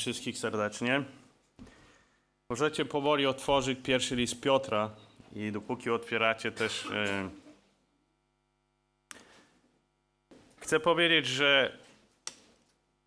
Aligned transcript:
wszystkich 0.00 0.38
serdecznie. 0.38 1.02
Możecie 2.50 2.84
powoli 2.84 3.26
otworzyć 3.26 3.78
pierwszy 3.82 4.16
list 4.16 4.40
Piotra 4.40 4.90
i 5.36 5.52
dopóki 5.52 5.90
otwieracie 5.90 6.52
też 6.52 6.86
e, 6.86 7.30
chcę 10.60 10.80
powiedzieć, 10.80 11.26
że 11.26 11.78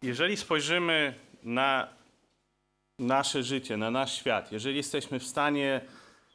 jeżeli 0.01 0.37
spojrzymy 0.37 1.13
na 1.43 1.87
nasze 2.99 3.43
życie, 3.43 3.77
na 3.77 3.91
nasz 3.91 4.13
świat, 4.13 4.51
jeżeli 4.51 4.77
jesteśmy 4.77 5.19
w 5.19 5.27
stanie 5.27 5.81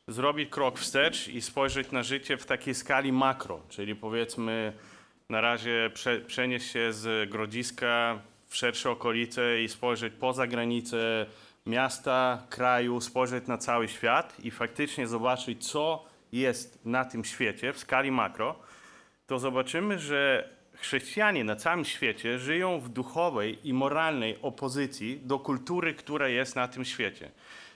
zrobić 0.08 0.50
krok 0.50 0.78
wstecz 0.78 1.28
i 1.28 1.42
spojrzeć 1.42 1.90
na 1.90 2.02
życie 2.02 2.36
w 2.36 2.46
takiej 2.46 2.74
skali 2.74 3.12
makro, 3.12 3.60
czyli 3.68 3.94
powiedzmy 3.94 4.72
na 5.28 5.40
razie 5.40 5.90
prze, 5.94 6.20
przenieść 6.20 6.70
się 6.70 6.92
z 6.92 7.30
Grodziska 7.30 8.20
w 8.48 8.56
szersze 8.56 8.90
okolice 8.90 9.62
i 9.62 9.68
spojrzeć 9.68 10.14
poza 10.20 10.46
granice 10.46 11.26
miasta, 11.66 12.42
kraju, 12.50 13.00
spojrzeć 13.00 13.46
na 13.46 13.58
cały 13.58 13.88
świat 13.88 14.36
i 14.44 14.50
faktycznie 14.50 15.06
zobaczyć, 15.06 15.70
co 15.70 16.04
jest 16.32 16.84
na 16.84 17.04
tym 17.04 17.24
świecie 17.24 17.72
w 17.72 17.78
skali 17.78 18.10
makro, 18.10 18.56
to 19.26 19.38
zobaczymy, 19.38 19.98
że 19.98 20.48
chrześcijanie 20.74 21.44
na 21.44 21.56
całym 21.56 21.84
świecie 21.84 22.38
żyją 22.38 22.80
w 22.80 22.88
duchowej 22.88 23.68
i 23.68 23.72
moralnej 23.72 24.38
opozycji 24.42 25.20
do 25.22 25.38
kultury, 25.38 25.94
która 25.94 26.28
jest 26.28 26.56
na 26.56 26.68
tym 26.68 26.84
świecie. 26.84 27.30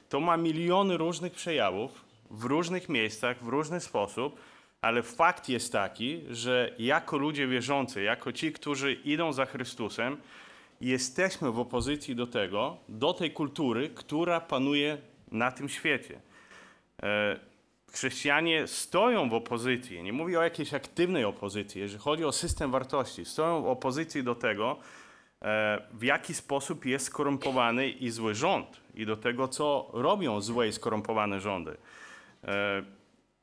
To 0.08 0.20
ma 0.20 0.36
miliony 0.36 0.96
różnych 0.96 1.32
przejawów 1.32 2.04
w 2.30 2.44
różnych 2.44 2.88
miejscach, 2.88 3.44
w 3.44 3.48
różny 3.48 3.80
sposób, 3.80 4.40
ale 4.80 5.02
fakt 5.02 5.48
jest 5.48 5.72
taki, 5.72 6.20
że 6.30 6.74
jako 6.78 7.16
ludzie 7.16 7.46
wierzący, 7.46 8.02
jako 8.02 8.32
ci, 8.32 8.52
którzy 8.52 8.92
idą 8.92 9.32
za 9.32 9.46
Chrystusem, 9.46 10.16
jesteśmy 10.82 11.52
w 11.52 11.58
opozycji 11.58 12.16
do 12.16 12.26
tego, 12.26 12.76
do 12.88 13.14
tej 13.14 13.30
kultury, 13.30 13.90
która 13.90 14.40
panuje 14.40 14.98
na 15.30 15.52
tym 15.52 15.68
świecie. 15.68 16.20
E, 17.02 17.40
Chrześcijanie 17.92 18.66
stoją 18.66 19.28
w 19.28 19.34
opozycji, 19.34 20.02
nie 20.02 20.12
mówię 20.12 20.38
o 20.38 20.42
jakiejś 20.42 20.74
aktywnej 20.74 21.24
opozycji, 21.24 21.80
jeżeli 21.80 22.02
chodzi 22.02 22.24
o 22.24 22.32
system 22.32 22.70
wartości, 22.70 23.24
stoją 23.24 23.62
w 23.62 23.66
opozycji 23.66 24.22
do 24.22 24.34
tego, 24.34 24.76
e, 25.42 25.82
w 25.92 26.02
jaki 26.02 26.34
sposób 26.34 26.86
jest 26.86 27.06
skorumpowany 27.06 27.88
i 27.88 28.10
zły 28.10 28.34
rząd 28.34 28.80
i 28.94 29.06
do 29.06 29.16
tego, 29.16 29.48
co 29.48 29.90
robią 29.92 30.40
złe 30.40 30.68
i 30.68 30.72
skorumpowane 30.72 31.40
rządy. 31.40 31.76
E, 32.44 32.82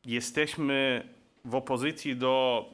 Jesteśmy 0.06 1.08
w 1.46 1.56
opozycji 1.56 2.16
do 2.16 2.66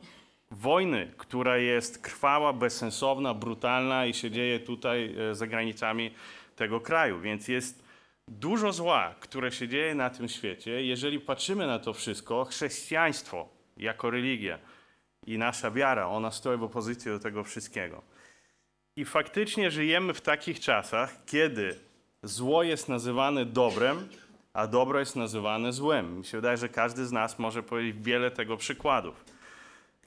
wojny, 0.55 1.11
która 1.17 1.57
jest 1.57 2.01
krwawa, 2.01 2.53
bezsensowna, 2.53 3.33
brutalna 3.33 4.05
i 4.05 4.13
się 4.13 4.31
dzieje 4.31 4.59
tutaj 4.59 5.15
e, 5.17 5.35
za 5.35 5.47
granicami 5.47 6.11
tego 6.55 6.79
kraju. 6.79 7.21
Więc 7.21 7.47
jest 7.47 7.83
dużo 8.27 8.73
zła, 8.73 9.15
które 9.19 9.51
się 9.51 9.67
dzieje 9.67 9.95
na 9.95 10.09
tym 10.09 10.29
świecie. 10.29 10.85
Jeżeli 10.85 11.19
patrzymy 11.19 11.67
na 11.67 11.79
to 11.79 11.93
wszystko, 11.93 12.45
chrześcijaństwo 12.45 13.49
jako 13.77 14.09
religia 14.09 14.59
i 15.25 15.37
nasza 15.37 15.71
wiara, 15.71 16.07
ona 16.07 16.31
stoi 16.31 16.57
w 16.57 16.63
opozycji 16.63 17.11
do 17.11 17.19
tego 17.19 17.43
wszystkiego. 17.43 18.01
I 18.97 19.05
faktycznie 19.05 19.71
żyjemy 19.71 20.13
w 20.13 20.21
takich 20.21 20.59
czasach, 20.59 21.25
kiedy 21.25 21.79
zło 22.23 22.63
jest 22.63 22.89
nazywane 22.89 23.45
dobrem, 23.45 24.07
a 24.53 24.67
dobro 24.67 24.99
jest 24.99 25.15
nazywane 25.15 25.73
złem. 25.73 26.17
Mi 26.17 26.25
się 26.25 26.37
wydaje, 26.37 26.57
że 26.57 26.69
każdy 26.69 27.05
z 27.05 27.11
nas 27.11 27.39
może 27.39 27.63
powiedzieć 27.63 28.03
wiele 28.03 28.31
tego 28.31 28.57
przykładów. 28.57 29.34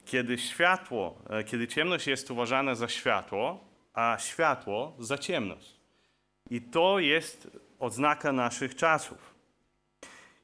Kiedy 0.09 0.37
światło, 0.37 1.21
e, 1.29 1.43
kiedy 1.43 1.67
ciemność 1.67 2.07
jest 2.07 2.31
uważana 2.31 2.75
za 2.75 2.87
światło, 2.87 3.59
a 3.93 4.17
światło 4.19 4.95
za 4.99 5.17
ciemność. 5.17 5.75
I 6.49 6.61
to 6.61 6.99
jest 6.99 7.57
odznaka 7.79 8.31
naszych 8.31 8.75
czasów. 8.75 9.35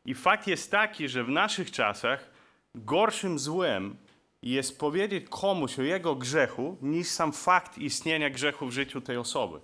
I 0.06 0.14
fakt 0.14 0.48
jest 0.48 0.72
taki, 0.72 1.10
że 1.10 1.24
w 1.24 1.30
naszych 1.30 1.72
czasach 1.72 2.30
gorszym 2.76 3.40
złem 3.40 3.98
jest 4.42 4.80
powiedzieć 4.80 5.26
komuś 5.30 5.80
o 5.80 5.82
jego 5.82 6.16
grzechu, 6.16 6.78
niż 6.82 7.08
sam 7.08 7.34
fakt 7.34 7.78
istnienia 7.78 8.30
grzechu 8.30 8.68
w 8.68 8.72
życiu 8.72 9.02
tej 9.02 9.18
osoby. 9.18 9.60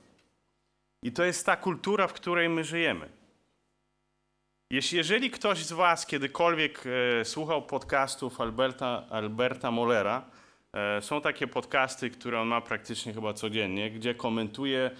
I 1.03 1.11
to 1.11 1.23
jest 1.23 1.45
ta 1.45 1.55
kultura, 1.55 2.07
w 2.07 2.13
której 2.13 2.49
my 2.49 2.63
żyjemy. 2.63 3.09
Jeśli 4.71 4.97
jeżeli 4.97 5.31
ktoś 5.31 5.57
z 5.57 5.71
Was 5.71 6.05
kiedykolwiek 6.05 6.83
e, 7.21 7.25
słuchał 7.25 7.61
podcastów 7.61 8.41
Alberta, 8.41 9.03
Alberta 9.09 9.71
Mollera, 9.71 10.25
e, 10.73 11.01
są 11.01 11.21
takie 11.21 11.47
podcasty, 11.47 12.09
które 12.09 12.41
on 12.41 12.47
ma 12.47 12.61
praktycznie 12.61 13.13
chyba 13.13 13.33
codziennie, 13.33 13.91
gdzie 13.91 14.15
komentuje 14.15 14.91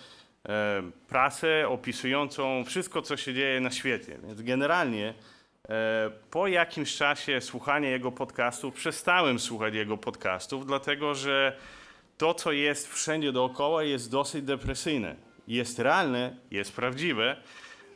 e, 0.50 0.82
prasę 1.08 1.68
opisującą 1.68 2.64
wszystko, 2.64 3.02
co 3.02 3.18
się 3.18 3.34
dzieje 3.34 3.62
na 3.62 3.72
świecie. 3.72 4.18
Więc 4.24 4.42
generalnie 4.42 5.14
e, 5.70 6.12
po 6.32 6.48
jakimś 6.48 6.96
czasie 6.96 7.42
słuchania 7.42 7.90
jego 7.90 8.12
podcastów 8.12 8.74
przestałem 8.74 9.40
słuchać 9.40 9.74
jego 9.74 9.98
podcastów, 9.98 10.66
dlatego 10.66 11.16
że 11.16 11.58
to, 12.18 12.34
co 12.34 12.52
jest 12.52 12.94
wszędzie 12.94 13.32
dookoła, 13.32 13.84
jest 13.84 14.12
dosyć 14.12 14.44
depresyjne. 14.44 15.16
Jest 15.48 15.80
realne, 15.80 16.36
jest 16.52 16.76
prawdziwe, 16.76 17.38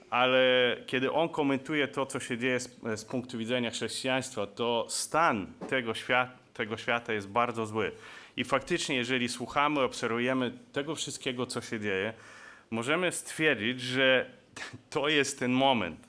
ale 0.10 0.78
kiedy 0.86 1.12
on 1.12 1.30
komentuje 1.30 1.88
to, 1.88 2.06
co 2.06 2.20
się 2.20 2.38
dzieje 2.38 2.60
z, 2.60 2.80
z 2.96 3.06
punktu 3.06 3.38
widzenia 3.38 3.72
chrześcijaństwa, 3.72 4.48
to 4.48 4.86
stan 4.90 5.48
tego, 5.70 5.94
świat, 5.94 6.54
tego 6.54 6.78
świata 6.78 7.14
jest 7.14 7.28
bardzo 7.28 7.66
zły. 7.66 7.92
I 8.38 8.44
faktycznie, 8.44 8.96
jeżeli 8.96 9.30
słuchamy, 9.30 9.82
obserwujemy 9.82 10.52
tego 10.74 10.96
wszystkiego, 10.96 11.46
co 11.46 11.62
się 11.62 11.80
dzieje, 11.80 12.14
możemy 12.72 13.12
stwierdzić, 13.12 13.82
że 13.82 14.26
to 14.90 15.10
jest 15.10 15.40
ten 15.40 15.52
moment, 15.52 16.08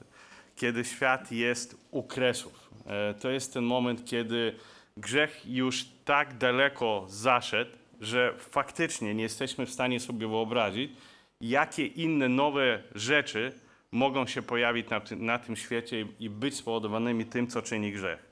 kiedy 0.56 0.84
świat 0.84 1.32
jest 1.32 1.76
u 1.90 2.02
kresów. 2.02 2.70
E, 2.86 3.14
To 3.14 3.30
jest 3.30 3.54
ten 3.54 3.64
moment, 3.64 4.04
kiedy 4.04 4.54
grzech 4.96 5.46
już 5.46 5.84
tak 6.04 6.38
daleko 6.38 7.04
zaszedł, 7.08 7.70
że 8.00 8.34
faktycznie 8.38 9.14
nie 9.14 9.22
jesteśmy 9.22 9.66
w 9.66 9.70
stanie 9.70 10.00
sobie 10.00 10.28
wyobrazić, 10.28 10.92
jakie 11.40 11.86
inne 11.86 12.28
nowe 12.28 12.82
rzeczy 12.94 13.52
mogą 13.92 14.26
się 14.26 14.42
pojawić 14.42 14.86
na, 14.90 15.00
na 15.16 15.38
tym 15.38 15.56
świecie 15.56 16.00
i- 16.00 16.24
i 16.24 16.30
być 16.30 16.54
spowodowanymi 16.56 17.24
tym, 17.26 17.46
co 17.46 17.62
czyni 17.62 17.92
grzech. 17.92 18.26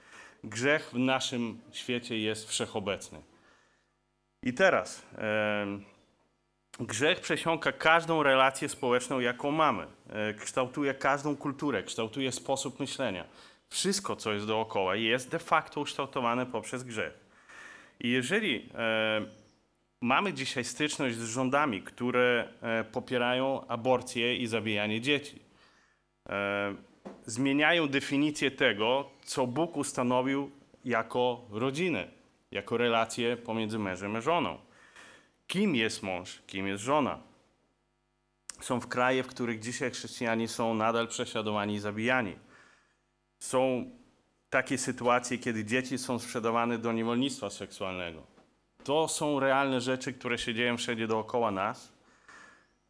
Grzech 0.45 0.91
w 0.93 0.99
naszym 0.99 1.61
świecie 1.73 2.19
jest 2.19 2.49
wszechobecny. 2.49 3.23
I 4.43 4.55
teraz 4.55 5.03
em, 5.63 5.85
grzech 6.81 7.21
przesiąka 7.21 7.73
każdą 7.73 8.23
relację 8.23 8.69
społeczną, 8.69 9.21
jaką 9.21 9.51
mamy. 9.51 9.87
E, 10.11 10.35
Kształtuje 10.35 10.95
każdą 10.95 11.37
kulturę, 11.37 11.83
kształtuje 11.83 12.33
sposób 12.33 12.81
myślenia. 12.81 13.25
Wszystko, 13.69 14.17
co 14.17 14.33
jest 14.33 14.47
dookoła, 14.47 14.97
jest 14.97 15.31
de 15.31 15.39
facto 15.39 15.81
ukształtowane 15.81 16.47
poprzez 16.47 16.83
grzech. 16.83 17.13
I 18.01 18.11
jeżeli 18.11 18.69
e, 18.75 19.21
mamy 20.05 20.33
dzisiaj 20.33 20.65
styczność 20.65 21.17
z 21.17 21.25
rządami, 21.25 21.83
które 21.83 22.49
e, 22.63 22.85
popierają 22.85 23.67
aborcję 23.67 24.37
i 24.37 24.47
zabijanie 24.47 25.01
dzieci, 25.01 25.43
e, 26.29 26.75
zmieniają 27.27 27.89
definicję 27.89 28.51
tego, 28.51 29.11
co 29.25 29.47
Bóg 29.47 29.77
ustanowił 29.77 30.51
jako 30.85 31.41
rodzinę, 31.51 32.09
jako 32.51 32.77
relację 32.77 33.37
pomiędzy 33.37 33.79
mężem 33.79 34.17
a 34.17 34.21
żoną. 34.21 34.59
Kim 35.47 35.75
jest 35.75 36.03
mąż, 36.03 36.43
kim 36.47 36.67
jest 36.67 36.83
żona? 36.83 37.19
Są 38.61 38.81
w 38.81 38.87
kraje, 38.87 39.23
w 39.23 39.27
których 39.27 39.61
dzisiaj 39.61 39.91
chrześcijanie 39.91 40.49
są 40.49 40.75
nadal 40.75 41.09
prześladowani 41.09 41.75
i 41.75 41.81
zabijani. 41.81 42.37
Są 43.39 43.91
takie 44.51 44.79
sytuacje, 44.79 45.39
kiedy 45.39 45.65
dzieci 45.65 45.99
są 45.99 46.19
sprzedawane 46.19 46.79
do 46.79 46.93
niewolnictwa 46.93 47.51
seksualnego. 47.51 48.34
To 48.85 49.09
są 49.09 49.41
realne 49.41 49.81
rzeczy, 49.81 50.13
które 50.13 50.39
się 50.39 50.55
dzieją 50.55 50.77
wszędzie 50.77 51.07
dookoła 51.07 51.51
nas. 51.51 51.93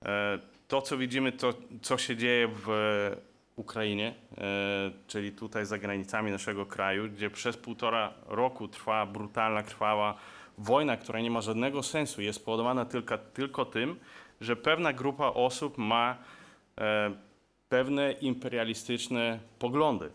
E, 0.04 0.38
To, 0.68 0.82
co 0.82 0.96
widzimy, 0.98 1.32
to 1.32 1.54
co 1.82 1.98
się 1.98 2.16
dzieje 2.16 2.48
w 2.48 2.68
Ukrainie, 3.56 4.14
e, 4.38 4.90
czyli 5.06 5.32
tutaj 5.32 5.66
za 5.66 5.78
granicami 5.78 6.30
naszego 6.30 6.66
kraju, 6.66 7.08
gdzie 7.08 7.30
przez 7.30 7.56
półtora 7.56 8.14
roku 8.26 8.68
trwa 8.68 9.06
brutalna, 9.06 9.62
krwawa 9.62 10.18
wojna, 10.58 10.96
która 10.96 11.20
nie 11.20 11.30
ma 11.30 11.40
żadnego 11.40 11.82
sensu, 11.82 12.22
jest 12.22 12.40
spowodowana 12.40 12.84
tylko, 12.84 13.18
tylko 13.18 13.64
tym, 13.64 14.00
że 14.40 14.56
pewna 14.56 14.92
grupa 14.92 15.26
osób 15.26 15.78
ma 15.78 16.16
e, 16.80 17.12
pewne 17.68 18.12
imperialistyczne 18.12 19.38
poglądy. 19.58 20.10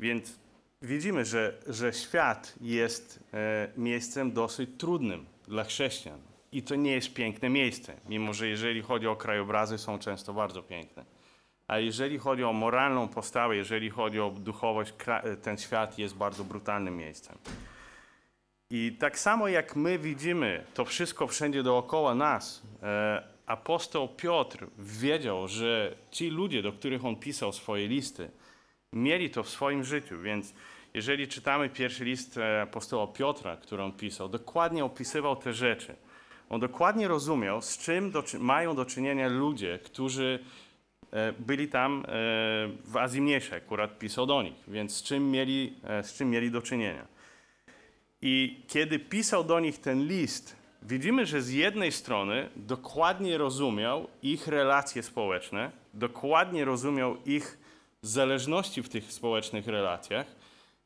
Więc 0.00 0.38
widzimy, 0.82 1.24
że, 1.24 1.58
że 1.66 1.92
świat 1.92 2.54
jest 2.60 3.20
e, 3.34 3.68
miejscem 3.76 4.32
dosyć 4.32 4.70
trudnym 4.78 5.26
dla 5.48 5.64
chrześcijan. 5.64 6.20
I 6.52 6.62
to 6.62 6.74
nie 6.74 6.92
jest 6.92 7.14
piękne 7.14 7.48
miejsce, 7.48 7.94
mimo 8.08 8.34
że 8.34 8.48
jeżeli 8.48 8.82
chodzi 8.82 9.06
o 9.06 9.16
krajobrazy, 9.16 9.78
są 9.78 9.98
często 9.98 10.34
bardzo 10.34 10.62
piękne. 10.62 11.04
A 11.66 11.78
jeżeli 11.78 12.18
chodzi 12.18 12.44
o 12.44 12.52
moralną 12.52 13.08
postawę, 13.08 13.56
jeżeli 13.56 13.90
chodzi 13.90 14.20
o 14.20 14.30
duchowość, 14.30 14.92
e, 15.06 15.36
ten 15.36 15.58
świat 15.58 15.98
jest 15.98 16.14
bardzo 16.14 16.44
brutalnym 16.44 16.96
miejscem. 16.96 17.38
I 18.70 18.96
tak 18.98 19.18
samo 19.18 19.48
jak 19.48 19.76
my 19.76 19.98
widzimy 19.98 20.64
to 20.74 20.84
wszystko 20.84 21.26
wszędzie 21.26 21.62
dookoła 21.62 22.14
nas, 22.14 22.62
e, 22.82 23.22
apostoł 23.46 24.08
Piotr 24.08 24.66
wiedział, 24.78 25.48
że 25.48 25.94
ci 26.10 26.30
ludzie, 26.30 26.62
do 26.62 26.72
których 26.72 27.04
on 27.04 27.16
pisał 27.16 27.52
swoje 27.52 27.88
listy, 27.88 28.30
mieli 28.92 29.30
to 29.30 29.42
w 29.42 29.48
swoim 29.48 29.84
życiu, 29.84 30.20
więc 30.20 30.54
jeżeli 30.94 31.28
czytamy 31.28 31.68
pierwszy 31.68 32.04
list 32.04 32.38
e, 32.38 32.62
apostoła 32.62 33.06
Piotra, 33.06 33.56
który 33.56 33.82
on 33.82 33.92
pisał, 33.92 34.28
dokładnie 34.28 34.84
opisywał 34.84 35.36
te 35.36 35.52
rzeczy. 35.52 35.94
On 36.50 36.60
dokładnie 36.60 37.08
rozumiał, 37.08 37.62
z 37.62 37.78
czym 37.78 38.10
do, 38.10 38.24
mają 38.38 38.76
do 38.76 38.84
czynienia 38.84 39.28
ludzie, 39.28 39.78
którzy 39.84 40.38
e, 41.10 41.32
byli 41.32 41.68
tam 41.68 42.00
e, 42.00 42.04
w 42.84 42.96
Azji 42.96 43.20
Mniejszej, 43.20 43.58
akurat 43.58 43.98
pisał 43.98 44.26
do 44.26 44.42
nich, 44.42 44.56
więc 44.68 44.96
z 44.96 45.02
czym 45.02 45.30
mieli, 45.30 45.74
z 46.02 46.14
czym 46.14 46.30
mieli 46.30 46.50
do 46.50 46.62
czynienia. 46.62 47.06
I 48.22 48.62
kiedy 48.68 48.98
pisał 48.98 49.44
do 49.44 49.60
nich 49.60 49.78
ten 49.78 50.06
list, 50.06 50.56
widzimy, 50.82 51.26
że 51.26 51.42
z 51.42 51.52
jednej 51.52 51.92
strony 51.92 52.48
dokładnie 52.56 53.38
rozumiał 53.38 54.08
ich 54.22 54.46
relacje 54.46 55.02
społeczne, 55.02 55.70
dokładnie 55.94 56.64
rozumiał 56.64 57.16
ich 57.26 57.58
zależności 58.02 58.82
w 58.82 58.88
tych 58.88 59.12
społecznych 59.12 59.66
relacjach, 59.66 60.26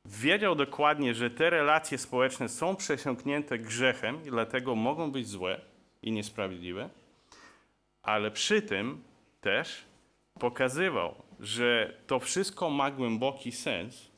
wiedział 0.04 0.54
dokładnie, 0.54 1.14
że 1.14 1.30
te 1.30 1.50
relacje 1.50 1.98
społeczne 1.98 2.48
są 2.48 2.76
przesiąknięte 2.76 3.58
grzechem 3.58 4.26
i 4.26 4.30
dlatego 4.30 4.74
mogą 4.74 5.12
być 5.12 5.28
złe 5.28 5.60
i 6.02 6.12
niesprawiedliwe, 6.12 6.88
ale 8.02 8.30
przy 8.30 8.62
tym 8.62 9.02
też 9.40 9.84
pokazywał, 10.40 11.14
że 11.40 11.96
to 12.06 12.20
wszystko 12.20 12.70
ma 12.70 12.90
głęboki 12.90 13.52
sens, 13.52 14.10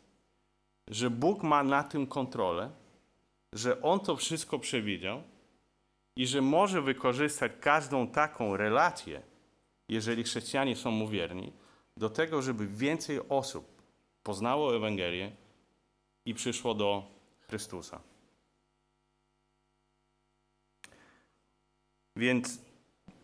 że 0.88 1.10
Bóg 1.10 1.42
ma 1.42 1.64
na 1.64 1.82
tym 1.82 2.06
kontrolę, 2.06 2.70
że 3.52 3.82
On 3.82 4.00
to 4.00 4.16
wszystko 4.16 4.58
przewidział 4.58 5.22
i 6.16 6.26
że 6.26 6.40
może 6.40 6.82
wykorzystać 6.82 7.52
każdą 7.60 8.06
taką 8.06 8.56
relację, 8.56 9.22
jeżeli 9.88 10.24
chrześcijanie 10.24 10.76
są 10.76 10.90
mu 10.90 11.08
wierni, 11.08 11.52
do 11.96 12.10
tego, 12.10 12.42
żeby 12.42 12.66
więcej 12.66 13.20
osób 13.28 13.82
poznało 14.22 14.76
Ewangelię 14.76 15.32
i 16.26 16.34
przyszło 16.34 16.74
do 16.74 17.06
Chrystusa. 17.40 18.00
Więc 22.16 22.58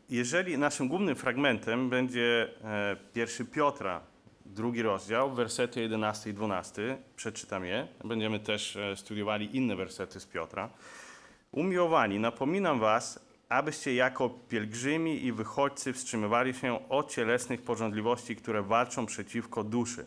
jeżeli 0.08 0.58
naszym 0.58 0.88
głównym 0.88 1.17
fragmentem 1.17 1.90
będzie 1.90 2.55
e, 2.64 2.96
pierwszy 3.12 3.44
Piotra, 3.44 4.00
drugi 4.46 4.82
rozdział, 4.82 5.31
wersety 5.34 5.81
11 5.81 6.31
i 6.31 6.34
12, 6.34 6.99
przeczytam 7.16 7.64
je. 7.64 7.88
Będziemy 8.05 8.40
też 8.40 8.76
e, 8.76 8.96
studiowali 8.96 9.56
inne 9.56 9.76
wersety 9.76 10.20
z 10.20 10.26
Piotra. 10.26 10.70
Umiłowani, 11.52 12.19
napominam 12.19 12.81
was, 12.81 13.30
abyście 13.50 13.94
jako 13.94 14.31
pielgrzymi 14.31 15.25
i 15.25 15.32
wychodźcy 15.32 15.93
wstrzymywali 15.93 16.55
się 16.55 16.88
od 16.88 17.11
cielesnych 17.11 17.62
porządliwości, 17.62 18.37
które 18.37 18.62
walczą 18.62 19.06
przeciwko 19.06 19.64
duszy. 19.64 20.06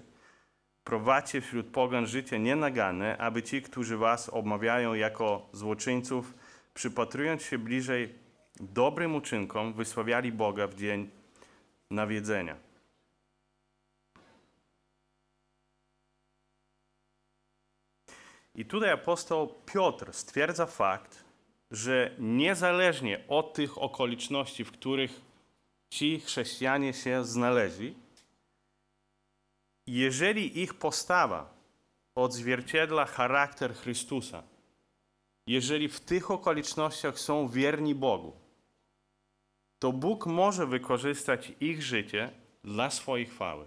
Prowadźcie 0.83 1.41
wśród 1.41 1.67
pogan 1.67 2.07
życie 2.07 2.39
nienagane, 2.39 3.17
aby 3.17 3.43
ci, 3.43 3.61
którzy 3.61 3.97
was 3.97 4.29
obmawiają 4.29 4.93
jako 4.93 5.49
złoczyńców, 5.51 6.33
przypatrując 6.73 7.43
się 7.43 7.57
bliżej 7.57 8.15
dobrym 8.59 9.15
uczynkom, 9.15 9.73
wysławiali 9.73 10.31
Boga 10.31 10.67
w 10.67 10.75
dzień 10.75 11.09
nawiedzenia. 11.91 12.55
I 18.55 18.65
tutaj 18.65 18.91
apostoł 18.91 19.53
Piotr 19.65 20.13
stwierdza 20.13 20.65
fakt, 20.65 21.22
że 21.73 22.15
niezależnie 22.19 23.23
od 23.27 23.53
tych 23.53 23.77
okoliczności, 23.77 24.63
w 24.63 24.71
których 24.71 25.21
ci 25.89 26.19
chrześcijanie 26.19 26.93
się 26.93 27.25
znaleźli, 27.25 27.95
jeżeli 29.87 30.61
ich 30.61 30.73
postawa 30.73 31.53
odzwierciedla 32.15 33.05
charakter 33.05 33.73
Chrystusa, 33.73 34.43
jeżeli 35.47 35.87
w 35.89 35.99
tych 35.99 36.31
okolicznościach 36.31 37.19
są 37.19 37.47
wierni 37.47 37.95
Bogu, 37.95 38.33
to 39.79 39.91
Bóg 39.91 40.25
może 40.25 40.67
wykorzystać 40.67 41.51
ich 41.59 41.83
życie 41.83 42.31
dla 42.63 42.89
swojej 42.89 43.25
chwały. 43.25 43.65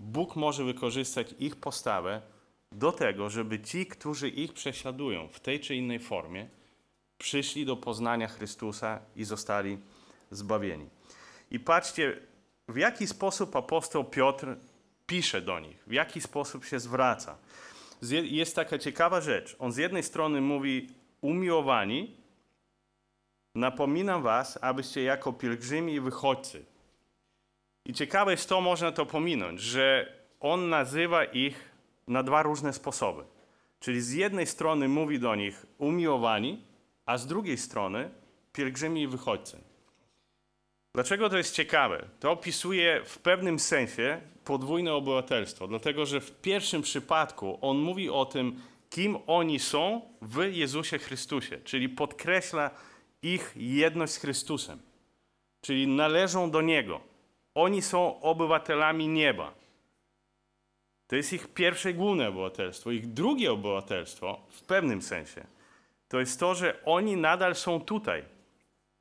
Bóg 0.00 0.36
może 0.36 0.64
wykorzystać 0.64 1.34
ich 1.38 1.56
postawę 1.56 2.22
do 2.72 2.92
tego, 2.92 3.30
żeby 3.30 3.60
ci, 3.60 3.86
którzy 3.86 4.28
ich 4.28 4.52
prześladują 4.52 5.28
w 5.28 5.40
tej 5.40 5.60
czy 5.60 5.74
innej 5.76 5.98
formie, 5.98 6.57
przyszli 7.18 7.66
do 7.66 7.76
poznania 7.76 8.28
Chrystusa 8.28 9.00
i 9.16 9.24
zostali 9.24 9.78
zbawieni. 10.30 10.88
I 11.50 11.60
patrzcie, 11.60 12.20
w 12.68 12.76
jaki 12.76 13.06
sposób 13.06 13.56
apostoł 13.56 14.04
Piotr 14.04 14.56
pisze 15.06 15.40
do 15.40 15.60
nich, 15.60 15.82
w 15.86 15.92
jaki 15.92 16.20
sposób 16.20 16.64
się 16.64 16.80
zwraca. 16.80 17.38
Jest 18.22 18.56
taka 18.56 18.78
ciekawa 18.78 19.20
rzecz. 19.20 19.56
On 19.58 19.72
z 19.72 19.76
jednej 19.76 20.02
strony 20.02 20.40
mówi: 20.40 20.88
Umiłowani, 21.20 22.16
napominam 23.54 24.22
was, 24.22 24.58
abyście 24.62 25.02
jako 25.02 25.32
pielgrzymi 25.32 25.94
i 25.94 26.00
wychodźcy. 26.00 26.64
I 27.84 27.94
ciekawe 27.94 28.30
jest 28.30 28.48
to, 28.48 28.60
można 28.60 28.92
to 28.92 29.06
pominąć, 29.06 29.60
że 29.60 30.12
on 30.40 30.68
nazywa 30.68 31.24
ich 31.24 31.70
na 32.08 32.22
dwa 32.22 32.42
różne 32.42 32.72
sposoby. 32.72 33.24
Czyli 33.80 34.00
z 34.00 34.12
jednej 34.12 34.46
strony 34.46 34.88
mówi 34.88 35.18
do 35.18 35.34
nich 35.34 35.66
umiłowani, 35.78 36.64
a 37.08 37.18
z 37.18 37.26
drugiej 37.26 37.58
strony 37.58 38.10
pielgrzymi 38.52 39.02
i 39.02 39.08
wychodźcy. 39.08 39.58
Dlaczego 40.94 41.30
to 41.30 41.36
jest 41.36 41.54
ciekawe? 41.54 42.08
To 42.20 42.30
opisuje 42.30 43.02
w 43.04 43.18
pewnym 43.18 43.58
sensie 43.58 44.20
podwójne 44.44 44.94
obywatelstwo, 44.94 45.68
dlatego 45.68 46.06
że 46.06 46.20
w 46.20 46.40
pierwszym 46.40 46.82
przypadku 46.82 47.58
on 47.60 47.78
mówi 47.78 48.10
o 48.10 48.24
tym, 48.24 48.60
kim 48.90 49.18
oni 49.26 49.58
są 49.58 50.00
w 50.22 50.44
Jezusie 50.52 50.98
Chrystusie, 50.98 51.58
czyli 51.64 51.88
podkreśla 51.88 52.70
ich 53.22 53.52
jedność 53.56 54.12
z 54.12 54.18
Chrystusem, 54.18 54.78
czyli 55.60 55.86
należą 55.86 56.50
do 56.50 56.62
Niego. 56.62 57.00
Oni 57.54 57.82
są 57.82 58.20
obywatelami 58.20 59.08
nieba. 59.08 59.54
To 61.06 61.16
jest 61.16 61.32
ich 61.32 61.48
pierwsze 61.48 61.94
główne 61.94 62.28
obywatelstwo. 62.28 62.90
Ich 62.90 63.12
drugie 63.12 63.52
obywatelstwo, 63.52 64.40
w 64.48 64.62
pewnym 64.62 65.02
sensie, 65.02 65.57
to 66.08 66.20
jest 66.20 66.40
to, 66.40 66.54
że 66.54 66.84
oni 66.84 67.16
nadal 67.16 67.54
są 67.54 67.80
tutaj, 67.80 68.24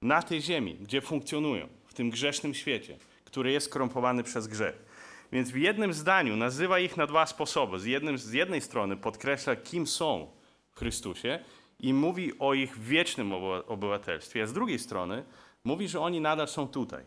na 0.01 0.21
tej 0.21 0.41
ziemi, 0.41 0.75
gdzie 0.75 1.01
funkcjonują, 1.01 1.67
w 1.85 1.93
tym 1.93 2.09
grzesznym 2.09 2.53
świecie, 2.53 2.97
który 3.25 3.51
jest 3.51 3.67
skorumpowany 3.67 4.23
przez 4.23 4.47
grzech. 4.47 4.87
Więc 5.31 5.51
w 5.51 5.55
jednym 5.55 5.93
zdaniu 5.93 6.35
nazywa 6.35 6.79
ich 6.79 6.97
na 6.97 7.07
dwa 7.07 7.25
sposoby. 7.25 7.79
Z, 7.79 7.85
jednym, 7.85 8.17
z 8.17 8.33
jednej 8.33 8.61
strony 8.61 8.97
podkreśla, 8.97 9.55
kim 9.55 9.87
są 9.87 10.27
w 10.71 10.79
Chrystusie 10.79 11.39
i 11.79 11.93
mówi 11.93 12.39
o 12.39 12.53
ich 12.53 12.79
wiecznym 12.79 13.33
obywatelstwie, 13.67 14.43
a 14.43 14.47
z 14.47 14.53
drugiej 14.53 14.79
strony 14.79 15.23
mówi, 15.63 15.87
że 15.87 15.99
oni 15.99 16.21
nadal 16.21 16.47
są 16.47 16.67
tutaj. 16.67 17.03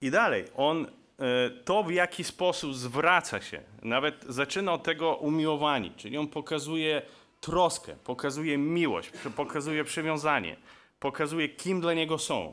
I 0.00 0.10
dalej, 0.10 0.44
on 0.56 0.86
e, 0.86 1.50
to 1.50 1.82
w 1.82 1.92
jaki 1.92 2.24
sposób 2.24 2.74
zwraca 2.74 3.40
się, 3.40 3.62
nawet 3.82 4.24
zaczyna 4.28 4.72
od 4.72 4.82
tego 4.82 5.16
umiłowani, 5.16 5.92
czyli 5.96 6.18
on 6.18 6.28
pokazuje 6.28 7.02
troskę, 7.44 7.96
pokazuje 8.04 8.58
miłość, 8.58 9.10
pokazuje 9.36 9.84
przywiązanie, 9.84 10.56
pokazuje 11.00 11.48
kim 11.48 11.80
dla 11.80 11.94
niego 11.94 12.18
są, 12.18 12.52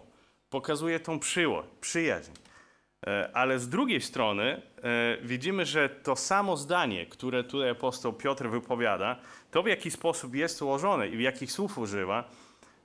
pokazuje 0.50 1.00
tą 1.00 1.20
przyjaźń. 1.82 2.32
E, 3.08 3.30
ale 3.34 3.60
z 3.60 3.70
drugiej 3.70 4.02
strony 4.02 4.62
e, 4.84 5.18
widzimy, 5.22 5.66
że 5.66 5.90
to 5.90 6.16
samo 6.16 6.58
zdanie, 6.58 7.06
które 7.06 7.44
tutaj 7.44 7.70
apostoł 7.70 8.14
Piotr 8.14 8.50
wypowiada, 8.50 9.16
to 9.52 9.64
w 9.64 9.68
jaki 9.68 9.92
sposób 9.92 10.36
jest 10.36 10.62
ułożone 10.62 11.08
i 11.08 11.18
w 11.18 11.22
jakich 11.22 11.52
słów 11.52 11.78
używa, 11.78 12.30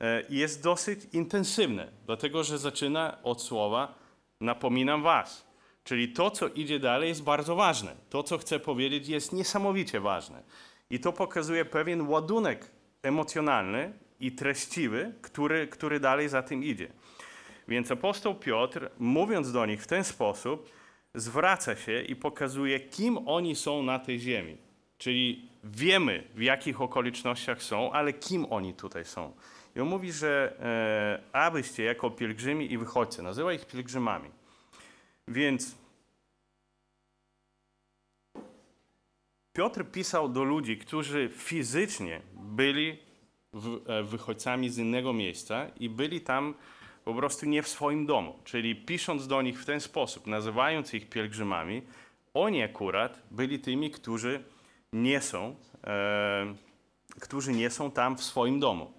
e, 0.00 0.22
jest 0.28 0.62
dosyć 0.62 1.00
intensywne, 1.12 1.88
dlatego 2.06 2.44
że 2.44 2.58
zaczyna 2.58 3.18
od 3.22 3.42
słowa 3.42 3.94
napominam 4.40 5.02
was. 5.02 5.46
Czyli 5.84 6.08
to, 6.08 6.30
co 6.30 6.48
idzie 6.48 6.78
dalej, 6.78 7.08
jest 7.08 7.22
bardzo 7.22 7.56
ważne. 7.56 7.94
To, 8.10 8.22
co 8.22 8.38
chcę 8.38 8.60
powiedzieć, 8.60 9.08
jest 9.08 9.32
niesamowicie 9.32 10.00
ważne. 10.00 10.42
I 10.90 11.00
to 11.00 11.12
pokazuje 11.12 11.64
pewien 11.64 12.08
ładunek 12.08 12.70
emocjonalny 13.02 13.92
i 14.20 14.32
treściwy, 14.32 15.14
który, 15.22 15.68
który 15.68 16.00
dalej 16.00 16.28
za 16.28 16.42
tym 16.42 16.64
idzie. 16.64 16.88
Więc 17.68 17.90
apostoł 17.90 18.34
Piotr, 18.34 18.90
mówiąc 18.98 19.52
do 19.52 19.66
nich 19.66 19.82
w 19.82 19.86
ten 19.86 20.04
sposób, 20.04 20.70
zwraca 21.14 21.76
się 21.76 22.02
i 22.02 22.16
pokazuje, 22.16 22.80
kim 22.80 23.28
oni 23.28 23.56
są 23.56 23.82
na 23.82 23.98
tej 23.98 24.20
ziemi. 24.20 24.56
Czyli 24.98 25.48
wiemy, 25.64 26.24
w 26.34 26.42
jakich 26.42 26.80
okolicznościach 26.80 27.62
są, 27.62 27.92
ale 27.92 28.12
kim 28.12 28.46
oni 28.52 28.74
tutaj 28.74 29.04
są. 29.04 29.32
I 29.76 29.80
on 29.80 29.88
mówi, 29.88 30.12
że 30.12 30.56
e, 31.32 31.36
abyście 31.36 31.84
jako 31.84 32.10
pielgrzymi 32.10 32.72
i 32.72 32.78
wychodźcy, 32.78 33.22
nazywa 33.22 33.52
ich 33.52 33.66
pielgrzymami. 33.66 34.30
Więc 35.28 35.76
Piotr 39.56 39.84
pisał 39.84 40.28
do 40.28 40.44
ludzi, 40.44 40.78
którzy 40.78 41.30
fizycznie 41.32 42.20
byli 42.34 42.98
e, 43.86 44.02
wychodźcami 44.02 44.70
z 44.70 44.78
innego 44.78 45.12
miejsca 45.12 45.66
i 45.80 45.88
byli 45.88 46.20
tam 46.20 46.54
po 47.04 47.14
prostu 47.14 47.46
nie 47.46 47.62
w 47.62 47.68
swoim 47.68 48.06
domu. 48.06 48.38
Czyli 48.44 48.76
pisząc 48.76 49.26
do 49.26 49.42
nich 49.42 49.62
w 49.62 49.64
ten 49.64 49.80
sposób, 49.80 50.26
nazywając 50.26 50.94
ich 50.94 51.08
pielgrzymami, 51.08 51.82
oni 52.34 52.62
akurat 52.62 53.22
byli 53.30 53.58
tymi, 53.58 53.90
którzy 53.90 54.44
nie 54.92 55.20
są, 55.20 55.56
e, 55.84 56.54
którzy 57.20 57.52
nie 57.52 57.70
są 57.70 57.90
tam 57.90 58.16
w 58.16 58.24
swoim 58.24 58.60
domu. 58.60 58.92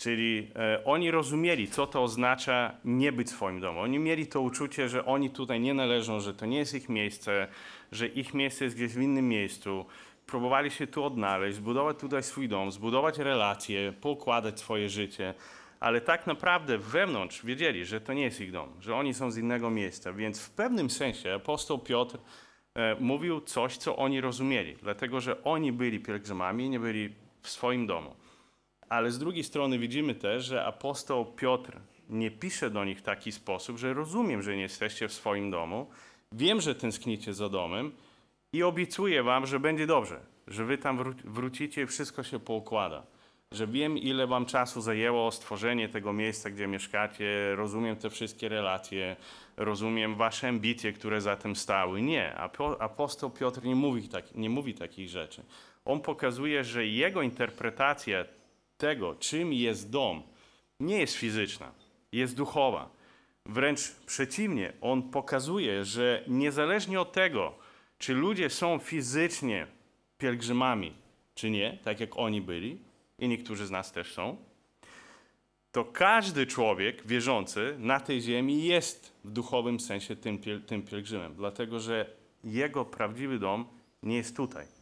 Czyli 0.00 0.50
e, 0.56 0.84
oni 0.84 1.10
rozumieli, 1.10 1.68
co 1.68 1.86
to 1.86 2.02
oznacza 2.02 2.72
nie 2.84 3.12
być 3.12 3.28
w 3.28 3.30
swoim 3.30 3.60
domu. 3.60 3.80
Oni 3.80 3.98
mieli 3.98 4.26
to 4.26 4.40
uczucie, 4.40 4.88
że 4.88 5.04
oni 5.04 5.30
tutaj 5.30 5.60
nie 5.60 5.74
należą, 5.74 6.20
że 6.20 6.34
to 6.34 6.46
nie 6.46 6.58
jest 6.58 6.74
ich 6.74 6.88
miejsce, 6.88 7.48
że 7.92 8.06
ich 8.06 8.34
miejsce 8.34 8.64
jest 8.64 8.76
gdzieś 8.76 8.92
w 8.92 9.00
innym 9.00 9.28
miejscu. 9.28 9.86
Próbowali 10.26 10.70
się 10.70 10.86
tu 10.86 11.04
odnaleźć, 11.04 11.56
zbudować 11.56 11.98
tutaj 11.98 12.22
swój 12.22 12.48
dom, 12.48 12.72
zbudować 12.72 13.18
relacje, 13.18 13.92
poukładać 14.00 14.60
swoje 14.60 14.88
życie, 14.88 15.34
ale 15.80 16.00
tak 16.00 16.26
naprawdę 16.26 16.78
wewnątrz 16.78 17.44
wiedzieli, 17.44 17.84
że 17.84 18.00
to 18.00 18.12
nie 18.12 18.22
jest 18.22 18.40
ich 18.40 18.52
dom, 18.52 18.68
że 18.80 18.96
oni 18.96 19.14
są 19.14 19.30
z 19.30 19.36
innego 19.36 19.70
miejsca. 19.70 20.12
Więc 20.12 20.46
w 20.46 20.50
pewnym 20.50 20.90
sensie 20.90 21.34
apostoł 21.34 21.78
Piotr 21.78 22.18
e, 22.74 22.96
mówił 23.00 23.40
coś, 23.40 23.76
co 23.76 23.96
oni 23.96 24.20
rozumieli, 24.20 24.76
dlatego 24.82 25.20
że 25.20 25.44
oni 25.44 25.72
byli 25.72 26.00
pielgrzymami 26.00 26.70
nie 26.70 26.80
byli 26.80 27.14
w 27.42 27.50
swoim 27.50 27.86
domu. 27.86 28.19
Ale 28.90 29.10
z 29.10 29.18
drugiej 29.18 29.44
strony 29.44 29.78
widzimy 29.78 30.14
też, 30.14 30.44
że 30.44 30.64
apostoł 30.64 31.24
Piotr 31.24 31.76
nie 32.08 32.30
pisze 32.30 32.70
do 32.70 32.84
nich 32.84 32.98
w 32.98 33.02
taki 33.02 33.32
sposób, 33.32 33.78
że 33.78 33.94
rozumiem, 33.94 34.42
że 34.42 34.56
nie 34.56 34.62
jesteście 34.62 35.08
w 35.08 35.12
swoim 35.12 35.50
domu, 35.50 35.90
wiem, 36.32 36.60
że 36.60 36.74
tęsknicie 36.74 37.34
za 37.34 37.48
domem 37.48 37.92
i 38.52 38.62
obiecuję 38.62 39.22
wam, 39.22 39.46
że 39.46 39.60
będzie 39.60 39.86
dobrze, 39.86 40.20
że 40.46 40.64
wy 40.64 40.78
tam 40.78 40.98
wró- 40.98 41.14
wrócicie 41.24 41.82
i 41.82 41.86
wszystko 41.86 42.22
się 42.22 42.38
poukłada. 42.40 43.02
Że 43.52 43.66
wiem, 43.66 43.98
ile 43.98 44.26
wam 44.26 44.46
czasu 44.46 44.80
zajęło 44.80 45.30
stworzenie 45.30 45.88
tego 45.88 46.12
miejsca, 46.12 46.50
gdzie 46.50 46.66
mieszkacie, 46.66 47.54
rozumiem 47.56 47.96
te 47.96 48.10
wszystkie 48.10 48.48
relacje, 48.48 49.16
rozumiem 49.56 50.14
wasze 50.14 50.48
ambicje, 50.48 50.92
które 50.92 51.20
za 51.20 51.36
tym 51.36 51.56
stały. 51.56 52.02
Nie, 52.02 52.34
apo- 52.38 52.76
apostoł 52.80 53.30
Piotr 53.30 53.62
nie 53.64 53.74
mówi, 53.74 54.08
tak, 54.08 54.34
nie 54.34 54.50
mówi 54.50 54.74
takich 54.74 55.08
rzeczy. 55.08 55.42
On 55.84 56.00
pokazuje, 56.00 56.64
że 56.64 56.86
jego 56.86 57.22
interpretacja 57.22 58.24
tego, 58.80 59.14
czym 59.14 59.52
jest 59.52 59.90
dom, 59.90 60.22
nie 60.80 60.98
jest 60.98 61.14
fizyczna, 61.14 61.72
jest 62.12 62.36
duchowa. 62.36 62.90
Wręcz 63.46 63.80
przeciwnie, 64.06 64.72
on 64.80 65.02
pokazuje, 65.02 65.84
że 65.84 66.24
niezależnie 66.28 67.00
od 67.00 67.12
tego, 67.12 67.54
czy 67.98 68.14
ludzie 68.14 68.50
są 68.50 68.78
fizycznie 68.78 69.66
pielgrzymami, 70.18 70.92
czy 71.34 71.50
nie, 71.50 71.78
tak 71.84 72.00
jak 72.00 72.18
oni 72.18 72.40
byli, 72.40 72.78
i 73.18 73.28
niektórzy 73.28 73.66
z 73.66 73.70
nas 73.70 73.92
też 73.92 74.12
są, 74.12 74.36
to 75.72 75.84
każdy 75.84 76.46
człowiek 76.46 77.06
wierzący 77.06 77.76
na 77.78 78.00
tej 78.00 78.20
ziemi 78.20 78.64
jest 78.64 79.12
w 79.24 79.30
duchowym 79.30 79.80
sensie 79.80 80.16
tym, 80.16 80.38
tym 80.66 80.82
pielgrzymem, 80.82 81.34
dlatego 81.34 81.80
że 81.80 82.06
jego 82.44 82.84
prawdziwy 82.84 83.38
dom 83.38 83.66
nie 84.02 84.16
jest 84.16 84.36
tutaj. 84.36 84.79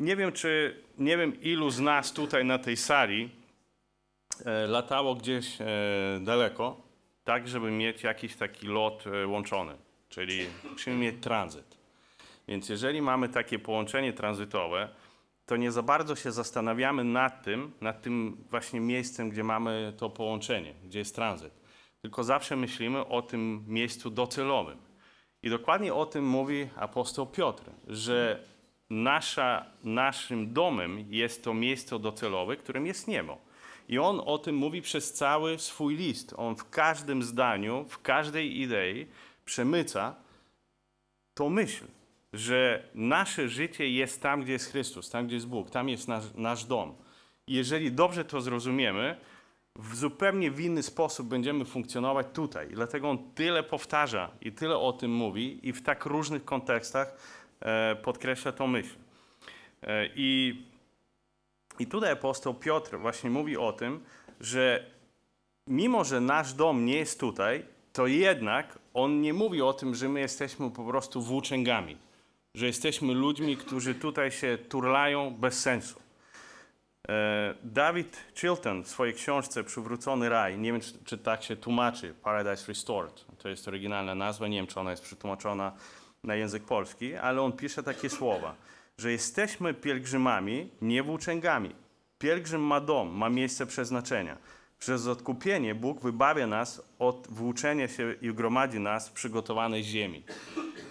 Nie 0.00 0.16
wiem, 0.16 0.32
czy 0.32 0.82
nie 0.98 1.16
wiem, 1.16 1.42
ilu 1.42 1.70
z 1.70 1.80
nas 1.80 2.12
tutaj 2.12 2.44
na 2.44 2.58
tej 2.58 2.76
sali 2.76 3.30
e, 4.44 4.66
latało 4.66 5.14
gdzieś 5.14 5.60
e, 5.60 5.66
daleko, 6.20 6.80
tak, 7.24 7.48
żeby 7.48 7.70
mieć 7.70 8.02
jakiś 8.02 8.36
taki 8.36 8.66
lot 8.66 9.04
e, 9.06 9.26
łączony, 9.26 9.76
czyli 10.08 10.46
musimy 10.70 10.96
mieć 10.96 11.22
tranzyt. 11.22 11.78
Więc 12.48 12.68
jeżeli 12.68 13.02
mamy 13.02 13.28
takie 13.28 13.58
połączenie 13.58 14.12
tranzytowe, 14.12 14.88
to 15.46 15.56
nie 15.56 15.72
za 15.72 15.82
bardzo 15.82 16.16
się 16.16 16.32
zastanawiamy 16.32 17.04
nad 17.04 17.42
tym, 17.42 17.72
nad 17.80 18.02
tym 18.02 18.44
właśnie 18.50 18.80
miejscem, 18.80 19.30
gdzie 19.30 19.44
mamy 19.44 19.92
to 19.96 20.10
połączenie, 20.10 20.74
gdzie 20.84 20.98
jest 20.98 21.14
tranzyt. 21.14 21.52
Tylko 22.02 22.24
zawsze 22.24 22.56
myślimy 22.56 23.06
o 23.06 23.22
tym 23.22 23.64
miejscu 23.66 24.10
docelowym. 24.10 24.78
I 25.42 25.50
dokładnie 25.50 25.94
o 25.94 26.06
tym 26.06 26.24
mówi 26.26 26.68
apostoł 26.76 27.26
Piotr, 27.26 27.64
że 27.88 28.44
nasza, 28.90 29.66
naszym 29.84 30.52
domem 30.52 31.04
jest 31.10 31.44
to 31.44 31.54
miejsce 31.54 31.98
docelowe, 31.98 32.56
którym 32.56 32.86
jest 32.86 33.08
niebo. 33.08 33.38
I 33.88 33.98
on 33.98 34.20
o 34.24 34.38
tym 34.38 34.56
mówi 34.56 34.82
przez 34.82 35.12
cały 35.12 35.58
swój 35.58 35.96
list. 35.96 36.34
On 36.36 36.56
w 36.56 36.70
każdym 36.70 37.22
zdaniu, 37.22 37.84
w 37.88 38.02
każdej 38.02 38.60
idei 38.60 39.06
przemyca 39.44 40.14
tą 41.34 41.50
myśl, 41.50 41.84
że 42.32 42.88
nasze 42.94 43.48
życie 43.48 43.90
jest 43.90 44.22
tam, 44.22 44.42
gdzie 44.42 44.52
jest 44.52 44.70
Chrystus, 44.70 45.10
tam, 45.10 45.26
gdzie 45.26 45.34
jest 45.34 45.48
Bóg, 45.48 45.70
tam 45.70 45.88
jest 45.88 46.08
nasz, 46.08 46.24
nasz 46.34 46.64
dom. 46.64 46.94
I 47.46 47.54
jeżeli 47.54 47.92
dobrze 47.92 48.24
to 48.24 48.40
zrozumiemy, 48.40 49.16
w 49.76 49.96
zupełnie 49.96 50.50
w 50.50 50.60
inny 50.60 50.82
sposób 50.82 51.28
będziemy 51.28 51.64
funkcjonować 51.64 52.26
tutaj. 52.32 52.68
Dlatego 52.68 53.10
on 53.10 53.18
tyle 53.34 53.62
powtarza 53.62 54.30
i 54.40 54.52
tyle 54.52 54.78
o 54.78 54.92
tym 54.92 55.10
mówi 55.14 55.68
i 55.68 55.72
w 55.72 55.82
tak 55.82 56.04
różnych 56.04 56.44
kontekstach 56.44 57.16
podkreśla 58.02 58.52
tą 58.52 58.66
myśl. 58.66 58.94
E, 59.82 60.08
I, 60.16 60.62
I 61.78 61.86
tutaj 61.86 62.10
apostoł 62.10 62.54
Piotr 62.54 62.98
właśnie 62.98 63.30
mówi 63.30 63.56
o 63.56 63.72
tym, 63.72 64.04
że 64.40 64.90
mimo, 65.66 66.04
że 66.04 66.20
nasz 66.20 66.52
dom 66.52 66.86
nie 66.86 66.96
jest 66.96 67.20
tutaj, 67.20 67.64
to 67.92 68.06
jednak 68.06 68.78
on 68.94 69.20
nie 69.20 69.32
mówi 69.32 69.62
o 69.62 69.72
tym, 69.72 69.94
że 69.94 70.08
my 70.08 70.20
jesteśmy 70.20 70.70
po 70.70 70.84
prostu 70.84 71.22
włóczęgami, 71.22 71.96
że 72.54 72.66
jesteśmy 72.66 73.14
ludźmi, 73.14 73.56
którzy 73.56 73.94
tutaj 73.94 74.30
się 74.30 74.58
turlają 74.68 75.30
bez 75.30 75.60
sensu. 75.60 76.00
E, 77.08 77.54
David 77.64 78.24
Chilton 78.34 78.84
w 78.84 78.88
swojej 78.88 79.14
książce 79.14 79.64
Przywrócony 79.64 80.28
raj, 80.28 80.58
nie 80.58 80.72
wiem 80.72 80.80
czy, 80.80 80.92
czy 81.04 81.18
tak 81.18 81.42
się 81.42 81.56
tłumaczy, 81.56 82.14
Paradise 82.22 82.64
Restored, 82.68 83.24
to 83.38 83.48
jest 83.48 83.68
oryginalna 83.68 84.14
nazwa, 84.14 84.48
nie 84.48 84.56
wiem 84.56 84.66
czy 84.66 84.80
ona 84.80 84.90
jest 84.90 85.02
przetłumaczona 85.02 85.72
na 86.24 86.34
język 86.34 86.62
polski, 86.64 87.14
ale 87.14 87.42
on 87.42 87.52
pisze 87.52 87.82
takie 87.82 88.10
słowa, 88.10 88.54
że 88.98 89.12
jesteśmy 89.12 89.74
pielgrzymami, 89.74 90.70
nie 90.82 91.02
włóczęgami. 91.02 91.74
Pielgrzym 92.18 92.60
ma 92.62 92.80
dom, 92.80 93.08
ma 93.08 93.28
miejsce 93.28 93.66
przeznaczenia. 93.66 94.36
Przez 94.78 95.06
odkupienie 95.06 95.74
Bóg 95.74 96.00
wybawia 96.00 96.46
nas 96.46 96.82
od 96.98 97.26
włóczenia 97.30 97.88
się 97.88 98.14
i 98.22 98.34
gromadzi 98.34 98.80
nas 98.80 99.08
w 99.08 99.12
przygotowanej 99.12 99.84
ziemi. 99.84 100.22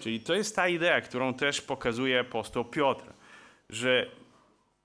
Czyli 0.00 0.20
to 0.20 0.34
jest 0.34 0.56
ta 0.56 0.68
idea, 0.68 1.00
którą 1.00 1.34
też 1.34 1.60
pokazuje 1.60 2.20
apostoł 2.20 2.64
Piotr, 2.64 3.04
że 3.70 4.06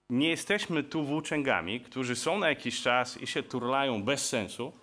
nie 0.09 0.29
jesteśmy 0.29 0.83
tu 0.83 1.03
włóczęgami, 1.03 1.81
którzy 1.81 2.15
są 2.15 2.39
na 2.39 2.49
jakiś 2.49 2.81
czas 2.81 3.21
i 3.21 3.27
się 3.27 3.43
turlają 3.43 4.03
bez 4.03 4.29
sensu. 4.29 4.73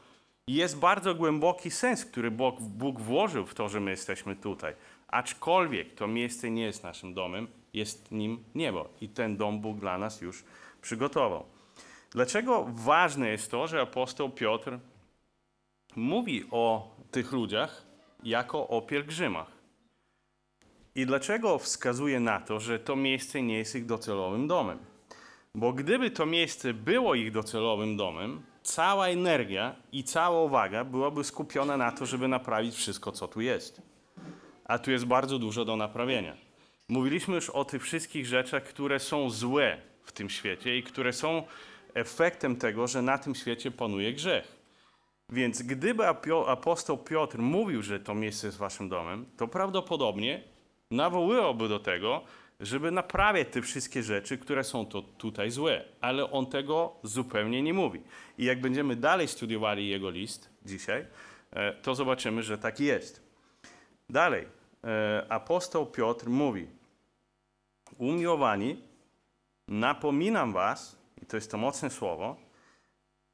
Jest 0.48 0.78
bardzo 0.78 1.14
głęboki 1.14 1.70
sens, 1.70 2.04
który 2.04 2.30
Bóg, 2.30 2.60
Bóg 2.60 3.00
włożył 3.00 3.46
w 3.46 3.54
to, 3.54 3.68
że 3.68 3.80
my 3.80 3.90
jesteśmy 3.90 4.36
tutaj. 4.36 4.74
Aczkolwiek 5.08 5.94
to 5.94 6.06
miejsce 6.06 6.50
nie 6.50 6.62
jest 6.62 6.82
naszym 6.82 7.14
domem, 7.14 7.48
jest 7.72 8.12
nim 8.12 8.44
niebo. 8.54 8.88
I 9.00 9.08
ten 9.08 9.36
dom 9.36 9.60
Bóg 9.60 9.78
dla 9.78 9.98
nas 9.98 10.20
już 10.20 10.44
przygotował. 10.82 11.44
Dlaczego 12.10 12.66
ważne 12.68 13.28
jest 13.28 13.50
to, 13.50 13.66
że 13.66 13.80
apostoł 13.80 14.30
Piotr 14.30 14.78
mówi 15.96 16.44
o 16.50 16.94
tych 17.10 17.32
ludziach 17.32 17.86
jako 18.22 18.68
o 18.68 18.82
pielgrzymach? 18.82 19.56
I 20.94 21.06
dlaczego 21.06 21.58
wskazuje 21.58 22.20
na 22.20 22.40
to, 22.40 22.60
że 22.60 22.78
to 22.78 22.96
miejsce 22.96 23.42
nie 23.42 23.58
jest 23.58 23.74
ich 23.76 23.86
docelowym 23.86 24.48
domem? 24.48 24.78
Bo 25.54 25.72
gdyby 25.72 26.10
to 26.10 26.26
miejsce 26.26 26.74
było 26.74 27.14
ich 27.14 27.32
docelowym 27.32 27.96
domem, 27.96 28.42
cała 28.62 29.08
energia 29.08 29.76
i 29.92 30.04
cała 30.04 30.42
uwaga 30.42 30.84
byłaby 30.84 31.24
skupiona 31.24 31.76
na 31.76 31.92
to, 31.92 32.06
żeby 32.06 32.28
naprawić 32.28 32.74
wszystko, 32.74 33.12
co 33.12 33.28
tu 33.28 33.40
jest. 33.40 33.82
A 34.68 34.78
tu 34.78 34.90
jest 34.90 35.04
bardzo 35.04 35.38
dużo 35.38 35.64
do 35.64 35.76
naprawienia. 35.76 36.36
Mówiliśmy 36.88 37.34
już 37.34 37.50
o 37.50 37.64
tych 37.64 37.82
wszystkich 37.82 38.26
rzeczach, 38.26 38.62
które 38.62 38.98
są 38.98 39.30
złe 39.30 39.80
w 40.02 40.12
tym 40.12 40.30
świecie 40.30 40.78
i 40.78 40.82
które 40.82 41.12
są 41.12 41.42
efektem 41.94 42.56
tego, 42.56 42.86
że 42.86 43.02
na 43.02 43.18
tym 43.18 43.34
świecie 43.34 43.70
panuje 43.70 44.12
grzech. 44.12 44.56
Więc 45.28 45.62
gdyby 45.62 46.06
apostoł 46.46 46.98
Piotr 46.98 47.38
mówił, 47.38 47.82
że 47.82 48.00
to 48.00 48.14
miejsce 48.14 48.46
jest 48.46 48.58
waszym 48.58 48.88
domem, 48.88 49.26
to 49.36 49.48
prawdopodobnie 49.48 50.42
nawoływałoby 50.90 51.68
do 51.68 51.78
tego, 51.78 52.24
żeby 52.60 52.90
naprawiać 52.90 53.48
te 53.50 53.62
wszystkie 53.62 54.02
rzeczy, 54.02 54.38
które 54.38 54.64
są 54.64 54.86
to 54.86 55.02
tutaj 55.02 55.50
złe. 55.50 55.84
Ale 56.00 56.30
on 56.30 56.46
tego 56.46 56.94
zupełnie 57.02 57.62
nie 57.62 57.74
mówi. 57.74 58.00
I 58.38 58.44
jak 58.44 58.60
będziemy 58.60 58.96
dalej 58.96 59.28
studiowali 59.28 59.88
jego 59.88 60.10
list 60.10 60.50
dzisiaj, 60.64 61.06
e, 61.52 61.72
to 61.72 61.94
zobaczymy, 61.94 62.42
że 62.42 62.58
tak 62.58 62.80
jest. 62.80 63.22
Dalej, 64.10 64.46
apostoł 65.28 65.86
Piotr 65.86 66.28
mówi: 66.28 66.66
Umiłowani, 67.98 68.82
napominam 69.68 70.52
was, 70.52 70.96
i 71.22 71.26
to 71.26 71.36
jest 71.36 71.50
to 71.50 71.58
mocne 71.58 71.90
słowo, 71.90 72.36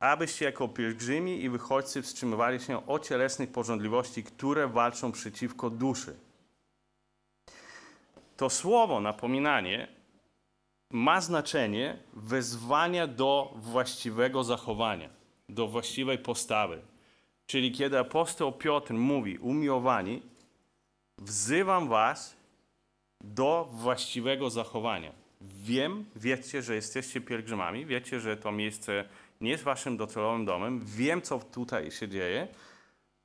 abyście 0.00 0.44
jako 0.44 0.68
pielgrzymi 0.68 1.42
i 1.42 1.50
wychodźcy 1.50 2.02
wstrzymywali 2.02 2.60
się 2.60 2.86
o 2.86 2.98
cielesnych 2.98 3.52
porządliwości, 3.52 4.24
które 4.24 4.68
walczą 4.68 5.12
przeciwko 5.12 5.70
duszy. 5.70 6.16
To 8.36 8.50
słowo 8.50 9.00
napominanie 9.00 9.88
ma 10.90 11.20
znaczenie 11.20 11.98
wezwania 12.12 13.06
do 13.06 13.52
właściwego 13.56 14.44
zachowania, 14.44 15.08
do 15.48 15.68
właściwej 15.68 16.18
postawy. 16.18 16.82
Czyli 17.46 17.72
kiedy 17.72 17.98
apostoł 17.98 18.52
Piotr 18.52 18.94
mówi, 18.94 19.38
umiłowani, 19.38 20.22
wzywam 21.24 21.88
was 21.88 22.36
do 23.20 23.68
właściwego 23.72 24.50
zachowania. 24.50 25.12
Wiem, 25.40 26.04
wiecie, 26.16 26.62
że 26.62 26.74
jesteście 26.74 27.20
pielgrzymami, 27.20 27.86
wiecie, 27.86 28.20
że 28.20 28.36
to 28.36 28.52
miejsce 28.52 29.04
nie 29.40 29.50
jest 29.50 29.64
waszym 29.64 29.96
docelowym 29.96 30.44
domem, 30.44 30.80
wiem, 30.84 31.22
co 31.22 31.38
tutaj 31.38 31.90
się 31.90 32.08
dzieje, 32.08 32.48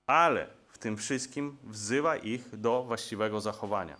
ale 0.07 0.47
w 0.67 0.77
tym 0.77 0.97
wszystkim 0.97 1.57
wzywa 1.63 2.17
ich 2.17 2.59
do 2.59 2.83
właściwego 2.83 3.41
zachowania. 3.41 3.97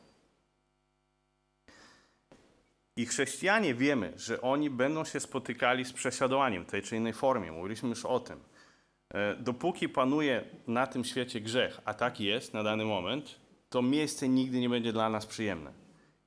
I 2.98 3.06
chrześcijanie 3.06 3.74
wiemy, 3.74 4.14
że 4.16 4.42
oni 4.42 4.70
będą 4.70 5.06
się 5.06 5.20
spotykali 5.20 5.86
z 5.86 5.94
prześladowaniem 5.94 6.66
tej 6.66 6.82
czy 6.82 6.96
innej 6.96 7.14
formie. 7.14 7.52
Mówiliśmy 7.52 7.90
już 7.90 8.06
o 8.06 8.20
tym. 8.20 8.40
E, 9.14 9.36
Dopóki 9.36 9.90
panuje 9.90 10.44
na 10.68 10.88
tym 10.88 11.06
świecie 11.06 11.42
grzech, 11.42 11.82
a 11.86 11.94
tak 11.94 12.20
jest 12.20 12.54
na 12.54 12.64
dany 12.64 12.86
moment, 12.86 13.40
to 13.70 13.82
miejsce 13.82 14.30
nigdy 14.30 14.60
nie 14.60 14.70
będzie 14.70 14.94
dla 14.94 15.10
nas 15.10 15.26
przyjemne. 15.26 15.72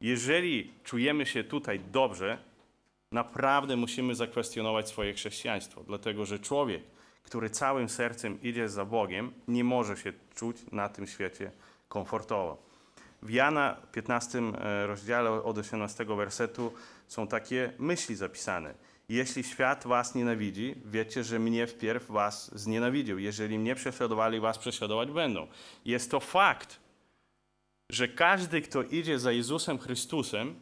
Jeżeli 0.01 0.73
czujemy 0.85 1.27
się 1.27 1.45
tutaj 1.45 1.81
dobrze, 1.93 2.39
naprawdę 3.13 3.77
musimy 3.77 4.15
zakwestionować 4.15 4.89
swoje 4.89 5.13
chrześcijaństwo, 5.13 5.85
dlatego 5.87 6.27
że 6.27 6.39
człowiek, 6.39 6.83
który 7.23 7.51
całym 7.51 7.89
sercem 7.89 8.43
idzie 8.43 8.69
za 8.69 8.85
Bogiem, 8.85 9.33
nie 9.49 9.65
może 9.65 9.97
się 9.97 10.13
czuć 10.35 10.57
na 10.73 10.89
tym 10.89 11.07
świecie 11.07 11.51
komfortowo. 11.89 12.71
W 13.23 13.31
Jana 13.31 13.77
15 13.93 14.39
e, 14.39 14.87
rozdziale 14.87 15.31
od 15.31 15.59
18 15.59 16.05
wersetu 16.05 16.73
są 17.09 17.27
takie 17.27 17.73
myśli 17.79 18.17
zapisane. 18.17 18.75
Jeśli 19.09 19.45
świat 19.45 19.87
was 19.87 20.15
nienawidzi, 20.15 20.75
wiecie, 20.85 21.25
że 21.25 21.39
mnie 21.39 21.67
wpierw 21.67 22.11
was 22.11 22.59
znienawidził. 22.59 23.19
Jeżeli 23.19 23.59
mnie 23.59 23.75
prześladowali, 23.75 24.41
was 24.41 24.59
prześladować 24.59 25.11
będą. 25.11 25.47
Jest 25.85 26.11
to 26.11 26.21
fakt, 26.21 26.81
że 27.91 28.09
każdy, 28.09 28.61
kto 28.61 28.83
idzie 28.83 29.19
za 29.19 29.33
Jezusem 29.33 29.79
Chrystusem, 29.79 30.61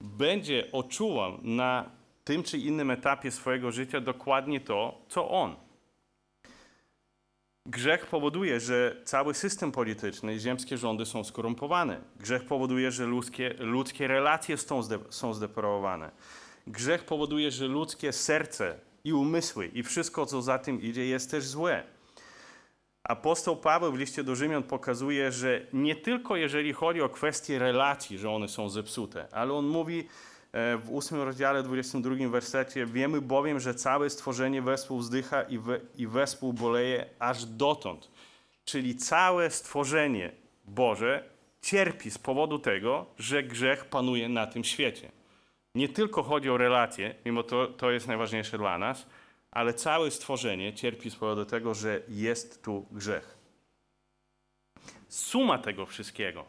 będzie 0.00 0.72
odczuwał 0.72 1.38
na 1.42 1.90
tym 2.24 2.42
czy 2.42 2.58
innym 2.58 2.90
etapie 2.90 3.30
swojego 3.30 3.72
życia 3.72 4.00
dokładnie 4.00 4.60
to, 4.60 4.98
co 5.08 5.30
on. 5.30 5.56
Grzech 7.66 8.06
powoduje, 8.06 8.60
że 8.60 8.96
cały 9.04 9.34
system 9.34 9.72
polityczny 9.72 10.34
i 10.34 10.40
ziemskie 10.40 10.78
rządy 10.78 11.06
są 11.06 11.24
skorumpowane. 11.24 12.00
Grzech 12.16 12.44
powoduje, 12.44 12.90
że 12.90 13.06
ludzkie, 13.06 13.54
ludzkie 13.58 14.06
relacje 14.06 14.56
są, 14.56 14.82
zde, 14.82 14.98
są 15.10 15.34
zdeprawowane. 15.34 16.10
Grzech 16.66 17.04
powoduje, 17.04 17.50
że 17.50 17.66
ludzkie 17.66 18.12
serce 18.12 18.80
i 19.04 19.12
umysły 19.12 19.66
i 19.66 19.82
wszystko, 19.82 20.26
co 20.26 20.42
za 20.42 20.58
tym 20.58 20.82
idzie, 20.82 21.06
jest 21.06 21.30
też 21.30 21.46
złe. 21.46 21.97
Apostoł 23.08 23.56
Paweł 23.56 23.92
w 23.92 23.98
liście 23.98 24.24
do 24.24 24.34
Rzymian 24.34 24.62
pokazuje, 24.62 25.32
że 25.32 25.60
nie 25.72 25.96
tylko 25.96 26.36
jeżeli 26.36 26.72
chodzi 26.72 27.02
o 27.02 27.08
kwestie 27.08 27.58
relacji, 27.58 28.18
że 28.18 28.30
one 28.30 28.48
są 28.48 28.68
zepsute, 28.68 29.28
ale 29.32 29.52
on 29.52 29.66
mówi 29.66 30.08
e, 30.52 30.76
w 30.76 30.96
8 30.96 31.22
rozdziale, 31.22 31.62
22 31.62 32.28
wersecie, 32.28 32.86
wiemy 32.86 33.20
bowiem, 33.20 33.60
że 33.60 33.74
całe 33.74 34.10
stworzenie 34.10 34.62
wespół 34.62 34.98
wzdycha 34.98 35.42
i, 35.42 35.58
we, 35.58 35.80
i 35.96 36.06
wespół 36.06 36.52
boleje 36.52 37.06
aż 37.18 37.44
dotąd. 37.44 38.10
Czyli 38.64 38.96
całe 38.96 39.50
stworzenie 39.50 40.32
Boże 40.64 41.24
cierpi 41.62 42.10
z 42.10 42.18
powodu 42.18 42.58
tego, 42.58 43.06
że 43.18 43.42
grzech 43.42 43.84
panuje 43.84 44.28
na 44.28 44.46
tym 44.46 44.64
świecie. 44.64 45.10
Nie 45.74 45.88
tylko 45.88 46.22
chodzi 46.22 46.50
o 46.50 46.56
relacje, 46.56 47.14
mimo 47.24 47.42
to, 47.42 47.66
to 47.66 47.90
jest 47.90 48.06
najważniejsze 48.06 48.58
dla 48.58 48.78
nas, 48.78 49.06
ale 49.58 49.74
całe 49.74 50.10
stworzenie 50.10 50.74
cierpi 50.74 51.10
z 51.10 51.16
powodu 51.16 51.44
tego, 51.44 51.74
że 51.74 52.02
jest 52.08 52.62
tu 52.62 52.86
grzech. 52.90 53.38
Suma 55.08 55.58
tego 55.58 55.86
wszystkiego, 55.86 56.44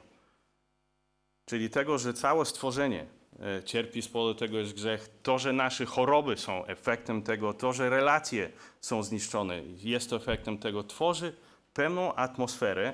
czyli 1.46 1.70
tego, 1.70 1.98
że 1.98 2.14
całe 2.14 2.46
stworzenie 2.46 3.06
e, 3.40 3.64
cierpi 3.64 4.02
z 4.02 4.08
powodu 4.08 4.40
tego, 4.40 4.58
jest 4.58 4.74
grzech, 4.74 5.10
to, 5.24 5.40
że 5.40 5.54
nasze 5.54 5.86
choroby 5.86 6.38
są 6.38 6.66
efektem 6.66 7.22
tego, 7.22 7.54
to, 7.54 7.74
że 7.74 7.90
relacje 7.90 8.52
są 8.82 9.04
zniszczone, 9.04 9.62
jest 9.64 10.10
to 10.10 10.16
efektem 10.16 10.58
tego, 10.58 10.84
tworzy 10.84 11.34
pewną 11.74 12.16
atmosferę, 12.16 12.94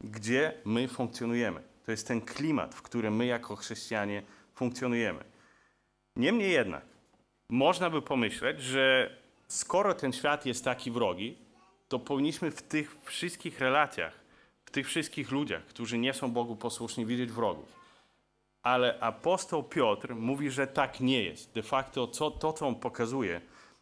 gdzie 0.00 0.52
my 0.64 0.88
funkcjonujemy. 0.88 1.62
To 1.86 1.90
jest 1.90 2.08
ten 2.08 2.20
klimat, 2.20 2.74
w 2.74 2.82
którym 2.82 3.16
my 3.16 3.26
jako 3.26 3.56
chrześcijanie 3.56 4.22
funkcjonujemy. 4.54 5.24
Niemniej 6.16 6.52
jednak, 6.52 6.84
można 7.48 7.90
by 7.90 8.02
pomyśleć, 8.02 8.62
że 8.62 9.16
skoro 9.50 9.94
ten 9.94 10.12
świat 10.12 10.46
jest 10.46 10.64
taki 10.64 10.90
wrogi, 10.90 11.36
to 11.88 11.98
powinniśmy 11.98 12.50
w 12.50 12.62
tych 12.62 12.96
wszystkich 13.04 13.60
relacjach, 13.60 14.20
w 14.64 14.70
tych 14.70 14.86
wszystkich 14.86 15.30
ludziach, 15.30 15.64
którzy 15.64 15.98
nie 15.98 16.14
są 16.14 16.30
Bogu 16.30 16.56
posłuszni, 16.56 17.06
widzieć 17.06 17.32
wrogów. 17.32 17.80
Ale 18.62 19.00
apostoł 19.00 19.62
Piotr 19.62 20.14
mówi, 20.14 20.50
że 20.50 20.66
tak 20.66 21.00
nie 21.00 21.22
jest. 21.22 21.52
De 21.52 21.62
facto 21.62 22.08
co, 22.08 22.30
to, 22.30 22.52
co 22.52 22.68
on 22.68 22.74
pokazuje, 22.74 23.40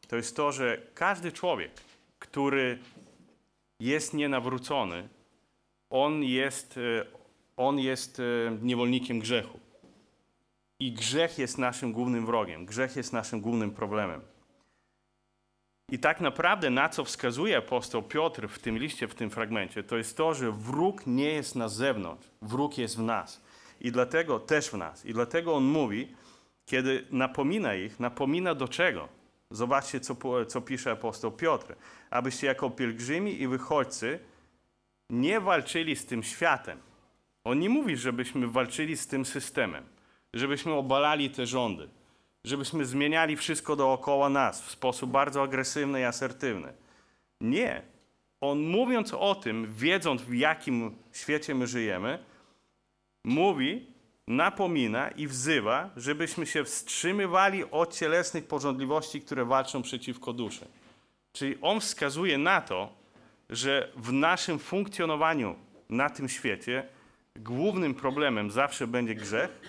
to 0.09 0.16
jest 0.16 0.37
to, 0.37 0.52
że 0.52 0.83
każdy 0.94 1.33
człowiek, 1.33 1.70
który 2.18 2.78
jest 3.81 4.14
nienawrócony, 4.14 5.09
on 5.90 6.24
jest, 6.24 6.78
e, 6.78 7.07
on 7.57 7.78
jest 7.78 8.20
e, 8.20 8.22
niewolnikiem 8.62 9.18
grzechu. 9.18 9.59
I 10.81 10.92
grzech 10.92 11.38
jest 11.38 11.59
naszym 11.59 11.92
głównym 11.92 12.26
wrogiem, 12.26 12.66
grzech 12.66 12.96
jest 12.96 13.12
naszym 13.12 13.40
głównym 13.40 13.70
problemem. 13.70 14.20
I 15.92 15.98
tak 15.98 16.20
naprawdę 16.20 16.70
na 16.70 16.88
co 16.88 17.05
wskazuje 17.05 17.57
apostoł 17.57 18.03
Piotr 18.03 18.48
w 18.48 18.59
tym 18.59 18.79
liście, 18.79 19.09
w 19.09 19.14
tym 19.14 19.31
fragmencie, 19.31 19.83
to 19.83 19.96
jest 19.96 20.16
to, 20.16 20.35
że 20.35 20.53
wróg 20.53 21.07
nie 21.07 21.33
jest 21.33 21.57
na 21.57 21.68
zewnątrz, 21.68 22.31
wróg 22.42 22.79
jest 22.79 22.96
w 22.96 23.03
nas. 23.03 23.40
I 23.81 23.92
dlatego 23.92 24.40
też 24.40 24.70
w 24.70 24.74
nas. 24.74 25.07
I 25.07 25.12
dlatego 25.12 25.55
on 25.55 25.64
mówi, 25.64 26.14
kiedy 26.66 27.07
napomina 27.11 27.74
ich, 27.74 28.01
napomina 28.01 28.55
do 28.55 28.68
czego? 28.68 29.09
Zobaczcie, 29.51 30.01
co, 30.01 30.16
co 30.46 30.61
pisze 30.61 30.90
apostoł 30.90 31.33
Piotr. 31.33 31.74
Abyście 32.11 32.46
jako 32.46 32.70
pielgrzymi 32.70 33.42
i 33.42 33.48
wychodźcy 33.48 34.18
nie 35.11 35.40
walczyli 35.40 35.96
z 35.96 36.07
tym 36.07 36.22
światem. 36.22 36.79
On 37.44 37.59
nie 37.59 37.68
mówi, 37.68 37.96
żebyśmy 37.96 38.48
walczyli 38.48 38.96
z 38.96 39.07
tym 39.07 39.24
systemem, 39.24 39.85
żebyśmy 40.35 40.72
obalali 40.72 41.31
te 41.31 41.46
rządy, 41.46 41.88
żebyśmy 42.44 42.85
zmieniali 42.85 43.37
wszystko 43.37 43.77
dookoła 43.77 44.29
nas 44.29 44.62
w 44.62 44.70
sposób 44.70 45.11
bardzo 45.11 45.42
agresywny 45.42 46.01
i 46.01 46.05
asertywny. 46.05 46.72
Nie. 47.40 47.83
On 48.40 48.61
mówiąc 48.61 49.14
o 49.14 49.35
tym, 49.35 49.74
wiedząc 49.74 50.22
w 50.22 50.35
jakim 50.35 50.96
świecie 51.12 51.55
my 51.55 51.66
żyjemy, 51.66 52.18
mówi, 53.24 53.87
napomina 54.27 55.09
i 55.09 55.27
wzywa, 55.27 55.90
żebyśmy 55.96 56.46
się 56.46 56.64
wstrzymywali 56.64 57.70
od 57.70 57.96
cielesnych 57.96 58.46
porządliwości, 58.46 59.20
które 59.20 59.44
walczą 59.44 59.83
przeciwko 59.83 60.33
duszy. 60.33 60.66
Czyli 61.33 61.57
on 61.62 61.81
wskazuje 61.81 62.38
na 62.38 62.61
to, 62.61 62.92
że 63.51 63.92
w 63.96 64.12
naszym 64.12 64.59
funkcjonowaniu 64.59 65.55
na 65.88 66.11
tym 66.11 66.29
świecie 66.29 66.88
głównym 67.37 67.94
problemem 67.94 68.51
zawsze 68.51 68.87
będzie 68.87 69.14
grzech 69.14 69.61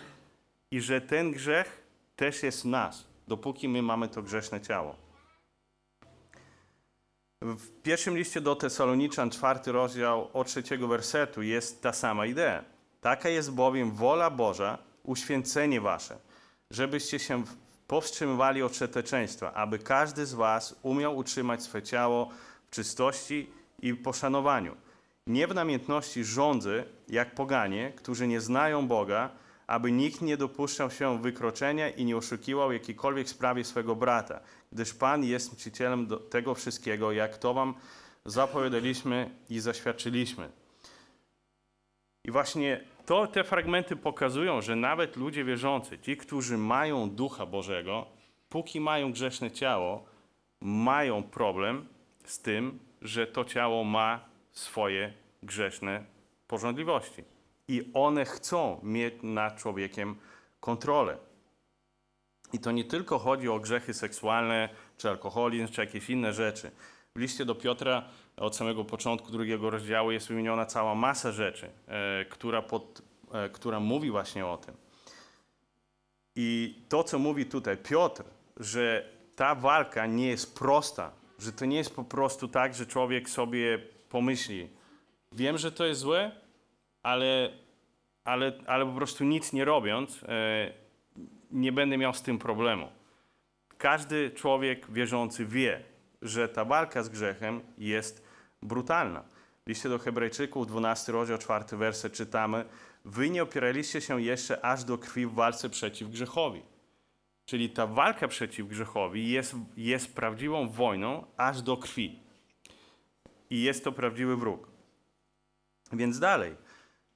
i 0.72 0.82
że 0.82 1.02
ten 1.02 1.32
grzech 1.32 1.79
też 2.20 2.44
jest 2.44 2.66
nas, 2.66 3.06
dopóki 3.28 3.70
my 3.70 3.82
mamy 3.82 4.08
to 4.08 4.22
grzeszne 4.22 4.62
ciało. 4.62 4.96
W 7.42 7.82
pierwszym 7.84 8.18
liście 8.18 8.42
do 8.42 8.56
Tesaloniczan, 8.56 9.30
czwarty 9.30 9.72
rozdział 9.72 10.30
od 10.34 10.48
trzeciego 10.48 10.88
wersetu 10.88 11.42
jest 11.42 11.82
ta 11.82 11.94
sama 11.94 12.26
idea. 12.26 12.64
Taka 13.02 13.30
jest 13.30 13.52
bowiem 13.52 13.92
wola 13.92 14.30
Boża, 14.30 14.78
uświęcenie 15.04 15.82
wasze, 15.82 16.18
żebyście 16.72 17.20
się 17.20 17.44
powstrzymywali 17.88 18.64
od 18.64 18.72
przeteczeństwa, 18.72 19.54
aby 19.54 19.80
każdy 19.80 20.26
z 20.26 20.34
was 20.34 20.76
umiał 20.82 21.18
utrzymać 21.18 21.64
swe 21.64 21.84
ciało 21.84 22.30
w 22.68 22.70
czystości 22.70 23.50
i 23.82 23.94
poszanowaniu. 23.94 24.76
Nie 25.28 25.48
w 25.48 25.56
namiętności 25.56 26.24
rządzy, 26.24 26.84
jak 27.10 27.36
poganie, 27.36 27.94
którzy 27.96 28.28
nie 28.28 28.42
znają 28.42 28.88
Boga, 28.88 29.30
aby 29.70 29.92
nikt 29.92 30.22
nie 30.22 30.38
dopuszczał 30.38 30.92
się 30.92 31.22
wykroczenia 31.22 31.90
i 31.90 32.06
nie 32.06 32.18
oszukiwał 32.18 32.72
jakiejkolwiek 32.72 33.30
sprawie 33.30 33.64
swego 33.64 33.96
brata, 33.96 34.40
gdyż 34.72 34.94
Pan 34.94 35.24
jest 35.24 35.54
mścicielem 35.54 36.08
tego 36.30 36.56
wszystkiego, 36.56 37.12
jak 37.12 37.38
to 37.38 37.54
wam 37.54 37.74
zapowiadaliśmy 38.26 39.30
i 39.50 39.60
zaświadczyliśmy. 39.60 40.50
I 42.26 42.32
właśnie 42.32 42.84
to, 43.06 43.28
te 43.28 43.44
fragmenty 43.44 43.96
pokazują, 43.96 44.62
że 44.62 44.76
nawet 44.76 45.16
ludzie 45.16 45.44
wierzący, 45.44 46.00
ci, 46.00 46.18
którzy 46.18 46.58
mają 46.58 47.10
Ducha 47.10 47.46
Bożego, 47.46 48.06
póki 48.50 48.80
mają 48.80 49.12
grzeszne 49.12 49.52
ciało, 49.52 50.06
mają 50.62 51.24
problem 51.24 51.88
z 52.26 52.40
tym, 52.40 52.80
że 53.02 53.28
to 53.28 53.46
ciało 53.46 53.84
ma 53.84 54.26
swoje 54.52 55.14
grzeszne 55.44 56.04
porządliwości 56.48 57.39
i 57.70 57.92
one 57.94 58.26
chcą 58.26 58.80
mieć 58.84 59.14
nad 59.24 59.58
człowiekiem 59.58 60.16
kontrolę. 60.60 61.18
I 62.54 62.60
to 62.60 62.72
nie 62.72 62.84
tylko 62.84 63.20
chodzi 63.20 63.50
o 63.50 63.60
grzechy 63.60 63.94
seksualne, 63.94 64.70
czy 64.98 65.10
alkoholizm, 65.10 65.68
czy 65.68 65.82
jakieś 65.82 66.10
inne 66.10 66.34
rzeczy. 66.34 66.72
W 67.16 67.20
liście 67.20 67.46
do 67.46 67.56
Piotra 67.56 68.04
od 68.38 68.56
samego 68.56 68.86
początku 68.86 69.32
drugiego 69.32 69.70
rozdziału 69.70 70.12
jest 70.12 70.28
wymieniona 70.28 70.66
cała 70.66 70.96
masa 70.96 71.32
rzeczy, 71.32 71.70
e, 71.88 72.26
która, 72.26 72.62
pod, 72.62 73.02
e, 73.34 73.50
która 73.50 73.80
mówi 73.80 74.12
właśnie 74.12 74.46
o 74.46 74.58
tym. 74.58 74.76
I 76.36 76.76
to, 76.90 77.04
co 77.04 77.20
mówi 77.20 77.46
tutaj 77.46 77.78
Piotr, 77.78 78.24
że 78.58 79.10
ta 79.36 79.56
walka 79.56 80.06
nie 80.06 80.28
jest 80.28 80.60
prosta, 80.60 81.12
że 81.40 81.52
to 81.52 81.66
nie 81.66 81.78
jest 81.78 81.96
po 81.96 82.04
prostu 82.04 82.48
tak, 82.48 82.76
że 82.76 82.86
człowiek 82.86 83.30
sobie 83.30 83.80
pomyśli, 84.10 84.70
wiem, 85.32 85.58
że 85.58 85.72
to 85.72 85.86
jest 85.86 86.02
złe, 86.02 86.32
ale, 87.04 87.52
ale, 88.24 88.54
ale 88.66 88.86
po 88.86 88.92
prostu 88.92 89.24
nic 89.24 89.54
nie 89.54 89.66
robiąc, 89.66 90.24
e, 90.24 90.74
nie 91.52 91.72
będę 91.72 91.98
miał 91.98 92.14
z 92.14 92.22
tym 92.22 92.40
problemu. 92.40 92.88
Każdy 93.78 94.32
człowiek 94.32 94.92
wierzący 94.92 95.46
wie, 95.46 95.84
że 96.22 96.50
ta 96.50 96.66
walka 96.66 97.04
z 97.04 97.10
grzechem 97.10 97.62
jest 97.78 98.24
brutalna. 98.62 99.24
W 99.66 99.70
liście 99.70 99.90
do 99.90 100.00
Hebrajczyków, 100.00 100.68
12 100.68 101.12
rozdział, 101.12 101.38
4 101.38 101.78
werset 101.78 102.14
czytamy: 102.14 102.66
Wy 103.06 103.30
nie 103.30 103.44
opieraliście 103.44 104.02
się 104.02 104.22
jeszcze 104.22 104.66
aż 104.66 104.84
do 104.84 104.98
krwi 104.98 105.26
w 105.26 105.34
walce 105.34 105.70
przeciw 105.70 106.10
grzechowi. 106.10 106.62
Czyli 107.46 107.70
ta 107.70 107.88
walka 107.88 108.28
przeciw 108.28 108.68
grzechowi 108.68 109.30
jest, 109.30 109.56
jest 109.78 110.16
prawdziwą 110.16 110.70
wojną 110.70 111.26
aż 111.38 111.62
do 111.62 111.78
krwi. 111.78 112.20
I 113.50 113.62
jest 113.62 113.84
to 113.84 113.92
prawdziwy 113.92 114.36
wróg. 114.36 114.68
Więc 115.94 116.20
dalej, 116.20 116.56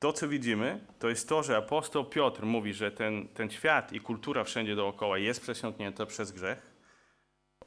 to 0.03 0.13
co 0.13 0.27
widzimy, 0.27 0.79
to 0.99 1.09
jest 1.09 1.29
to, 1.29 1.43
że 1.43 1.57
apostoł 1.57 2.05
Piotr 2.05 2.45
mówi, 2.45 2.73
że 2.73 2.91
ten, 2.91 3.27
ten 3.27 3.49
świat 3.49 3.93
i 3.93 3.99
kultura 3.99 4.43
wszędzie 4.43 4.75
dookoła 4.75 5.17
jest 5.17 5.41
przesiąknięta 5.41 6.05
przez 6.05 6.31
grzech. 6.31 6.71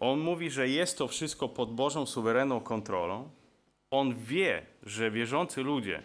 On 0.00 0.20
mówi, 0.20 0.50
że 0.50 0.68
jest 0.68 0.98
to 0.98 1.08
wszystko 1.08 1.48
pod 1.48 1.74
Bożą 1.74 2.06
suwerenną 2.06 2.60
kontrolą. 2.60 3.30
On 3.90 4.14
wie, 4.14 4.66
że 4.82 5.10
wierzący 5.10 5.62
ludzie 5.62 6.02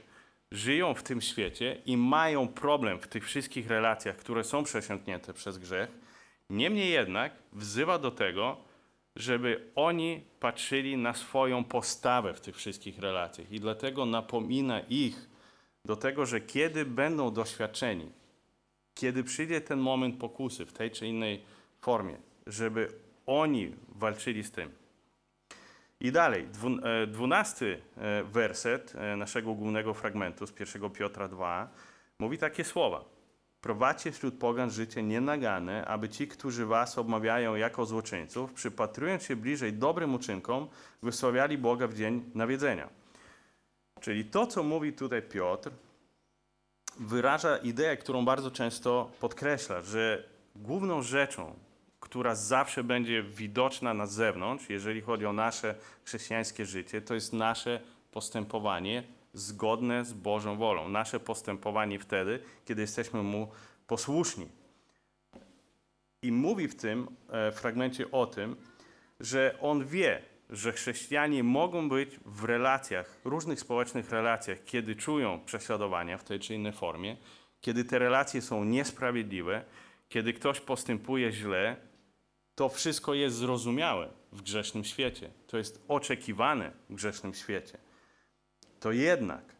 żyją 0.52 0.94
w 0.94 1.04
tym 1.04 1.22
świecie 1.22 1.82
i 1.86 1.98
mają 1.98 2.48
problem 2.48 3.00
w 3.00 3.08
tych 3.08 3.26
wszystkich 3.26 3.67
relacjach, 3.67 4.15
które 4.15 4.44
są 4.44 4.63
przesiąknięte 4.63 5.34
przez 5.34 5.58
grzech. 5.58 5.89
Niemniej 6.50 6.91
jednak 6.91 7.34
wzywa 7.54 8.00
do 8.00 8.12
tego, 8.12 8.58
żeby 9.15 9.72
oni 9.76 10.22
patrzyli 10.39 10.98
na 10.98 11.13
swoją 11.13 11.63
postawę 11.63 12.34
w 12.34 12.41
tych 12.41 12.56
wszystkich 12.56 13.00
relacjach. 13.00 13.52
I 13.52 13.60
dlatego 13.60 14.06
napomina 14.06 14.80
ich 14.80 15.31
do 15.86 15.96
tego, 15.96 16.26
że 16.26 16.41
kiedy 16.41 16.86
będą 16.86 17.34
doświadczeni, 17.34 18.12
kiedy 18.94 19.24
przyjdzie 19.24 19.62
ten 19.62 19.80
moment 19.80 20.20
pokusy 20.20 20.65
w 20.65 20.74
tej 20.74 20.91
czy 20.91 21.08
innej 21.08 21.41
formie, 21.82 22.17
żeby 22.48 22.88
oni 23.26 23.76
walczyli 23.88 24.44
z 24.44 24.52
tym. 24.52 24.72
I 26.00 26.12
dalej, 26.12 26.48
e, 26.84 27.08
dwunasty 27.08 27.82
e, 27.98 28.24
werset 28.24 28.94
e, 28.96 29.15
naszego 29.15 29.54
głównego 29.54 29.94
fragmentu 29.94 30.48
z 30.48 30.60
1 30.60 30.89
Piotra 30.89 31.28
2 31.28 31.70
mówi 32.20 32.38
takie 32.38 32.63
słowa. 32.63 33.06
Prowadźcie 33.62 34.12
wśród 34.12 34.39
pogan 34.39 34.72
życie 34.72 35.04
nienagane, 35.04 35.86
aby 35.86 36.10
ci, 36.10 36.28
którzy 36.28 36.65
was 36.65 36.98
obmawiają 36.98 37.56
jako 37.56 37.86
złoczyńców, 37.86 38.54
przypatrując 38.54 39.24
się 39.24 39.36
bliżej 39.36 39.74
dobrym 39.74 40.15
uczynkom, 40.15 40.67
wysławiali 41.04 41.58
Boga 41.58 41.88
w 41.88 41.94
dzień 41.94 42.32
nawiedzenia. 42.36 43.01
Czyli 44.02 44.26
to, 44.26 44.48
co 44.48 44.64
mówi 44.64 44.94
tutaj 44.94 45.22
Piotr, 45.22 45.72
wyraża 47.00 47.58
ideę, 47.58 47.98
którą 47.98 48.26
bardzo 48.26 48.52
często 48.52 49.12
podkreśla, 49.20 49.82
że 49.82 50.24
główną 50.56 51.02
rzeczą, 51.02 51.56
która 52.00 52.36
zawsze 52.36 52.84
będzie 52.84 53.24
widoczna 53.24 53.94
na 53.94 54.06
zewnątrz, 54.06 54.70
jeżeli 54.70 55.02
chodzi 55.02 55.26
o 55.26 55.34
nasze 55.34 55.76
chrześcijańskie 56.04 56.66
życie, 56.66 57.02
to 57.02 57.14
jest 57.14 57.34
nasze 57.34 57.80
postępowanie 58.12 59.04
zgodne 59.34 60.06
z 60.06 60.14
Bożą 60.14 60.58
wolą. 60.58 60.90
Nasze 60.90 61.20
postępowanie 61.20 62.00
wtedy, 62.00 62.40
kiedy 62.66 62.82
jesteśmy 62.82 63.24
Mu 63.24 63.48
posłuszni. 63.88 64.50
I 66.22 66.32
mówi 66.32 66.68
w 66.68 66.76
tym 66.76 67.08
e, 67.30 67.52
fragmencie 67.52 68.12
o 68.12 68.28
tym, 68.28 68.56
że 69.20 69.58
on 69.62 69.86
wie, 69.86 70.22
że 70.52 70.72
chrześcijanie 70.72 71.44
mogą 71.44 71.90
być 71.90 72.20
w 72.26 72.44
relacjach, 72.44 73.20
różnych 73.24 73.60
społecznych 73.60 74.10
relacjach, 74.10 74.64
kiedy 74.64 74.96
czują 74.96 75.40
prześladowania 75.46 76.18
w 76.18 76.24
tej 76.24 76.40
czy 76.40 76.56
innej 76.56 76.74
formie, 76.74 77.18
kiedy 77.62 77.86
te 77.86 78.00
relacje 78.00 78.42
są 78.42 78.64
niesprawiedliwe, 78.64 79.64
kiedy 80.10 80.34
ktoś 80.34 80.60
postępuje 80.60 81.32
źle, 81.32 81.76
to 82.56 82.70
wszystko 82.70 83.14
jest 83.14 83.36
zrozumiałe 83.36 84.10
w 84.32 84.42
grzesznym 84.42 84.84
świecie. 84.84 85.30
To 85.48 85.58
jest 85.58 85.86
oczekiwane 85.88 86.72
w 86.90 86.96
grzesznym 86.96 87.34
świecie. 87.34 87.78
To 88.80 88.92
jednak 88.92 89.56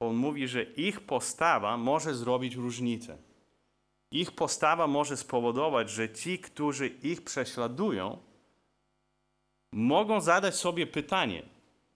on 0.00 0.16
mówi, 0.16 0.48
że 0.48 0.62
ich 0.62 1.00
postawa 1.00 1.76
może 1.76 2.14
zrobić 2.14 2.54
różnicę. 2.54 3.18
Ich 4.10 4.32
postawa 4.32 4.86
może 4.86 5.16
spowodować, 5.16 5.90
że 5.90 6.10
ci, 6.10 6.38
którzy 6.38 6.88
ich 6.88 7.24
prześladują, 7.24 8.18
mogą 9.72 10.20
zadać 10.20 10.54
sobie 10.54 10.86
pytanie, 10.86 11.42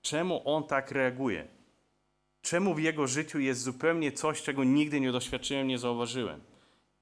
czemu 0.02 0.42
on 0.44 0.64
tak 0.64 0.90
reaguje? 0.90 1.48
Czemu 2.42 2.74
w 2.74 2.80
jego 2.80 3.06
życiu 3.06 3.40
jest 3.40 3.62
zupełnie 3.62 4.12
coś, 4.12 4.42
czego 4.42 4.64
nigdy 4.64 5.00
nie 5.00 5.12
doświadczyłem, 5.12 5.68
nie 5.68 5.78
zauważyłem? 5.78 6.40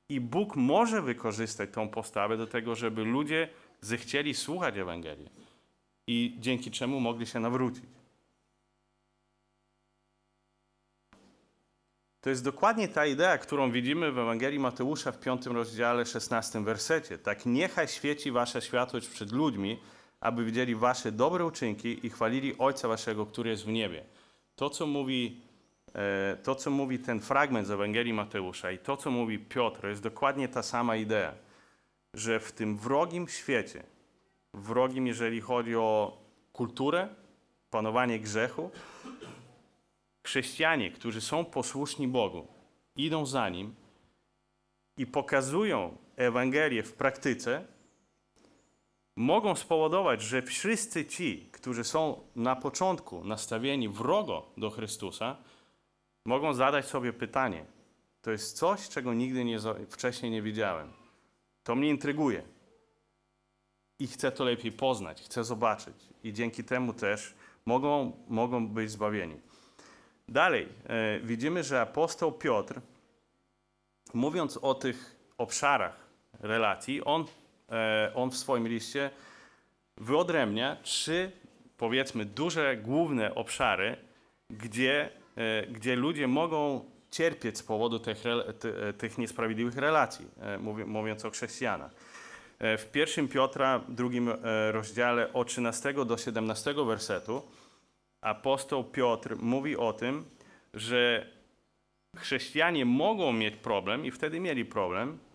I 0.09 0.21
Bóg 0.21 0.57
może 0.57 1.03
wykorzystać 1.03 1.71
tą 1.73 1.89
postawę 1.89 2.37
do 2.37 2.47
tego, 2.47 2.75
żeby 2.75 3.05
ludzie 3.05 3.49
zechcieli 3.81 4.35
słuchać 4.35 4.77
Ewangelii 4.77 5.29
i 6.07 6.37
dzięki 6.39 6.71
czemu 6.71 7.01
mogli 7.01 7.27
się 7.27 7.41
nawrócić. 7.41 7.85
To 12.21 12.31
jest 12.31 12.45
dokładnie 12.45 12.89
ta 12.89 13.07
idea, 13.07 13.39
którą 13.39 13.71
widzimy 13.71 14.13
w 14.13 14.19
Ewangelii 14.19 14.59
Mateusza 14.59 15.13
w 15.13 15.21
5 15.21 15.47
rozdziale 15.47 16.07
16 16.07 16.65
wersecie. 16.65 17.19
Tak 17.19 17.47
niechaj 17.47 17.89
świeci 17.89 18.31
wasza 18.31 18.61
światłość 18.61 19.09
przed 19.09 19.33
ludźmi, 19.33 19.79
aby 20.23 20.45
widzieli 20.45 20.75
wasze 20.75 21.13
dobre 21.13 21.45
uczynki 21.45 22.07
i 22.07 22.11
chwalili 22.11 22.59
Ojca 22.59 22.89
waszego, 22.89 23.27
który 23.27 23.51
jest 23.51 23.65
w 23.65 23.69
niebie. 23.69 24.05
To, 24.57 24.71
co 24.71 24.87
mówi, 24.87 25.41
e, 25.95 26.37
to, 26.43 26.55
co 26.55 26.71
mówi 26.71 26.99
ten 26.99 27.21
fragment 27.21 27.67
z 27.67 27.71
Ewangelii 27.71 28.13
Mateusza 28.13 28.71
i 28.73 28.79
to, 28.79 28.97
co 28.97 29.11
mówi 29.11 29.39
Piotr, 29.39 29.89
jest 29.89 30.03
dokładnie 30.03 30.49
ta 30.49 30.63
sama 30.63 30.97
idea, 30.97 31.35
że 32.15 32.41
w 32.41 32.53
tym 32.53 32.79
wrogim 32.79 33.29
świecie, 33.29 33.83
wrogim, 34.55 35.07
jeżeli 35.07 35.41
chodzi 35.41 35.77
o 35.77 36.19
kulturę, 36.53 37.09
panowanie 37.71 38.21
grzechu, 38.21 38.71
chrześcijanie, 40.27 40.91
którzy 40.91 41.21
są 41.21 41.45
posłuszni 41.45 42.09
Bogu, 42.09 42.47
idą 42.97 43.27
za 43.27 43.49
Nim 43.49 43.75
i 44.97 45.07
pokazują 45.07 45.97
Ewangelię 46.17 46.83
w 46.83 46.93
praktyce, 46.93 47.65
mogą 49.17 49.55
spowodować, 49.55 50.23
że 50.23 50.43
wszyscy 50.43 51.07
ci, 51.07 51.49
którzy 51.53 51.85
są 51.85 52.21
na 52.37 52.57
początku 52.57 53.25
nastawieni 53.25 53.89
wrogo 53.89 54.47
do 54.57 54.71
Chrystusa, 54.71 55.37
mogą 56.25 56.55
zadać 56.55 56.87
sobie 56.87 57.13
pytanie: 57.13 57.65
To 58.23 58.31
jest 58.31 58.57
coś, 58.57 58.89
czego 58.89 59.15
nigdy 59.15 59.45
nie, 59.45 59.59
wcześniej 59.91 60.33
nie 60.33 60.43
widziałem. 60.43 60.93
To 61.63 61.75
mnie 61.75 61.89
intryguje. 61.89 62.43
I 63.99 64.07
chcę 64.07 64.33
to 64.33 64.45
lepiej 64.45 64.73
poznać, 64.73 65.23
chcę 65.23 65.45
zobaczyć. 65.45 65.95
I 66.25 66.33
dzięki 66.33 66.65
temu 66.65 66.93
też 66.93 67.35
mogą, 67.67 68.13
mogą 68.29 68.69
być 68.69 68.91
zbawieni. 68.91 69.37
Dalej, 70.29 70.69
e, 70.87 71.21
widzimy, 71.21 71.65
że 71.65 71.81
apostoł 71.81 72.33
Piotr, 72.33 72.81
mówiąc 74.15 74.57
o 74.57 74.75
tych 74.75 75.17
obszarach 75.39 75.97
relacji, 76.41 77.05
on, 77.05 77.25
on 78.15 78.31
w 78.31 78.37
swoim 78.37 78.69
liście 78.69 79.11
wyodrębnia 79.97 80.77
trzy, 80.83 81.31
powiedzmy, 81.77 82.25
duże, 82.25 82.77
główne 82.77 83.35
obszary, 83.35 83.97
gdzie, 84.51 85.11
e, 85.37 85.67
gdzie 85.67 85.97
ludzie 85.97 86.27
mogą 86.29 86.85
cierpieć 87.11 87.59
z 87.59 87.63
powodu 87.63 87.99
tych, 87.99 88.25
e, 88.27 88.93
tych 88.93 89.19
niesprawiedliwych 89.19 89.77
relacji, 89.77 90.27
e, 90.41 90.59
mówi- 90.59 90.85
mówiąc 90.85 91.25
o 91.25 91.31
chrześcijanach. 91.31 91.91
E, 92.59 92.79
W 92.79 92.91
pierwszym 92.91 93.29
Piotra, 93.29 93.81
drugim 93.89 94.29
e, 94.29 94.73
rozdziale 94.73 95.33
od 95.33 95.49
13 95.49 96.05
do 96.05 96.17
17 96.19 96.85
wersetu 96.87 97.43
apostoł 98.21 98.85
Piotr 98.85 99.37
mówi 99.37 99.77
o 99.77 99.93
tym, 99.93 100.25
że 100.75 101.27
chrześcijanie 102.17 102.85
mogą 102.85 103.33
mieć 103.33 103.57
problem 103.57 104.07
i 104.07 104.11
wtedy 104.11 104.41
mieli 104.41 104.65
problem 104.65 105.09
e, 105.11 105.32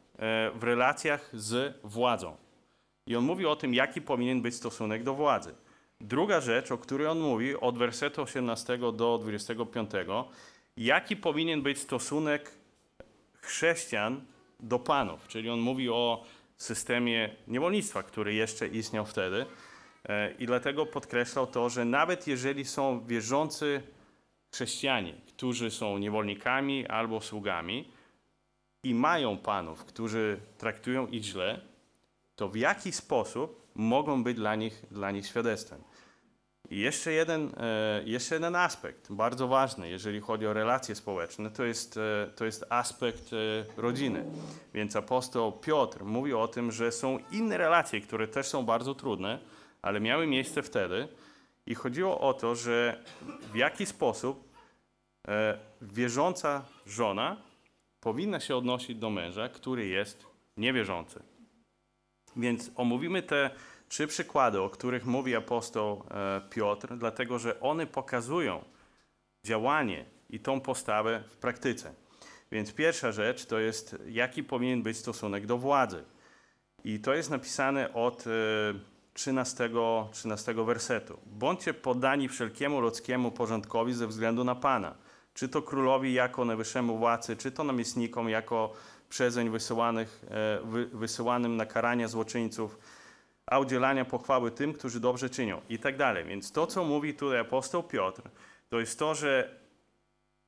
w 0.53 0.59
relacjach 0.61 1.29
z 1.33 1.79
władzą. 1.83 2.37
I 3.07 3.15
on 3.15 3.23
mówi 3.23 3.45
o 3.45 3.55
tym, 3.55 3.73
jaki 3.73 4.01
powinien 4.01 4.41
być 4.41 4.55
stosunek 4.55 5.03
do 5.03 5.13
władzy. 5.13 5.55
Druga 6.01 6.41
rzecz, 6.41 6.71
o 6.71 6.77
której 6.77 7.07
on 7.07 7.19
mówi, 7.19 7.55
od 7.55 7.77
wersetu 7.77 8.21
18 8.21 8.77
do 8.77 9.17
25, 9.17 9.91
jaki 10.77 11.15
powinien 11.15 11.61
być 11.61 11.79
stosunek 11.79 12.51
chrześcijan 13.41 14.21
do 14.59 14.79
panów. 14.79 15.27
Czyli 15.27 15.49
on 15.49 15.59
mówi 15.59 15.89
o 15.89 16.23
systemie 16.57 17.35
niewolnictwa, 17.47 18.03
który 18.03 18.33
jeszcze 18.33 18.67
istniał 18.67 19.05
wtedy. 19.05 19.45
E, 20.09 20.31
I 20.31 20.45
dlatego 20.45 20.85
podkreślał 20.85 21.47
to, 21.47 21.69
że 21.69 21.85
nawet 21.85 22.27
jeżeli 22.27 22.65
są 22.65 23.05
wierzący 23.05 23.81
chrześcijanie, 24.53 25.13
którzy 25.27 25.71
są 25.71 25.97
niewolnikami 25.97 26.87
albo 26.87 27.21
sługami 27.21 27.96
i 28.83 28.93
mają 28.93 29.37
panów, 29.37 29.85
którzy 29.85 30.39
traktują 30.57 31.07
ich 31.07 31.23
źle, 31.23 31.61
to 32.35 32.49
w 32.49 32.55
jaki 32.55 32.91
sposób 32.91 33.67
mogą 33.75 34.23
być 34.23 34.37
dla 34.37 34.55
nich, 34.55 34.83
dla 34.91 35.11
nich 35.11 35.27
świadectwem. 35.27 35.81
I 36.69 36.79
jeszcze 36.79 37.11
jeden, 37.11 37.51
e, 37.57 38.01
jeszcze 38.05 38.35
jeden 38.35 38.55
aspekt, 38.55 39.11
bardzo 39.11 39.47
ważny, 39.47 39.89
jeżeli 39.89 40.19
chodzi 40.19 40.47
o 40.47 40.53
relacje 40.53 40.95
społeczne, 40.95 41.51
to 41.51 41.63
jest, 41.63 41.97
e, 41.97 42.27
to 42.35 42.45
jest 42.45 42.65
aspekt 42.69 43.33
e, 43.33 43.81
rodziny. 43.81 44.25
Więc 44.73 44.95
apostoł 44.95 45.51
Piotr 45.51 46.03
mówi 46.03 46.33
o 46.33 46.47
tym, 46.47 46.71
że 46.71 46.91
są 46.91 47.19
inne 47.31 47.57
relacje, 47.57 48.01
które 48.01 48.27
też 48.27 48.47
są 48.47 48.65
bardzo 48.65 48.95
trudne, 48.95 49.39
ale 49.81 49.99
miały 49.99 50.27
miejsce 50.27 50.63
wtedy. 50.63 51.07
I 51.65 51.75
chodziło 51.75 52.19
o 52.19 52.33
to, 52.33 52.55
że 52.55 53.03
w 53.53 53.55
jaki 53.55 53.85
sposób 53.85 54.47
wierząca 55.81 56.65
żona 56.85 57.37
powinna 58.07 58.39
się 58.39 58.55
odnosić 58.55 58.97
do 58.97 59.09
męża, 59.09 59.49
który 59.49 59.87
jest 59.87 60.25
niewierzący. 60.57 61.23
Więc 62.35 62.71
omówimy 62.75 63.23
te 63.23 63.49
trzy 63.89 64.07
przykłady, 64.07 64.61
o 64.61 64.69
których 64.69 65.05
mówi 65.05 65.35
apostoł 65.35 66.03
e, 66.11 66.41
Piotr, 66.49 66.97
dlatego 66.97 67.39
że 67.39 67.59
one 67.59 67.87
pokazują 67.87 68.63
działanie 69.43 70.05
i 70.29 70.39
tą 70.39 70.61
postawę 70.61 71.23
w 71.29 71.37
praktyce. 71.37 71.93
Więc 72.51 72.73
pierwsza 72.73 73.11
rzecz 73.11 73.45
to 73.45 73.59
jest, 73.59 73.95
jaki 74.09 74.43
powinien 74.43 74.83
być 74.83 74.97
stosunek 74.97 75.45
do 75.45 75.57
władzy. 75.57 76.03
I 76.83 76.99
to 76.99 77.13
jest 77.13 77.29
napisane 77.29 77.93
od 77.93 78.27
e, 78.27 78.29
13, 79.13 79.69
13 80.11 80.53
wersetu. 80.53 81.19
Bądźcie 81.25 81.73
poddani 81.73 82.29
wszelkiemu 82.29 82.81
ludzkiemu 82.81 83.31
porządkowi 83.31 83.93
ze 83.93 84.07
względu 84.07 84.43
na 84.43 84.55
Pana. 84.55 85.06
Czy 85.37 85.49
to 85.49 85.61
królowi 85.61 86.13
jako 86.13 86.45
najwyższemu 86.45 86.97
władcy, 86.97 87.37
czy 87.37 87.51
to 87.51 87.63
namiestnikom 87.63 88.29
jako 88.29 88.73
przezeń 89.09 89.49
wysyłanych, 89.49 90.25
e, 90.29 90.59
wy, 90.65 90.85
wysyłanym 90.85 91.57
na 91.57 91.65
karania 91.65 92.07
złoczyńców, 92.07 92.79
a 93.45 93.59
udzielania 93.59 94.05
pochwały 94.05 94.51
tym, 94.51 94.73
którzy 94.73 94.99
dobrze 94.99 95.29
czynią 95.29 95.61
i 95.69 95.79
tak 95.79 95.97
dalej. 95.97 96.25
Więc 96.25 96.51
to, 96.51 96.67
co 96.67 96.83
mówi 96.83 97.13
tutaj 97.13 97.39
apostoł 97.39 97.83
Piotr, 97.83 98.21
to 98.69 98.79
jest 98.79 98.99
to, 98.99 99.15
że 99.15 99.59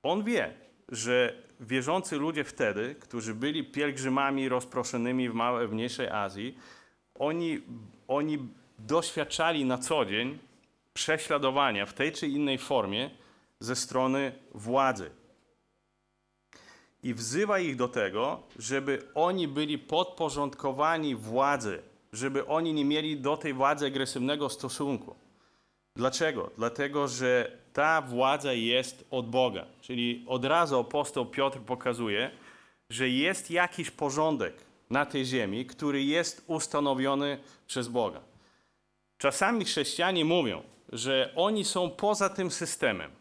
on 0.04 0.24
wie, 0.24 0.54
że 0.88 1.34
wierzący 1.60 2.18
ludzie 2.18 2.44
wtedy, 2.44 2.96
którzy 3.00 3.34
byli 3.34 3.64
pielgrzymami 3.64 4.50
rozproszonymi 4.50 5.30
w 5.30 5.34
małej, 5.34 5.68
w 5.68 5.74
mniejszej 5.74 6.08
Azji, 6.08 6.58
oni, 7.16 7.62
oni 8.08 8.48
doświadczali 8.80 9.66
na 9.66 9.78
co 9.78 10.06
dzień 10.06 10.40
prześladowania 10.94 11.86
w 11.86 11.94
tej 11.94 12.12
czy 12.12 12.28
innej 12.28 12.58
formie 12.58 13.10
ze 13.60 13.76
strony 13.76 14.32
władzy. 14.54 15.12
I 17.04 17.14
wzywa 17.14 17.60
ich 17.60 17.76
do 17.76 17.88
tego, 17.88 18.44
żeby 18.60 19.08
oni 19.16 19.48
byli 19.48 19.78
podporządkowani 19.78 21.16
władzy, 21.16 21.82
żeby 22.14 22.48
oni 22.48 22.74
nie 22.74 22.86
mieli 22.86 23.18
do 23.18 23.38
tej 23.38 23.54
władzy 23.54 23.86
agresywnego 23.86 24.50
stosunku. 24.50 25.16
Dlaczego? 25.96 26.52
Dlatego, 26.58 27.08
że 27.08 27.58
ta 27.74 28.02
władza 28.02 28.54
jest 28.54 29.06
od 29.12 29.30
Boga. 29.30 29.66
Czyli 29.82 30.26
od 30.28 30.46
razu 30.46 30.80
apostoł 30.80 31.26
Piotr 31.26 31.60
pokazuje, 31.60 32.32
że 32.90 33.10
jest 33.10 33.52
jakiś 33.52 33.92
porządek 33.92 34.54
na 34.90 35.06
tej 35.06 35.26
ziemi, 35.26 35.66
który 35.66 36.04
jest 36.04 36.44
ustanowiony 36.48 37.40
przez 37.68 37.88
Boga. 37.88 38.22
Czasami 39.18 39.66
chrześcijanie 39.66 40.26
mówią, 40.26 40.64
że 40.92 41.34
oni 41.36 41.66
są 41.66 41.90
poza 41.90 42.30
tym 42.30 42.52
systemem. 42.52 43.12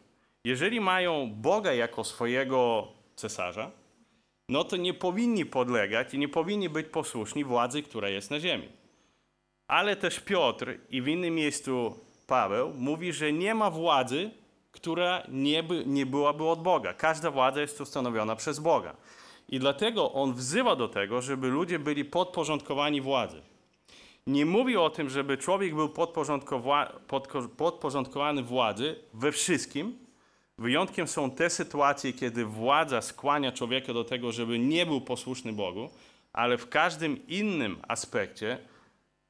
Jeżeli 0.44 0.80
mają 0.80 1.30
Boga 1.34 1.72
jako 1.72 2.04
swojego 2.04 2.88
cesarza, 3.16 3.70
no 4.48 4.64
to 4.64 4.76
nie 4.76 4.94
powinni 4.94 5.46
podlegać 5.46 6.14
i 6.14 6.18
nie 6.18 6.28
powinni 6.28 6.68
być 6.68 6.86
posłuszni 6.86 7.44
władzy, 7.44 7.82
która 7.82 8.08
jest 8.08 8.30
na 8.30 8.40
ziemi. 8.40 8.68
Ale 9.68 9.96
też 9.96 10.20
Piotr 10.20 10.78
i 10.90 11.02
w 11.02 11.08
innym 11.08 11.34
miejscu 11.34 11.94
Paweł 12.26 12.72
mówi, 12.74 13.12
że 13.12 13.32
nie 13.32 13.54
ma 13.54 13.70
władzy, 13.70 14.30
która 14.72 15.22
nie, 15.28 15.62
by, 15.62 15.82
nie 15.86 16.06
byłaby 16.06 16.44
od 16.44 16.62
Boga. 16.62 16.94
Każda 16.94 17.30
władza 17.30 17.60
jest 17.60 17.80
ustanowiona 17.80 18.36
przez 18.36 18.58
Boga. 18.60 18.96
I 19.48 19.58
dlatego 19.58 20.12
on 20.12 20.34
wzywa 20.34 20.76
do 20.76 20.88
tego, 20.88 21.22
żeby 21.22 21.48
ludzie 21.48 21.78
byli 21.78 22.04
podporządkowani 22.04 23.00
władzy. 23.00 23.42
Nie 24.26 24.46
mówi 24.46 24.76
o 24.76 24.90
tym, 24.90 25.10
żeby 25.10 25.38
człowiek 25.38 25.74
był 25.74 25.88
podporządkowa- 25.88 26.92
podporządkowany 27.56 28.42
władzy 28.42 28.96
we 29.14 29.32
wszystkim. 29.32 29.98
Wyjątkiem 30.58 31.08
są 31.08 31.30
te 31.30 31.50
sytuacje, 31.50 32.12
kiedy 32.12 32.44
władza 32.44 33.00
skłania 33.00 33.52
człowieka 33.52 33.92
do 33.92 34.04
tego, 34.04 34.32
żeby 34.32 34.58
nie 34.58 34.86
był 34.86 35.00
posłuszny 35.00 35.52
Bogu, 35.52 35.90
ale 36.32 36.58
w 36.58 36.68
każdym 36.68 37.26
innym 37.26 37.76
aspekcie 37.88 38.58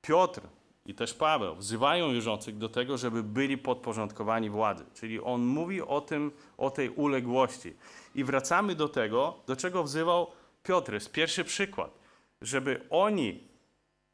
Piotr 0.02 0.40
i 0.86 0.94
też 0.94 1.14
Paweł 1.14 1.56
wzywają 1.56 2.12
wierzących 2.12 2.58
do 2.58 2.68
tego, 2.68 2.98
żeby 2.98 3.22
byli 3.22 3.58
podporządkowani 3.58 4.50
władzy. 4.50 4.84
Czyli 4.94 5.20
on 5.20 5.46
mówi 5.46 5.82
o 5.82 6.00
tym, 6.00 6.32
o 6.58 6.70
tej 6.70 6.90
uległości. 6.90 7.74
I 8.14 8.24
wracamy 8.24 8.74
do 8.74 8.88
tego, 8.88 9.36
do 9.46 9.56
czego 9.56 9.84
wzywał 9.84 10.26
Piotr. 10.62 10.92
Jest 10.92 11.12
pierwszy 11.12 11.44
przykład, 11.44 11.98
żeby 12.42 12.86
oni 12.90 13.47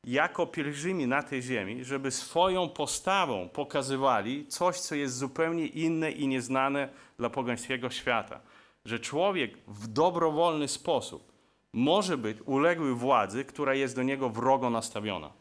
jako 0.04 0.46
pielgrzymi 0.46 1.06
na 1.06 1.22
tej 1.22 1.42
ziemi, 1.42 1.84
żeby 1.84 2.10
swoją 2.10 2.68
postawą 2.68 3.48
pokazywali 3.48 4.46
coś, 4.46 4.80
co 4.80 4.94
jest 4.94 5.16
zupełnie 5.16 5.66
inne 5.66 6.10
i 6.10 6.28
nieznane 6.28 6.88
dla 7.18 7.30
pogańskiego 7.30 7.90
świata. 7.90 8.40
Że 8.84 8.98
człowiek 8.98 9.58
w 9.68 9.86
dobrowolny 9.86 10.68
sposób 10.68 11.32
może 11.72 12.18
być 12.18 12.38
uległy 12.46 12.94
władzy, 12.94 13.44
która 13.44 13.74
jest 13.74 13.96
do 13.96 14.02
niego 14.02 14.28
wrogo 14.28 14.70
nastawiona. 14.70 15.32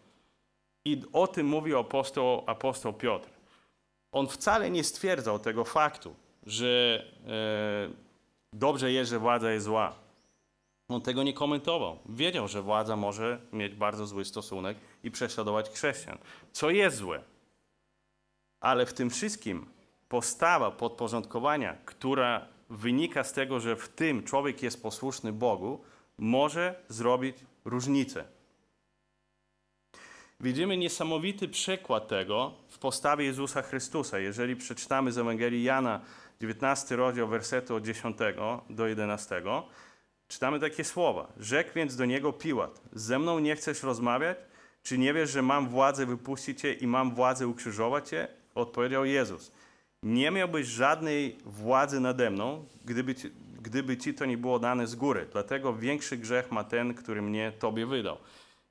I 0.85 1.01
o 1.13 1.27
tym 1.27 1.47
mówi 1.47 1.75
apostoł, 1.75 2.43
apostoł 2.45 2.93
Piotr. 2.93 3.29
On 4.11 4.27
wcale 4.27 4.69
nie 4.69 4.83
stwierdzał 4.83 5.39
tego 5.39 5.63
faktu, 5.63 6.15
że 6.45 7.03
e, 7.27 7.89
dobrze 8.53 8.91
jest, 8.91 9.11
że 9.11 9.19
władza 9.19 9.51
jest 9.51 9.65
zła. 9.65 10.02
On 10.89 11.01
tego 11.01 11.23
nie 11.23 11.33
komentował. 11.33 11.99
Wiedział, 12.09 12.47
że 12.47 12.61
władza 12.61 12.95
może 12.95 13.41
mieć 13.53 13.75
bardzo 13.75 14.07
zły 14.07 14.25
stosunek 14.25 14.77
i 15.03 15.11
prześladować 15.11 15.69
chrześcijan, 15.69 16.17
co 16.51 16.69
jest 16.69 16.97
złe. 16.97 17.23
Ale 18.59 18.85
w 18.85 18.93
tym 18.93 19.09
wszystkim 19.09 19.65
postawa 20.09 20.71
podporządkowania, 20.71 21.77
która 21.85 22.47
wynika 22.69 23.23
z 23.23 23.33
tego, 23.33 23.59
że 23.59 23.75
w 23.75 23.89
tym 23.89 24.23
człowiek 24.23 24.63
jest 24.63 24.83
posłuszny 24.83 25.33
Bogu, 25.33 25.81
może 26.17 26.75
zrobić 26.89 27.37
różnicę. 27.65 28.25
Widzimy 30.39 30.77
niesamowity 30.77 31.47
przykład 31.47 32.07
tego 32.07 32.53
w 32.69 32.77
postawie 32.79 33.25
Jezusa 33.25 33.61
Chrystusa. 33.61 34.19
Jeżeli 34.19 34.55
przeczytamy 34.55 35.11
z 35.11 35.17
Ewangelii 35.17 35.63
Jana 35.63 36.01
19 36.41 36.95
rozdział 36.95 37.27
wersetu 37.27 37.75
od 37.75 37.85
10 37.85 38.17
do 38.69 38.87
11, 38.87 39.41
czytamy 40.27 40.59
takie 40.59 40.83
słowa. 40.83 41.33
Rzekł 41.39 41.69
więc 41.75 41.95
do 41.95 42.05
niego 42.05 42.33
Piłat, 42.33 42.81
ze 42.93 43.19
mną 43.19 43.39
nie 43.39 43.55
chcesz 43.55 43.83
rozmawiać? 43.83 44.37
Czy 44.83 44.97
nie 44.97 45.13
wiesz, 45.13 45.29
że 45.29 45.41
mam 45.41 45.69
władzę 45.69 46.05
wypuścić 46.05 46.61
cię 46.61 46.73
i 46.73 46.87
mam 46.87 47.15
władzę 47.15 47.47
ukrzyżować 47.47 48.09
cię? 48.09 48.27
Odpowiedział 48.55 49.05
Jezus. 49.05 49.51
Nie 50.03 50.31
miałbyś 50.31 50.67
żadnej 50.67 51.37
władzy 51.45 51.99
nade 51.99 52.29
mną, 52.29 52.65
gdyby 52.85 53.15
ci, 53.15 53.31
gdyby 53.61 53.97
ci 53.97 54.13
to 54.13 54.25
nie 54.25 54.37
było 54.37 54.59
dane 54.59 54.87
z 54.87 54.95
góry. 54.95 55.27
Dlatego 55.31 55.73
większy 55.73 56.17
grzech 56.17 56.51
ma 56.51 56.63
ten, 56.63 56.93
który 56.93 57.21
mnie 57.21 57.51
tobie 57.59 57.85
wydał. 57.85 58.17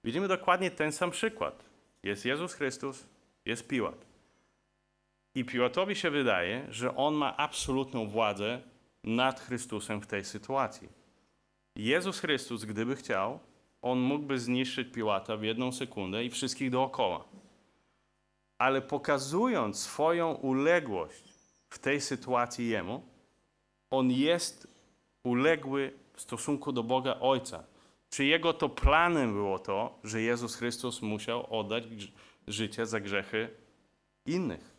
Widzimy 0.04 0.28
dokładnie 0.28 0.70
ten 0.70 0.92
sam 0.92 1.10
przykład. 1.10 1.64
Jest 2.02 2.24
Jezus 2.24 2.54
Chrystus, 2.54 3.04
jest 3.44 3.68
Piłat. 3.68 4.06
I 5.34 5.44
Piłatowi 5.44 5.96
się 5.96 6.10
wydaje, 6.10 6.66
że 6.70 6.96
on 6.96 7.14
ma 7.14 7.36
absolutną 7.36 8.08
władzę 8.08 8.60
nad 9.04 9.40
Chrystusem 9.40 10.00
w 10.00 10.06
tej 10.06 10.24
sytuacji. 10.24 11.01
Jezus 11.76 12.20
Chrystus, 12.20 12.64
gdyby 12.64 12.96
chciał, 12.96 13.38
on 13.82 13.98
mógłby 13.98 14.38
zniszczyć 14.38 14.92
Piłata 14.92 15.36
w 15.36 15.42
jedną 15.42 15.72
sekundę 15.72 16.24
i 16.24 16.30
wszystkich 16.30 16.70
dookoła. 16.70 17.24
Ale 18.58 18.82
pokazując 18.82 19.80
swoją 19.80 20.34
uległość 20.34 21.24
w 21.68 21.78
tej 21.78 22.00
sytuacji 22.00 22.68
jemu, 22.68 23.02
on 23.90 24.10
jest 24.10 24.68
uległy 25.22 25.92
w 26.14 26.20
stosunku 26.20 26.72
do 26.72 26.82
Boga 26.82 27.16
Ojca. 27.20 27.64
Czy 28.10 28.24
jego 28.24 28.52
to 28.52 28.68
planem 28.68 29.32
było 29.32 29.58
to, 29.58 29.98
że 30.04 30.22
Jezus 30.22 30.56
Chrystus 30.56 31.02
musiał 31.02 31.60
oddać 31.60 31.84
życie 32.48 32.86
za 32.86 33.00
grzechy 33.00 33.48
innych? 34.26 34.72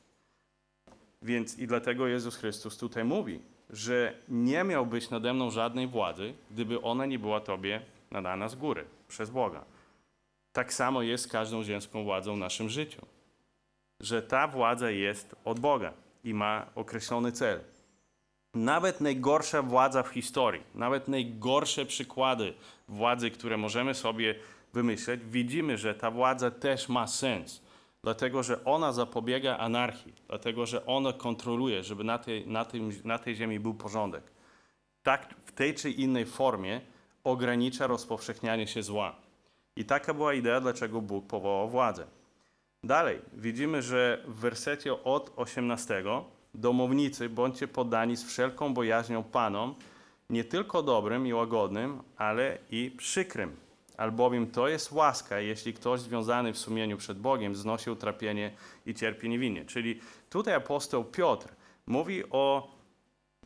Więc 1.21 1.59
i 1.59 1.67
dlatego 1.67 2.07
Jezus 2.07 2.35
Chrystus 2.35 2.77
tutaj 2.77 3.03
mówi, 3.03 3.39
że 3.69 4.13
nie 4.29 4.63
miał 4.63 4.85
być 4.85 5.09
nade 5.09 5.33
mną 5.33 5.51
żadnej 5.51 5.87
władzy, 5.87 6.33
gdyby 6.51 6.81
ona 6.81 7.05
nie 7.05 7.19
była 7.19 7.39
Tobie 7.39 7.81
nadana 8.11 8.49
z 8.49 8.55
góry, 8.55 8.85
przez 9.07 9.29
Boga. 9.29 9.65
Tak 10.53 10.73
samo 10.73 11.01
jest 11.01 11.23
z 11.23 11.27
każdą 11.27 11.63
ziemską 11.63 12.03
władzą 12.03 12.35
w 12.35 12.39
naszym 12.39 12.69
życiu. 12.69 13.01
że 13.99 14.21
ta 14.21 14.47
władza 14.47 14.91
jest 14.91 15.35
od 15.45 15.59
Boga 15.59 15.93
i 16.23 16.33
ma 16.33 16.65
określony 16.75 17.31
cel. 17.31 17.59
Nawet 18.53 19.01
najgorsza 19.01 19.61
władza 19.61 20.03
w 20.03 20.07
historii, 20.07 20.63
nawet 20.75 21.07
najgorsze 21.07 21.85
przykłady 21.85 22.53
władzy, 22.87 23.31
które 23.31 23.57
możemy 23.57 23.93
sobie 23.93 24.35
wymyśleć, 24.73 25.21
widzimy, 25.25 25.77
że 25.77 25.95
ta 25.95 26.11
władza 26.11 26.51
też 26.51 26.89
ma 26.89 27.07
sens, 27.07 27.61
dlatego 28.03 28.43
że 28.43 28.65
ona 28.65 28.93
zapobiega 28.93 29.57
anarchii, 29.57 30.13
dlatego 30.27 30.65
że 30.65 30.85
ona 30.85 31.13
kontroluje, 31.13 31.83
żeby 31.83 32.03
na 32.03 32.17
tej, 32.17 32.47
na 32.47 32.65
tym, 32.65 32.91
na 33.03 33.19
tej 33.19 33.35
ziemi 33.35 33.59
był 33.59 33.73
porządek. 33.73 34.23
Tak 35.03 35.35
w 35.45 35.51
tej 35.51 35.73
czy 35.73 35.91
innej 35.91 36.25
formie 36.25 36.81
ogranicza 37.23 37.87
rozpowszechnianie 37.87 38.67
się 38.67 38.83
zła. 38.83 39.15
I 39.75 39.85
taka 39.85 40.13
była 40.13 40.33
idea, 40.33 40.61
dlaczego 40.61 41.01
Bóg 41.01 41.27
powołał 41.27 41.69
władzę. 41.69 42.07
Dalej 42.83 43.21
widzimy, 43.33 43.81
że 43.81 44.23
w 44.27 44.35
wersecie 44.35 45.03
od 45.03 45.33
18 45.35 46.03
domownicy 46.53 47.29
bądźcie 47.29 47.67
poddani 47.67 48.15
z 48.15 48.23
wszelką 48.23 48.73
bojaźnią 48.73 49.23
Panom, 49.23 49.75
nie 50.29 50.43
tylko 50.43 50.83
dobrym 50.83 51.27
i 51.27 51.33
łagodnym, 51.33 52.01
ale 52.17 52.57
i 52.71 52.91
przykrym. 52.97 53.62
Albowiem 53.97 54.51
to 54.51 54.67
jest 54.67 54.91
łaska, 54.91 55.39
jeśli 55.39 55.73
ktoś 55.73 55.99
związany 55.99 56.53
w 56.53 56.57
sumieniu 56.57 56.97
przed 56.97 57.19
Bogiem 57.19 57.55
znosi 57.55 57.89
utrapienie 57.89 58.51
i 58.85 58.93
cierpi 58.93 59.29
niewinnie. 59.29 59.65
Czyli 59.65 59.99
tutaj 60.29 60.53
apostoł 60.53 61.03
Piotr 61.03 61.47
mówi 61.87 62.23
o 62.29 62.73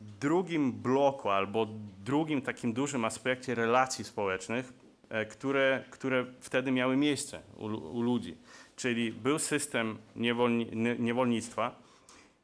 drugim 0.02 0.72
bloku 0.72 1.30
albo 1.30 1.68
drugim 2.04 2.42
takim 2.42 2.74
dużym 2.74 3.06
aspekcie 3.06 3.56
relacji 3.56 4.06
społecznych, 4.06 4.74
e, 5.10 5.26
które, 5.26 5.84
które 5.90 6.26
wtedy 6.40 6.72
miały 6.72 6.98
miejsce 6.98 7.42
u, 7.58 7.66
u 7.66 8.02
ludzi. 8.02 8.38
Czyli 8.76 9.12
był 9.12 9.40
system 9.40 9.98
niewolni, 10.16 10.68
niewolnictwa 11.00 11.76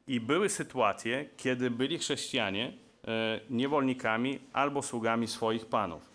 i 0.06 0.20
były 0.20 0.48
sytuacje, 0.48 1.28
kiedy 1.36 1.70
byli 1.70 1.98
chrześcijanie 1.98 2.72
e, 3.08 3.40
niewolnikami 3.50 4.38
albo 4.52 4.82
sługami 4.82 5.26
swoich 5.28 5.66
panów. 5.66 6.13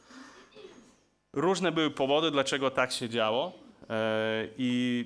Różne 1.33 1.71
były 1.71 1.91
powody, 1.91 2.31
dlaczego 2.31 2.71
tak 2.71 2.91
się 2.91 3.09
działo 3.09 3.53
e, 3.89 4.47
i 4.57 5.05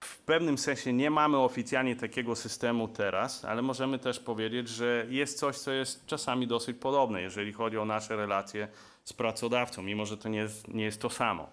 w 0.00 0.18
pewnym 0.18 0.58
sensie 0.58 0.92
nie 0.92 1.10
mamy 1.10 1.38
oficjalnie 1.38 1.96
takiego 1.96 2.36
systemu 2.36 2.88
teraz, 2.88 3.44
ale 3.44 3.62
możemy 3.62 3.98
też 3.98 4.20
powiedzieć, 4.20 4.68
że 4.68 5.06
jest 5.08 5.38
coś, 5.38 5.58
co 5.58 5.72
jest 5.72 6.06
czasami 6.06 6.46
dosyć 6.46 6.76
podobne, 6.78 7.22
jeżeli 7.22 7.52
chodzi 7.52 7.78
o 7.78 7.84
nasze 7.84 8.16
relacje 8.16 8.68
z 9.04 9.12
pracodawcą, 9.12 9.82
mimo 9.82 10.06
że 10.06 10.16
to 10.16 10.28
nie 10.28 10.38
jest, 10.38 10.68
nie 10.68 10.84
jest 10.84 11.00
to 11.00 11.10
samo. 11.10 11.48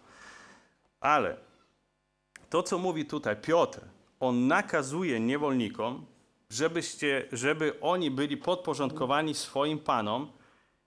Ale 1.00 1.38
to, 2.50 2.64
co 2.64 2.78
mówi 2.78 3.06
tutaj 3.06 3.36
Piotr, 3.36 3.80
on 4.20 4.48
nakazuje 4.48 5.20
niewolnikom, 5.20 6.06
żebyście, 6.50 7.26
żeby 7.32 7.80
oni 7.82 8.12
byli 8.12 8.38
podporządkowani 8.38 9.34
swoim 9.34 9.80
panom, 9.80 10.32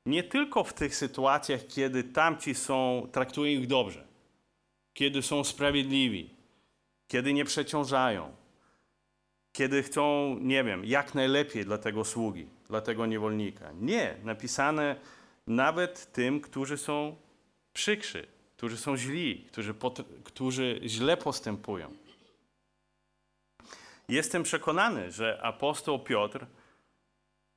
nie 0.07 0.23
tylko 0.23 0.65
w 0.65 0.73
tych 0.73 0.97
sytuacjach, 0.97 1.67
kiedy 1.67 2.05
tamci 2.05 2.55
są, 2.55 3.09
traktują 3.13 3.61
ich 3.61 3.67
dobrze, 3.67 4.05
kiedy 4.95 5.23
są 5.23 5.45
sprawiedliwi, 5.45 6.31
kiedy 7.09 7.33
nie 7.33 7.45
przeciążają, 7.45 8.33
kiedy 9.53 9.83
chcą, 9.83 10.37
nie 10.41 10.65
wiem, 10.65 10.85
jak 10.85 11.15
najlepiej 11.15 11.65
dla 11.65 11.79
tego 11.79 12.05
sługi, 12.05 12.47
dla 12.69 12.81
tego 12.81 13.07
niewolnika. 13.07 13.73
Nie, 13.81 14.17
napisane 14.25 14.97
nawet 15.47 16.13
tym, 16.13 16.41
którzy 16.41 16.79
są 16.79 17.17
przykrzy, 17.73 18.27
którzy 18.57 18.77
są 18.77 18.97
źli, 18.97 19.45
którzy, 19.53 19.75
którzy 20.25 20.81
źle 20.87 21.17
postępują. 21.17 21.95
Jestem 24.09 24.43
przekonany, 24.43 25.11
że 25.11 25.41
apostoł 25.43 25.99
Piotr 25.99 26.47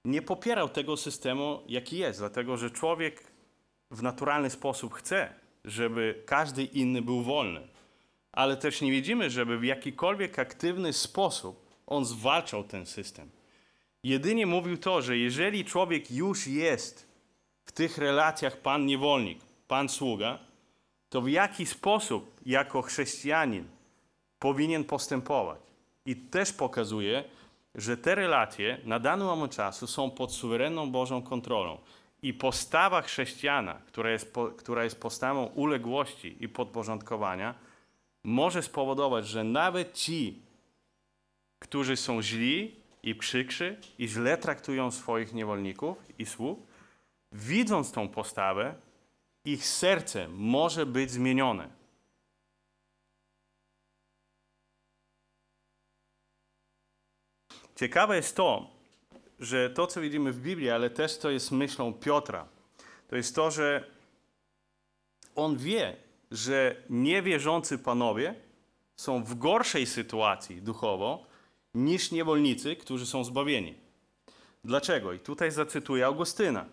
nie 0.06 0.22
popierał 0.22 0.70
tego 0.70 0.98
systemu, 0.98 1.62
jaki 1.68 1.98
jest, 1.98 2.20
dlatego 2.20 2.58
że 2.58 2.72
człowiek 2.72 3.24
w 3.92 4.04
naturalny 4.04 4.50
sposób 4.50 4.94
chce, 4.94 5.34
żeby 5.66 6.24
każdy 6.26 6.64
inny 6.64 7.02
był 7.02 7.22
wolny. 7.22 7.68
Ale 8.32 8.58
też 8.58 8.82
nie 8.82 8.92
widzimy, 8.92 9.30
żeby 9.30 9.58
w 9.58 9.64
jakikolwiek 9.64 10.40
aktywny 10.40 10.94
sposób 10.94 11.66
on 11.88 12.06
zwalczał 12.06 12.64
ten 12.64 12.86
system. 12.86 13.30
Jedynie 14.04 14.46
mówił 14.46 14.78
to, 14.78 15.02
że 15.02 15.18
jeżeli 15.18 15.66
człowiek 15.66 16.12
już 16.12 16.48
jest 16.48 17.08
w 17.66 17.72
tych 17.72 17.98
relacjach 17.98 18.62
pan-niewolnik, 18.62 19.40
pan-sługa, 19.68 20.40
to 21.10 21.22
w 21.22 21.30
jaki 21.30 21.66
sposób 21.66 22.32
jako 22.46 22.82
chrześcijanin 22.82 23.68
powinien 24.40 24.84
postępować. 24.84 25.60
I 26.06 26.16
też 26.16 26.54
pokazuje, 26.54 27.24
że 27.76 27.98
te 27.98 28.16
relacje 28.16 28.78
na 28.84 29.00
dany 29.00 29.24
moment 29.24 29.56
czasu 29.56 29.88
są 29.88 30.12
pod 30.12 30.34
suwerenną 30.34 30.92
Bożą 30.92 31.22
kontrolą. 31.22 31.78
I 32.22 32.34
postawa 32.34 33.02
chrześcijana, 33.02 33.74
która 33.74 34.12
jest, 34.12 34.34
po, 34.34 34.48
która 34.48 34.84
jest 34.84 35.02
postawą 35.02 35.46
uległości 35.46 36.38
i 36.40 36.50
podporządkowania, 36.50 37.56
może 38.24 38.64
spowodować, 38.64 39.28
że 39.28 39.44
nawet 39.44 39.94
ci, 39.94 40.42
którzy 41.60 41.98
są 41.98 42.22
źli 42.22 42.76
i 43.04 43.16
przykrzy 43.16 43.78
i 44.00 44.08
źle 44.08 44.38
traktują 44.38 44.92
swoich 44.92 45.34
niewolników 45.34 45.98
i 46.20 46.26
sług, 46.26 46.60
widząc 47.32 47.92
tą 47.92 48.08
postawę, 48.08 48.76
ich 49.46 49.66
serce 49.66 50.28
może 50.30 50.86
być 50.86 51.12
zmienione. 51.12 51.85
Ciekawe 57.76 58.16
jest 58.16 58.36
to, 58.36 58.70
że 59.40 59.70
to, 59.70 59.88
co 59.88 60.02
widzimy 60.02 60.32
w 60.32 60.40
Biblii, 60.40 60.70
ale 60.70 60.90
też 60.90 61.18
to 61.18 61.30
jest 61.30 61.52
myślą 61.52 61.94
Piotra, 61.94 62.48
to 63.08 63.16
jest 63.16 63.36
to, 63.36 63.52
że 63.52 63.84
on 65.36 65.58
wie, 65.58 65.96
że 66.32 66.76
niewierzący 66.90 67.78
panowie 67.78 68.36
są 68.96 69.24
w 69.24 69.36
gorszej 69.38 69.86
sytuacji 69.86 70.62
duchowo 70.62 71.26
niż 71.74 72.12
niewolnicy, 72.12 72.76
którzy 72.76 73.06
są 73.06 73.24
zbawieni. 73.24 73.74
Dlaczego? 74.64 75.14
I 75.14 75.20
tutaj 75.20 75.52
zacytuję 75.52 76.06
Augustyna. 76.06 76.66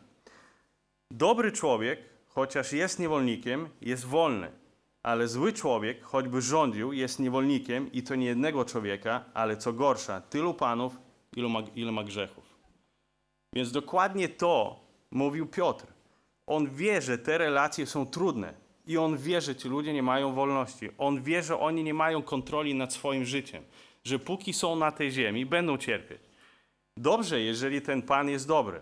Dobry 1.10 1.52
człowiek, 1.52 2.00
chociaż 2.28 2.72
jest 2.72 2.98
niewolnikiem, 2.98 3.68
jest 3.80 4.04
wolny, 4.04 4.50
ale 5.02 5.28
zły 5.28 5.52
człowiek, 5.52 6.02
choćby 6.02 6.42
rządził, 6.42 6.92
jest 6.92 7.20
niewolnikiem 7.20 7.92
i 7.92 8.02
to 8.02 8.14
nie 8.14 8.26
jednego 8.26 8.64
człowieka, 8.64 9.24
ale 9.34 9.56
co 9.56 9.72
gorsza, 9.72 10.20
tylu 10.20 10.54
panów, 10.54 10.98
ilu 11.36 11.48
ma, 11.48 11.60
ile 11.74 11.92
ma 11.92 12.04
grzechów. 12.04 12.44
Więc 13.54 13.72
dokładnie 13.72 14.28
to 14.28 14.80
mówił 15.10 15.46
Piotr. 15.46 15.86
On 16.46 16.70
wie, 16.70 17.02
że 17.02 17.18
te 17.18 17.38
relacje 17.38 17.86
są 17.86 18.06
trudne 18.06 18.54
i 18.86 18.98
on 18.98 19.16
wie, 19.16 19.40
że 19.40 19.56
ci 19.56 19.68
ludzie 19.68 19.92
nie 19.92 20.02
mają 20.02 20.32
wolności. 20.32 20.88
On 20.98 21.22
wie, 21.22 21.42
że 21.42 21.58
oni 21.60 21.84
nie 21.84 21.94
mają 21.94 22.22
kontroli 22.22 22.74
nad 22.74 22.92
swoim 22.92 23.24
życiem, 23.24 23.64
że 24.04 24.18
póki 24.18 24.52
są 24.52 24.76
na 24.76 24.92
tej 24.92 25.10
ziemi, 25.10 25.46
będą 25.46 25.78
cierpieć. 25.78 26.22
Dobrze, 26.96 27.40
jeżeli 27.40 27.82
ten 27.82 28.02
Pan 28.02 28.28
jest 28.28 28.48
dobry, 28.48 28.80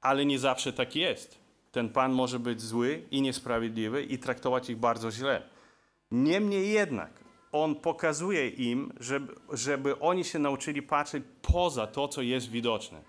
ale 0.00 0.26
nie 0.26 0.38
zawsze 0.38 0.72
tak 0.72 0.96
jest 0.96 1.39
ten 1.70 1.88
Pan 1.88 2.12
może 2.12 2.38
być 2.38 2.60
zły 2.62 3.02
i 3.10 3.22
niesprawiedliwy 3.22 4.02
i 4.02 4.18
traktować 4.18 4.70
ich 4.70 4.76
bardzo 4.76 5.10
źle. 5.10 5.42
Niemniej 6.10 6.72
jednak 6.72 7.20
On 7.52 7.74
pokazuje 7.74 8.48
im, 8.48 8.92
żeby, 9.00 9.34
żeby 9.52 9.98
oni 9.98 10.24
się 10.24 10.38
nauczyli 10.38 10.82
patrzeć 10.82 11.24
poza 11.42 11.86
to, 11.86 12.08
co 12.08 12.22
jest 12.22 12.50
widoczne. 12.50 13.02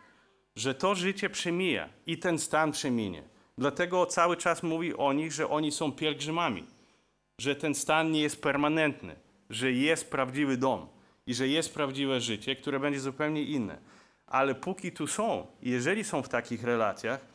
Że 0.56 0.76
to 0.76 0.96
życie 0.96 1.30
przemija 1.30 1.90
i 2.06 2.18
ten 2.18 2.40
stan 2.40 2.72
przeminie. 2.72 3.24
Dlatego 3.58 4.06
cały 4.06 4.38
czas 4.38 4.64
mówi 4.64 4.96
o 4.98 5.14
nich, 5.14 5.32
że 5.32 5.50
oni 5.50 5.72
są 5.72 5.92
pielgrzymami, 5.92 6.64
że 7.38 7.56
ten 7.56 7.76
stan 7.76 8.12
nie 8.12 8.22
jest 8.22 8.42
permanentny, 8.42 9.16
że 9.50 9.72
jest 9.72 10.12
prawdziwy 10.12 10.58
dom 10.58 10.88
i 11.28 11.34
że 11.34 11.48
jest 11.48 11.74
prawdziwe 11.74 12.22
życie, 12.22 12.56
które 12.56 12.80
będzie 12.80 13.00
zupełnie 13.00 13.44
inne. 13.44 13.78
Ale 14.28 14.56
póki 14.56 14.92
tu 14.92 15.08
są, 15.08 15.48
jeżeli 15.62 16.04
są 16.04 16.24
w 16.24 16.30
takich 16.30 16.64
relacjach, 16.64 17.31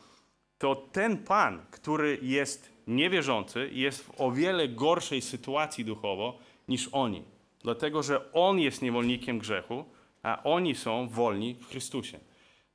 to 0.57 0.75
ten 0.75 1.17
Pan, 1.17 1.65
który 1.71 2.19
jest 2.21 2.69
niewierzący, 2.87 3.69
jest 3.73 4.03
w 4.03 4.21
o 4.21 4.31
wiele 4.31 4.67
gorszej 4.67 5.21
sytuacji 5.21 5.85
duchowo 5.85 6.39
niż 6.67 6.89
oni. 6.91 7.23
Dlatego, 7.63 8.03
że 8.03 8.33
On 8.33 8.59
jest 8.59 8.81
niewolnikiem 8.81 9.39
grzechu, 9.39 9.85
a 10.23 10.43
oni 10.43 10.75
są 10.75 11.09
wolni 11.09 11.55
w 11.55 11.67
Chrystusie. 11.67 12.19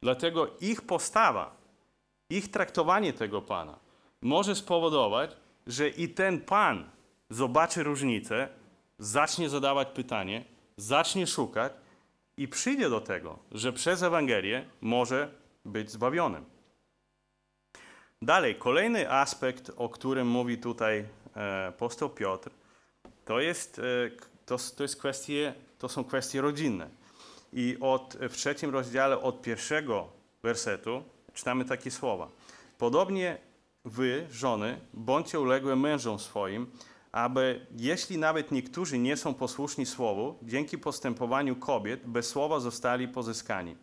Dlatego 0.02 0.48
ich 0.60 0.82
postawa, 0.82 1.56
ich 2.30 2.50
traktowanie 2.50 3.12
tego 3.12 3.42
Pana 3.42 3.78
może 4.22 4.54
spowodować, 4.54 5.36
że 5.66 5.88
i 5.88 6.08
ten 6.08 6.40
Pan 6.40 6.90
zobaczy 7.30 7.82
różnicę, 7.82 8.48
zacznie 8.98 9.48
zadawać 9.48 9.88
pytanie, 9.88 10.44
zacznie 10.76 11.26
szukać 11.26 11.72
i 12.36 12.48
przyjdzie 12.48 12.90
do 12.90 13.00
tego, 13.00 13.38
że 13.52 13.72
przez 13.72 14.02
Ewangelię 14.02 14.64
może 14.80 15.30
być 15.64 15.90
zbawionym. 15.90 16.51
Dalej, 18.22 18.54
kolejny 18.54 19.10
aspekt, 19.10 19.70
o 19.76 19.88
którym 19.88 20.28
mówi 20.28 20.58
tutaj 20.58 21.04
e, 21.36 21.66
apostoł 21.66 22.10
Piotr, 22.10 22.50
to 23.24 23.40
jest, 23.40 23.78
e, 23.78 23.82
to, 24.46 24.56
to 24.76 24.82
jest 24.82 24.96
kwestie 24.96 25.54
to 25.78 25.88
są 25.88 26.04
kwestie 26.04 26.40
rodzinne. 26.40 26.88
I 27.52 27.76
od, 27.80 28.16
w 28.20 28.36
trzecim 28.36 28.70
rozdziale 28.70 29.20
od 29.20 29.42
pierwszego 29.42 30.08
wersetu 30.42 31.02
czytamy 31.34 31.64
takie 31.64 31.90
słowa. 31.90 32.28
Podobnie 32.78 33.38
wy, 33.84 34.26
żony, 34.30 34.80
bądźcie 34.94 35.40
uległe 35.40 35.76
mężom 35.76 36.18
swoim, 36.18 36.66
aby 37.12 37.66
jeśli 37.76 38.18
nawet 38.18 38.52
niektórzy 38.52 38.98
nie 38.98 39.16
są 39.16 39.34
posłuszni 39.34 39.86
słowu, 39.86 40.38
dzięki 40.42 40.78
postępowaniu 40.78 41.56
kobiet 41.56 42.06
bez 42.06 42.28
słowa 42.28 42.60
zostali 42.60 43.08
pozyskani. 43.08 43.76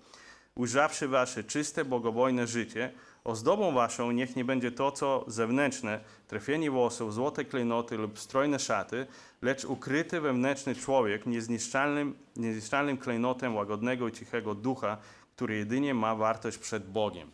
Ujrzawszy 0.55 1.07
wasze 1.07 1.43
czyste, 1.43 1.85
bogobojne 1.85 2.47
życie, 2.47 2.91
ozdobą 3.29 3.71
waszą 3.71 4.11
niech 4.11 4.35
nie 4.35 4.45
będzie 4.45 4.71
to, 4.71 4.91
co 4.91 5.25
zewnętrzne, 5.27 5.99
trafienie 6.27 6.71
włosów, 6.71 7.13
złote 7.13 7.45
klejnoty 7.45 7.97
lub 7.97 8.19
strojne 8.19 8.59
szaty, 8.59 9.07
lecz 9.41 9.65
ukryty 9.65 10.21
wewnętrzny 10.21 10.75
człowiek 10.75 11.25
niezniszczalnym, 11.25 12.17
niezniszczalnym 12.35 12.97
klejnotem 12.97 13.55
łagodnego 13.55 14.07
i 14.07 14.11
cichego 14.11 14.55
ducha, 14.55 14.97
który 15.35 15.57
jedynie 15.57 15.93
ma 15.93 16.15
wartość 16.15 16.57
przed 16.57 16.91
Bogiem. 16.91 17.31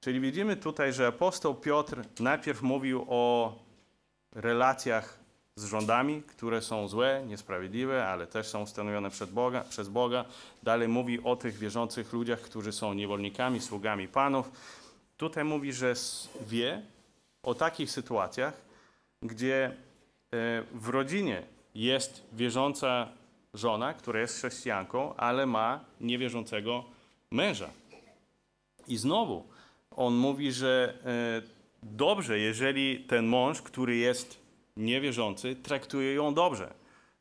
Czyli 0.00 0.20
widzimy 0.20 0.56
tutaj, 0.56 0.92
że 0.92 1.06
apostoł 1.06 1.54
Piotr 1.54 2.02
najpierw 2.20 2.62
mówił 2.62 3.06
o 3.08 3.52
relacjach 4.32 5.18
z 5.56 5.64
rządami, 5.64 6.22
które 6.22 6.62
są 6.62 6.88
złe, 6.88 7.24
niesprawiedliwe, 7.26 8.06
ale 8.06 8.26
też 8.26 8.46
są 8.46 8.62
ustanowione 8.62 9.10
Boga, 9.32 9.60
przez 9.60 9.88
Boga. 9.88 10.24
Dalej 10.62 10.88
mówi 10.88 11.24
o 11.24 11.36
tych 11.36 11.58
wierzących 11.58 12.12
ludziach, 12.12 12.40
którzy 12.40 12.72
są 12.72 12.94
niewolnikami, 12.94 13.60
sługami 13.60 14.08
panów. 14.08 14.50
Tutaj 15.16 15.44
mówi, 15.44 15.72
że 15.72 15.94
wie 16.46 16.82
o 17.42 17.54
takich 17.54 17.90
sytuacjach, 17.90 18.62
gdzie 19.22 19.64
e, 19.66 19.72
w 20.72 20.88
rodzinie 20.88 21.42
jest 21.74 22.22
wierząca 22.32 23.08
żona, 23.54 23.94
która 23.94 24.20
jest 24.20 24.36
chrześcijanką, 24.36 25.16
ale 25.16 25.46
ma 25.46 25.84
niewierzącego 26.00 26.84
męża. 27.30 27.70
I 28.88 28.96
znowu 28.96 29.44
on 29.90 30.14
mówi, 30.14 30.52
że 30.52 30.94
e, 31.04 31.42
dobrze, 31.82 32.38
jeżeli 32.38 33.00
ten 33.00 33.26
mąż, 33.26 33.62
który 33.62 33.96
jest 33.96 34.38
niewierzący, 34.76 35.56
traktuje 35.56 36.14
ją 36.14 36.34
dobrze. 36.34 36.74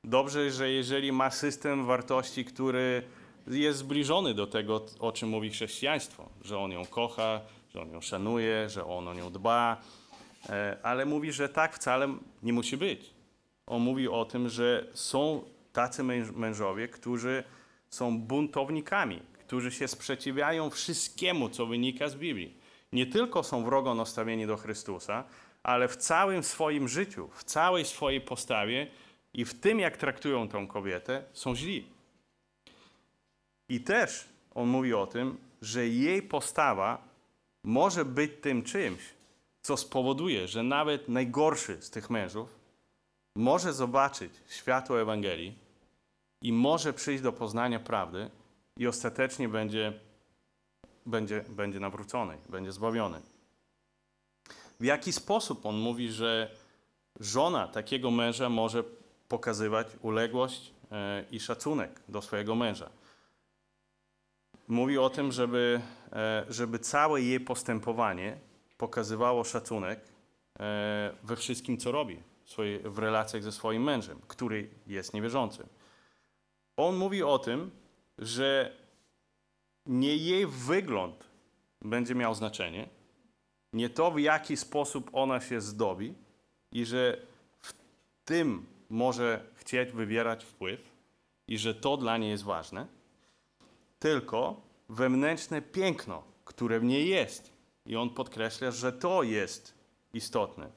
Dobrze, 0.03 0.51
że 0.51 0.69
jeżeli 0.69 1.11
ma 1.11 1.31
system 1.31 1.85
wartości, 1.85 2.45
który 2.45 3.03
jest 3.47 3.79
zbliżony 3.79 4.33
do 4.33 4.47
tego, 4.47 4.85
o 4.99 5.11
czym 5.11 5.29
mówi 5.29 5.49
chrześcijaństwo, 5.49 6.29
że 6.41 6.57
on 6.57 6.71
ją 6.71 6.85
kocha, 6.85 7.41
że 7.73 7.81
on 7.81 7.91
ją 7.91 8.01
szanuje, 8.01 8.69
że 8.69 8.85
on 8.85 9.07
o 9.07 9.13
nią 9.13 9.31
dba, 9.31 9.81
e, 10.49 10.77
ale 10.83 11.05
mówi, 11.05 11.31
że 11.31 11.49
tak 11.49 11.75
wcale 11.75 12.07
nie 12.43 12.53
musi 12.53 12.77
być. 12.77 13.09
On 13.67 13.81
mówi 13.81 14.07
o 14.07 14.25
tym, 14.25 14.49
że 14.49 14.87
są 14.93 15.43
tacy 15.73 16.03
męż- 16.03 16.35
mężowie, 16.35 16.87
którzy 16.87 17.43
są 17.89 18.19
buntownikami, 18.19 19.19
którzy 19.33 19.71
się 19.71 19.87
sprzeciwiają 19.87 20.69
wszystkiemu, 20.69 21.49
co 21.49 21.65
wynika 21.65 22.09
z 22.09 22.15
Biblii. 22.15 22.57
Nie 22.93 23.05
tylko 23.05 23.43
są 23.43 23.63
wrogo 23.63 23.95
nastawieni 23.95 24.47
do 24.47 24.57
Chrystusa, 24.57 25.23
ale 25.63 25.87
w 25.87 25.97
całym 25.97 26.43
swoim 26.43 26.87
życiu, 26.87 27.29
w 27.33 27.43
całej 27.43 27.85
swojej 27.85 28.21
postawie 28.21 28.87
i 29.33 29.45
w 29.45 29.59
tym, 29.59 29.79
jak 29.79 29.97
traktują 29.97 30.47
tą 30.49 30.67
kobietę, 30.67 31.23
są 31.33 31.55
źli. 31.55 31.87
I 33.69 33.81
też 33.81 34.25
on 34.55 34.67
mówi 34.67 34.93
o 34.93 35.07
tym, 35.07 35.37
że 35.61 35.87
jej 35.87 36.21
postawa 36.21 37.10
może 37.63 38.05
być 38.05 38.31
tym 38.41 38.63
czymś, 38.63 39.01
co 39.61 39.77
spowoduje, 39.77 40.47
że 40.47 40.63
nawet 40.63 41.09
najgorszy 41.09 41.81
z 41.81 41.89
tych 41.89 42.09
mężów 42.09 42.55
może 43.35 43.73
zobaczyć 43.73 44.33
światło 44.49 45.01
Ewangelii 45.01 45.57
i 46.41 46.53
może 46.53 46.93
przyjść 46.93 47.23
do 47.23 47.33
poznania 47.33 47.79
prawdy 47.79 48.29
i 48.77 48.87
ostatecznie 48.87 49.49
będzie, 49.49 49.93
będzie, 51.05 51.45
będzie 51.49 51.79
nawrócony, 51.79 52.37
będzie 52.49 52.71
zbawiony. 52.71 53.21
W 54.79 54.83
jaki 54.83 55.13
sposób 55.13 55.65
on 55.65 55.75
mówi, 55.75 56.11
że 56.11 56.55
żona 57.19 57.67
takiego 57.67 58.11
męża 58.11 58.49
może 58.49 58.83
pokazywać 59.27 59.87
uległość 60.01 60.73
e, 60.91 61.25
i 61.31 61.39
szacunek 61.39 62.01
do 62.09 62.21
swojego 62.21 62.55
męża? 62.55 62.89
Mówi 64.71 64.97
o 64.97 65.09
tym, 65.09 65.31
żeby, 65.31 65.81
e, 66.11 66.45
żeby 66.49 66.79
całe 66.79 67.21
jej 67.21 67.39
postępowanie 67.39 68.37
pokazywało 68.77 69.43
szacunek 69.43 69.99
e, 70.59 71.13
we 71.23 71.35
wszystkim, 71.35 71.77
co 71.77 71.91
robi 71.91 72.23
w, 72.83 72.97
relacjach 72.97 73.43
ze 73.43 73.51
swoim 73.51 73.83
mężem, 73.83 74.21
który 74.27 74.69
jest 74.87 75.13
niewierzący. 75.13 75.67
On 76.77 76.95
mówi 76.95 77.23
o 77.23 77.39
tym, 77.39 77.71
że 78.17 78.77
nie 79.85 80.15
jej 80.17 80.47
wygląd 80.47 81.23
będzie 81.81 82.15
miał 82.15 82.35
znaczenie, 82.35 82.89
nie 83.73 83.89
to, 83.89 84.11
w 84.11 84.19
jaki 84.19 84.57
sposób 84.57 85.09
ona 85.13 85.39
się 85.39 85.61
zdobi 85.61 86.13
i 86.71 86.85
że 86.85 87.17
w 87.59 87.73
tym 88.25 88.65
może 88.89 89.45
chcieć 89.55 89.91
wywierać 89.91 90.45
wpływ 90.45 90.91
i 91.47 91.57
że 91.57 91.75
to 91.75 91.97
dla 91.97 92.17
niej 92.17 92.29
jest 92.29 92.43
ważne, 92.43 93.00
tylko 94.01 94.61
wewnętrzne 94.89 95.61
piękno, 95.61 96.23
które 96.45 96.79
w 96.79 96.83
niej 96.83 97.07
jest. 97.07 97.51
I 97.85 97.95
on 97.95 98.09
podkreśla, 98.09 98.71
że 98.71 98.93
to 98.93 99.23
jest 99.23 99.73
istotne. 100.13 100.69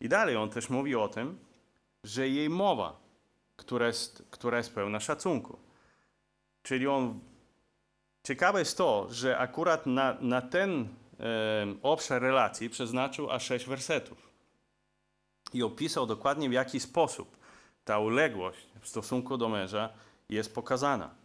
I 0.00 0.08
dalej 0.08 0.36
on 0.36 0.50
też 0.50 0.70
mówi 0.70 0.94
o 0.94 1.08
tym, 1.08 1.38
że 2.04 2.28
jej 2.28 2.50
mowa, 2.50 3.00
która 3.56 3.86
jest, 3.86 4.22
która 4.30 4.58
jest 4.58 4.74
pełna 4.74 5.00
szacunku. 5.00 5.58
Czyli 6.62 6.86
on. 6.86 7.20
Ciekawe 8.24 8.58
jest 8.58 8.78
to, 8.78 9.06
że 9.10 9.38
akurat 9.38 9.86
na, 9.86 10.16
na 10.20 10.42
ten 10.42 10.88
e, 11.20 11.66
obszar 11.82 12.22
relacji 12.22 12.70
przeznaczył 12.70 13.30
aż 13.30 13.46
sześć 13.46 13.66
wersetów. 13.66 14.30
I 15.52 15.62
opisał 15.62 16.06
dokładnie 16.06 16.48
w 16.48 16.52
jaki 16.52 16.80
sposób 16.80 17.36
ta 17.84 17.98
uległość 17.98 18.66
w 18.80 18.88
stosunku 18.88 19.36
do 19.36 19.48
męża 19.48 19.90
jest 20.28 20.54
pokazana. 20.54 21.21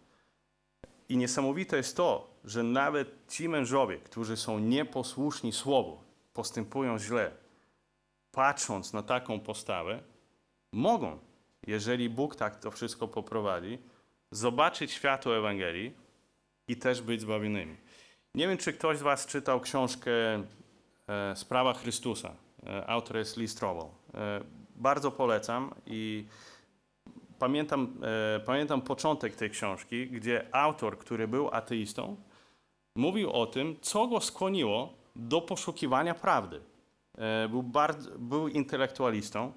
I 1.09 1.17
niesamowite 1.17 1.77
jest 1.77 1.97
to, 1.97 2.27
że 2.43 2.63
nawet 2.63 3.27
ci 3.29 3.49
mężowie, 3.49 3.97
którzy 3.97 4.37
są 4.37 4.59
nieposłuszni 4.59 5.51
słowu, 5.51 5.97
postępują 6.33 6.99
źle, 6.99 7.31
patrząc 8.31 8.93
na 8.93 9.03
taką 9.03 9.39
postawę, 9.39 10.03
mogą, 10.71 11.19
jeżeli 11.67 12.09
Bóg 12.09 12.35
tak 12.35 12.59
to 12.59 12.71
wszystko 12.71 13.07
poprowadzi, 13.07 13.77
zobaczyć 14.31 14.91
światło 14.91 15.37
Ewangelii 15.37 15.93
i 16.67 16.77
też 16.77 17.01
być 17.01 17.21
zbawionymi. 17.21 17.75
Nie 18.35 18.47
wiem, 18.47 18.57
czy 18.57 18.73
ktoś 18.73 18.97
z 18.97 19.01
Was 19.01 19.25
czytał 19.25 19.59
książkę 19.59 20.11
e, 21.07 21.35
Sprawa 21.35 21.73
Chrystusa. 21.73 22.35
E, 22.65 22.87
autor 22.87 23.17
jest 23.17 23.37
Lee 23.37 23.47
bardzo 24.75 25.11
polecam 25.11 25.73
i 25.85 26.25
pamiętam, 27.39 27.97
e, 28.35 28.39
pamiętam 28.39 28.81
początek 28.81 29.35
tej 29.35 29.49
książki, 29.49 30.07
gdzie 30.07 30.47
autor, 30.51 30.97
który 30.97 31.27
był 31.27 31.49
ateistą, 31.51 32.15
mówił 32.95 33.31
o 33.31 33.45
tym, 33.45 33.75
co 33.81 34.07
go 34.07 34.21
skłoniło 34.21 34.93
do 35.15 35.41
poszukiwania 35.41 36.13
prawdy. 36.13 36.61
E, 37.17 37.49
był, 37.49 37.63
bardzo, 37.63 38.09
był 38.19 38.47
intelektualistą 38.47 39.51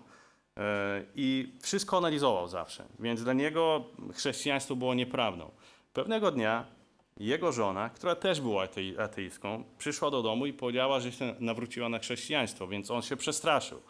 e, 0.56 1.04
i 1.14 1.52
wszystko 1.62 1.96
analizował 1.96 2.48
zawsze, 2.48 2.84
więc 2.98 3.24
dla 3.24 3.32
niego 3.32 3.84
chrześcijaństwo 4.14 4.76
było 4.76 4.94
nieprawdą. 4.94 5.50
Pewnego 5.92 6.30
dnia 6.30 6.64
jego 7.16 7.52
żona, 7.52 7.88
która 7.88 8.14
też 8.14 8.40
była 8.40 8.66
atei- 8.66 9.00
ateistką, 9.00 9.64
przyszła 9.78 10.10
do 10.10 10.22
domu 10.22 10.46
i 10.46 10.52
powiedziała, 10.52 11.00
że 11.00 11.12
się 11.12 11.34
nawróciła 11.40 11.88
na 11.88 11.98
chrześcijaństwo, 11.98 12.66
więc 12.66 12.90
on 12.90 13.02
się 13.02 13.16
przestraszył. 13.16 13.80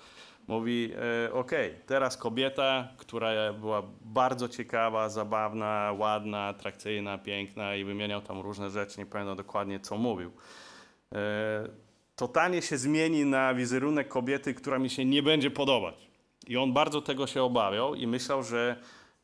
Mówi, 0.48 0.92
e, 1.26 1.32
okej, 1.32 1.74
teraz 1.86 2.16
kobieta, 2.16 2.88
która 2.96 3.52
była 3.52 3.82
bardzo 4.00 4.48
ciekawa, 4.48 5.08
zabawna, 5.08 5.94
ładna, 5.98 6.46
atrakcyjna, 6.46 7.18
piękna 7.18 7.74
i 7.74 7.84
wymieniał 7.84 8.20
tam 8.20 8.40
różne 8.40 8.70
rzeczy, 8.70 8.98
nie 8.98 9.06
pamiętam 9.06 9.36
dokładnie 9.36 9.80
co 9.80 9.96
mówił. 9.96 10.32
E, 11.14 11.68
totalnie 12.16 12.62
się 12.62 12.78
zmieni 12.78 13.24
na 13.24 13.54
wizerunek 13.54 14.08
kobiety, 14.08 14.54
która 14.54 14.78
mi 14.78 14.90
się 14.90 15.04
nie 15.04 15.22
będzie 15.22 15.50
podobać. 15.50 15.94
I 16.46 16.56
on 16.56 16.72
bardzo 16.72 17.02
tego 17.02 17.26
się 17.26 17.42
obawiał 17.42 17.94
i 17.94 18.06
myślał, 18.06 18.42
że 18.42 18.76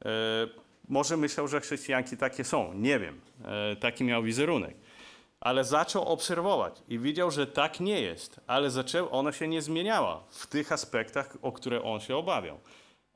e, 0.04 0.08
może 0.88 1.16
myślał, 1.16 1.48
że 1.48 1.60
chrześcijanki 1.60 2.16
takie 2.16 2.44
są, 2.44 2.74
nie 2.74 2.98
wiem. 2.98 3.20
Taki 3.80 4.04
miał 4.04 4.22
wizerunek. 4.22 4.76
Ale 5.46 5.64
zaczął 5.64 6.04
obserwować 6.04 6.82
i 6.88 6.98
widział, 6.98 7.30
że 7.30 7.46
tak 7.46 7.80
nie 7.80 8.00
jest, 8.00 8.40
ale 8.46 8.70
zaczęł, 8.70 9.08
ona 9.10 9.32
się 9.32 9.48
nie 9.48 9.62
zmieniała 9.62 10.22
w 10.28 10.46
tych 10.46 10.72
aspektach, 10.72 11.36
o 11.42 11.52
które 11.52 11.82
on 11.82 12.00
się 12.00 12.16
obawiał. 12.16 12.58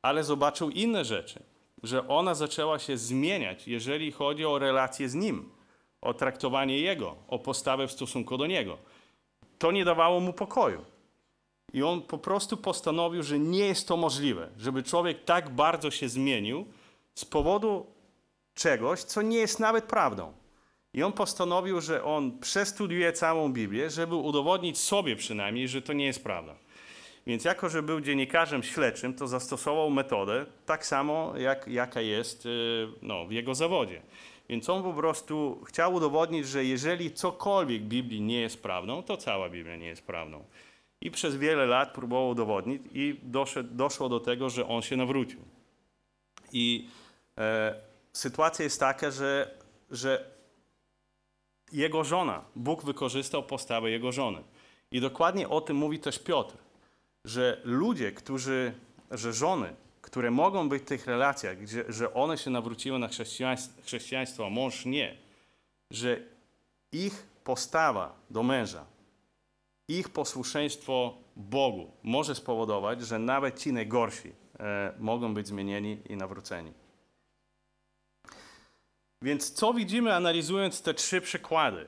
Ale 0.02 0.24
zobaczył 0.24 0.70
inne 0.70 1.04
rzeczy, 1.04 1.42
że 1.82 2.08
ona 2.08 2.34
zaczęła 2.34 2.78
się 2.78 2.96
zmieniać, 2.96 3.68
jeżeli 3.68 4.12
chodzi 4.12 4.46
o 4.46 4.58
relacje 4.58 5.08
z 5.08 5.14
nim, 5.14 5.50
o 6.00 6.14
traktowanie 6.14 6.78
jego, 6.78 7.16
o 7.28 7.38
postawę 7.38 7.88
w 7.88 7.92
stosunku 7.92 8.38
do 8.38 8.46
niego. 8.46 8.78
To 9.58 9.72
nie 9.72 9.84
dawało 9.84 10.20
mu 10.20 10.32
pokoju. 10.32 10.84
I 11.72 11.82
on 11.82 12.02
po 12.02 12.18
prostu 12.18 12.56
postanowił, 12.56 13.22
że 13.22 13.38
nie 13.38 13.66
jest 13.66 13.88
to 13.88 13.96
możliwe, 13.96 14.48
żeby 14.58 14.82
człowiek 14.82 15.24
tak 15.24 15.48
bardzo 15.48 15.90
się 15.90 16.08
zmienił 16.08 16.66
z 17.14 17.24
powodu 17.24 17.86
czegoś, 18.54 19.02
co 19.02 19.22
nie 19.22 19.38
jest 19.38 19.60
nawet 19.60 19.84
prawdą. 19.84 20.40
I 20.94 21.02
on 21.02 21.12
postanowił, 21.12 21.80
że 21.80 22.04
on 22.04 22.38
przestudiuje 22.38 23.12
całą 23.12 23.52
Biblię, 23.52 23.90
żeby 23.90 24.14
udowodnić 24.14 24.78
sobie 24.78 25.16
przynajmniej, 25.16 25.68
że 25.68 25.82
to 25.82 25.92
nie 25.92 26.06
jest 26.06 26.24
prawda. 26.24 26.54
Więc 27.26 27.44
jako, 27.44 27.68
że 27.68 27.82
był 27.82 28.00
dziennikarzem 28.00 28.62
śledczym, 28.62 29.14
to 29.14 29.28
zastosował 29.28 29.90
metodę 29.90 30.46
tak 30.66 30.86
samo, 30.86 31.38
jak, 31.38 31.68
jaka 31.68 32.00
jest 32.00 32.46
y, 32.46 32.88
no, 33.02 33.26
w 33.26 33.32
jego 33.32 33.54
zawodzie. 33.54 34.02
Więc 34.48 34.70
on 34.70 34.82
po 34.82 34.92
prostu 34.92 35.62
chciał 35.64 35.94
udowodnić, 35.94 36.46
że 36.46 36.64
jeżeli 36.64 37.10
cokolwiek 37.10 37.82
w 37.82 37.88
Biblii 37.88 38.20
nie 38.20 38.40
jest 38.40 38.62
prawdą, 38.62 39.02
to 39.02 39.16
cała 39.16 39.48
Biblia 39.48 39.76
nie 39.76 39.86
jest 39.86 40.06
prawdą. 40.06 40.44
I 41.00 41.10
przez 41.10 41.36
wiele 41.36 41.66
lat 41.66 41.92
próbował 41.92 42.28
udowodnić 42.28 42.82
i 42.92 43.20
doszedł, 43.22 43.74
doszło 43.74 44.08
do 44.08 44.20
tego, 44.20 44.50
że 44.50 44.68
on 44.68 44.82
się 44.82 44.96
nawrócił. 44.96 45.40
I 46.52 46.88
e, 47.38 47.74
sytuacja 48.12 48.62
jest 48.62 48.80
taka, 48.80 49.10
że, 49.10 49.54
że 49.90 50.39
jego 51.72 52.04
żona, 52.04 52.44
Bóg 52.56 52.84
wykorzystał 52.84 53.42
postawę 53.42 53.90
jego 53.90 54.12
żony. 54.12 54.42
I 54.90 55.00
dokładnie 55.00 55.48
o 55.48 55.60
tym 55.60 55.76
mówi 55.76 55.98
też 55.98 56.18
Piotr, 56.18 56.56
że 57.24 57.60
ludzie, 57.64 58.12
którzy, 58.12 58.72
że 59.10 59.32
żony, 59.32 59.74
które 60.02 60.30
mogą 60.30 60.68
być 60.68 60.82
w 60.82 60.86
tych 60.86 61.06
relacjach, 61.06 61.58
gdzie, 61.58 61.84
że 61.88 62.14
one 62.14 62.38
się 62.38 62.50
nawróciły 62.50 62.98
na 62.98 63.08
chrześcijaństwo, 63.08 63.82
chrześcijaństwo, 63.82 64.46
a 64.46 64.50
mąż 64.50 64.84
nie, 64.84 65.16
że 65.90 66.20
ich 66.92 67.26
postawa 67.44 68.14
do 68.30 68.42
męża, 68.42 68.84
ich 69.88 70.08
posłuszeństwo 70.08 71.14
Bogu 71.36 71.90
może 72.02 72.34
spowodować, 72.34 73.00
że 73.00 73.18
nawet 73.18 73.58
ci 73.58 73.72
najgorsi 73.72 74.32
e, 74.60 74.92
mogą 74.98 75.34
być 75.34 75.48
zmienieni 75.48 75.98
i 76.08 76.16
nawróceni. 76.16 76.72
Więc 79.22 79.52
co 79.52 79.74
widzimy 79.74 80.14
analizując 80.14 80.82
te 80.82 80.94
trzy 80.94 81.20
przykłady? 81.20 81.86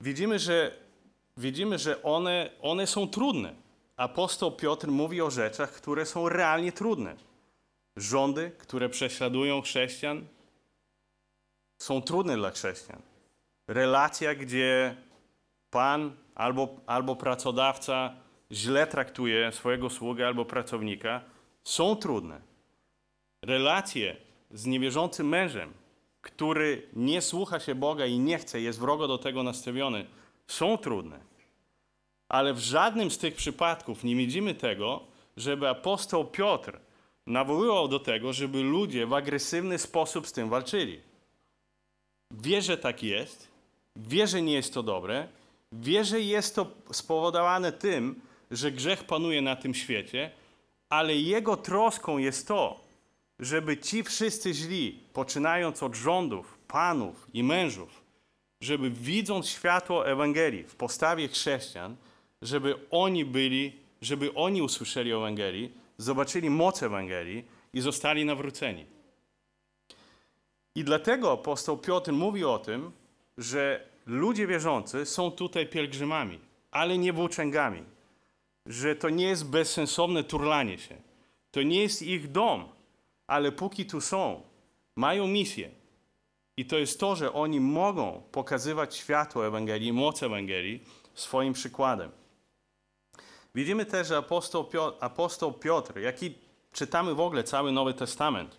Widzimy, 0.00 0.38
że, 0.38 0.76
widzimy, 1.36 1.78
że 1.78 2.02
one, 2.02 2.50
one 2.62 2.86
są 2.86 3.08
trudne. 3.08 3.54
Apostoł 3.96 4.52
Piotr 4.52 4.88
mówi 4.88 5.20
o 5.20 5.30
rzeczach, 5.30 5.72
które 5.72 6.06
są 6.06 6.28
realnie 6.28 6.72
trudne. 6.72 7.16
Rządy, 7.96 8.50
które 8.58 8.88
prześladują 8.88 9.62
chrześcijan, 9.62 10.26
są 11.78 12.02
trudne 12.02 12.36
dla 12.36 12.50
chrześcijan. 12.50 13.02
Relacja, 13.68 14.34
gdzie 14.34 14.96
pan 15.70 16.16
albo, 16.34 16.76
albo 16.86 17.16
pracodawca 17.16 18.14
źle 18.52 18.86
traktuje 18.86 19.52
swojego 19.52 19.90
sługę 19.90 20.26
albo 20.26 20.44
pracownika, 20.44 21.24
są 21.64 21.96
trudne. 21.96 22.40
Relacje 23.44 24.16
z 24.50 24.66
niewierzącym 24.66 25.28
mężem, 25.28 25.72
który 26.22 26.82
nie 26.92 27.22
słucha 27.22 27.60
się 27.60 27.74
Boga 27.74 28.06
i 28.06 28.18
nie 28.18 28.38
chce, 28.38 28.60
jest 28.60 28.80
wrogo 28.80 29.08
do 29.08 29.18
tego 29.18 29.42
nastawiony, 29.42 30.06
są 30.46 30.78
trudne. 30.78 31.20
Ale 32.28 32.54
w 32.54 32.58
żadnym 32.58 33.10
z 33.10 33.18
tych 33.18 33.34
przypadków 33.34 34.04
nie 34.04 34.16
widzimy 34.16 34.54
tego, 34.54 35.00
żeby 35.36 35.68
apostoł 35.68 36.24
Piotr 36.24 36.78
nawoływał 37.26 37.88
do 37.88 37.98
tego, 38.00 38.32
żeby 38.32 38.62
ludzie 38.62 39.06
w 39.06 39.14
agresywny 39.14 39.78
sposób 39.78 40.26
z 40.26 40.32
tym 40.32 40.48
walczyli. 40.48 41.00
Wie, 42.30 42.62
że 42.62 42.76
tak 42.76 43.02
jest, 43.02 43.48
wie, 43.96 44.26
że 44.26 44.42
nie 44.42 44.52
jest 44.52 44.74
to 44.74 44.82
dobre, 44.82 45.28
wie, 45.72 46.04
że 46.04 46.20
jest 46.20 46.54
to 46.54 46.66
spowodowane 46.92 47.72
tym, 47.72 48.20
że 48.50 48.72
grzech 48.72 49.04
panuje 49.04 49.42
na 49.42 49.56
tym 49.56 49.74
świecie, 49.74 50.30
ale 50.88 51.16
jego 51.16 51.56
troską 51.56 52.18
jest 52.18 52.48
to, 52.48 52.80
żeby 53.40 53.76
ci 53.76 54.02
wszyscy 54.02 54.54
źli, 54.54 54.98
poczynając 55.12 55.82
od 55.82 55.94
rządów, 55.94 56.58
panów 56.68 57.26
i 57.34 57.42
mężów, 57.42 58.02
żeby 58.60 58.90
widząc 58.90 59.48
światło 59.48 60.08
Ewangelii 60.08 60.64
w 60.64 60.74
postawie 60.74 61.28
chrześcijan, 61.28 61.96
żeby 62.42 62.74
oni 62.90 63.24
byli, 63.24 63.72
żeby 64.02 64.34
oni 64.34 64.62
usłyszeli 64.62 65.12
Ewangelii, 65.12 65.72
zobaczyli 65.98 66.50
moc 66.50 66.82
Ewangelii 66.82 67.44
i 67.72 67.80
zostali 67.80 68.24
nawróceni. 68.24 68.86
I 70.74 70.84
dlatego 70.84 71.32
apostoł 71.32 71.78
Piotr 71.78 72.12
mówi 72.12 72.44
o 72.44 72.58
tym, 72.58 72.92
że 73.38 73.86
ludzie 74.06 74.46
wierzący 74.46 75.06
są 75.06 75.30
tutaj 75.30 75.66
pielgrzymami, 75.66 76.38
ale 76.70 76.98
nie 76.98 77.12
włóczęgami. 77.12 77.82
Że 78.66 78.96
to 78.96 79.08
nie 79.08 79.24
jest 79.24 79.50
bezsensowne 79.50 80.24
turlanie 80.24 80.78
się. 80.78 80.96
To 81.50 81.62
nie 81.62 81.82
jest 81.82 82.02
ich 82.02 82.32
dom, 82.32 82.68
ale 83.30 83.52
póki 83.52 83.86
tu 83.86 84.00
są, 84.00 84.42
mają 84.96 85.26
misję. 85.26 85.70
I 86.56 86.66
to 86.66 86.78
jest 86.78 87.00
to, 87.00 87.16
że 87.16 87.32
oni 87.32 87.60
mogą 87.60 88.22
pokazywać 88.32 88.96
światło 88.96 89.46
Ewangelii, 89.46 89.92
moc 89.92 90.22
Ewangelii 90.22 90.84
swoim 91.14 91.52
przykładem. 91.52 92.10
Widzimy 93.54 93.86
też, 93.86 94.08
że 94.08 94.16
apostoł 94.16 94.64
Piotr, 94.64 94.96
apostoł 95.00 95.52
Piotr, 95.52 95.98
jaki 95.98 96.34
czytamy 96.72 97.14
w 97.14 97.20
ogóle 97.20 97.44
cały 97.44 97.72
Nowy 97.72 97.94
Testament, 97.94 98.58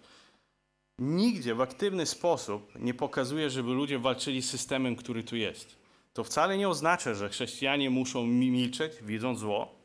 nigdzie 1.00 1.56
w 1.56 1.62
aktywny 1.62 2.06
sposób 2.06 2.72
nie 2.80 2.94
pokazuje, 2.94 3.50
żeby 3.50 3.72
ludzie 3.72 4.00
walczyli 4.00 4.42
z 4.42 4.50
systemem, 4.50 4.96
który 4.96 5.24
tu 5.24 5.36
jest. 5.36 5.76
To 6.14 6.24
wcale 6.24 6.58
nie 6.58 6.70
oznacza, 6.70 7.14
że 7.14 7.30
chrześcijanie 7.30 7.90
muszą 7.90 8.26
milczeć, 8.26 8.94
widząc 9.02 9.40
zło, 9.40 9.81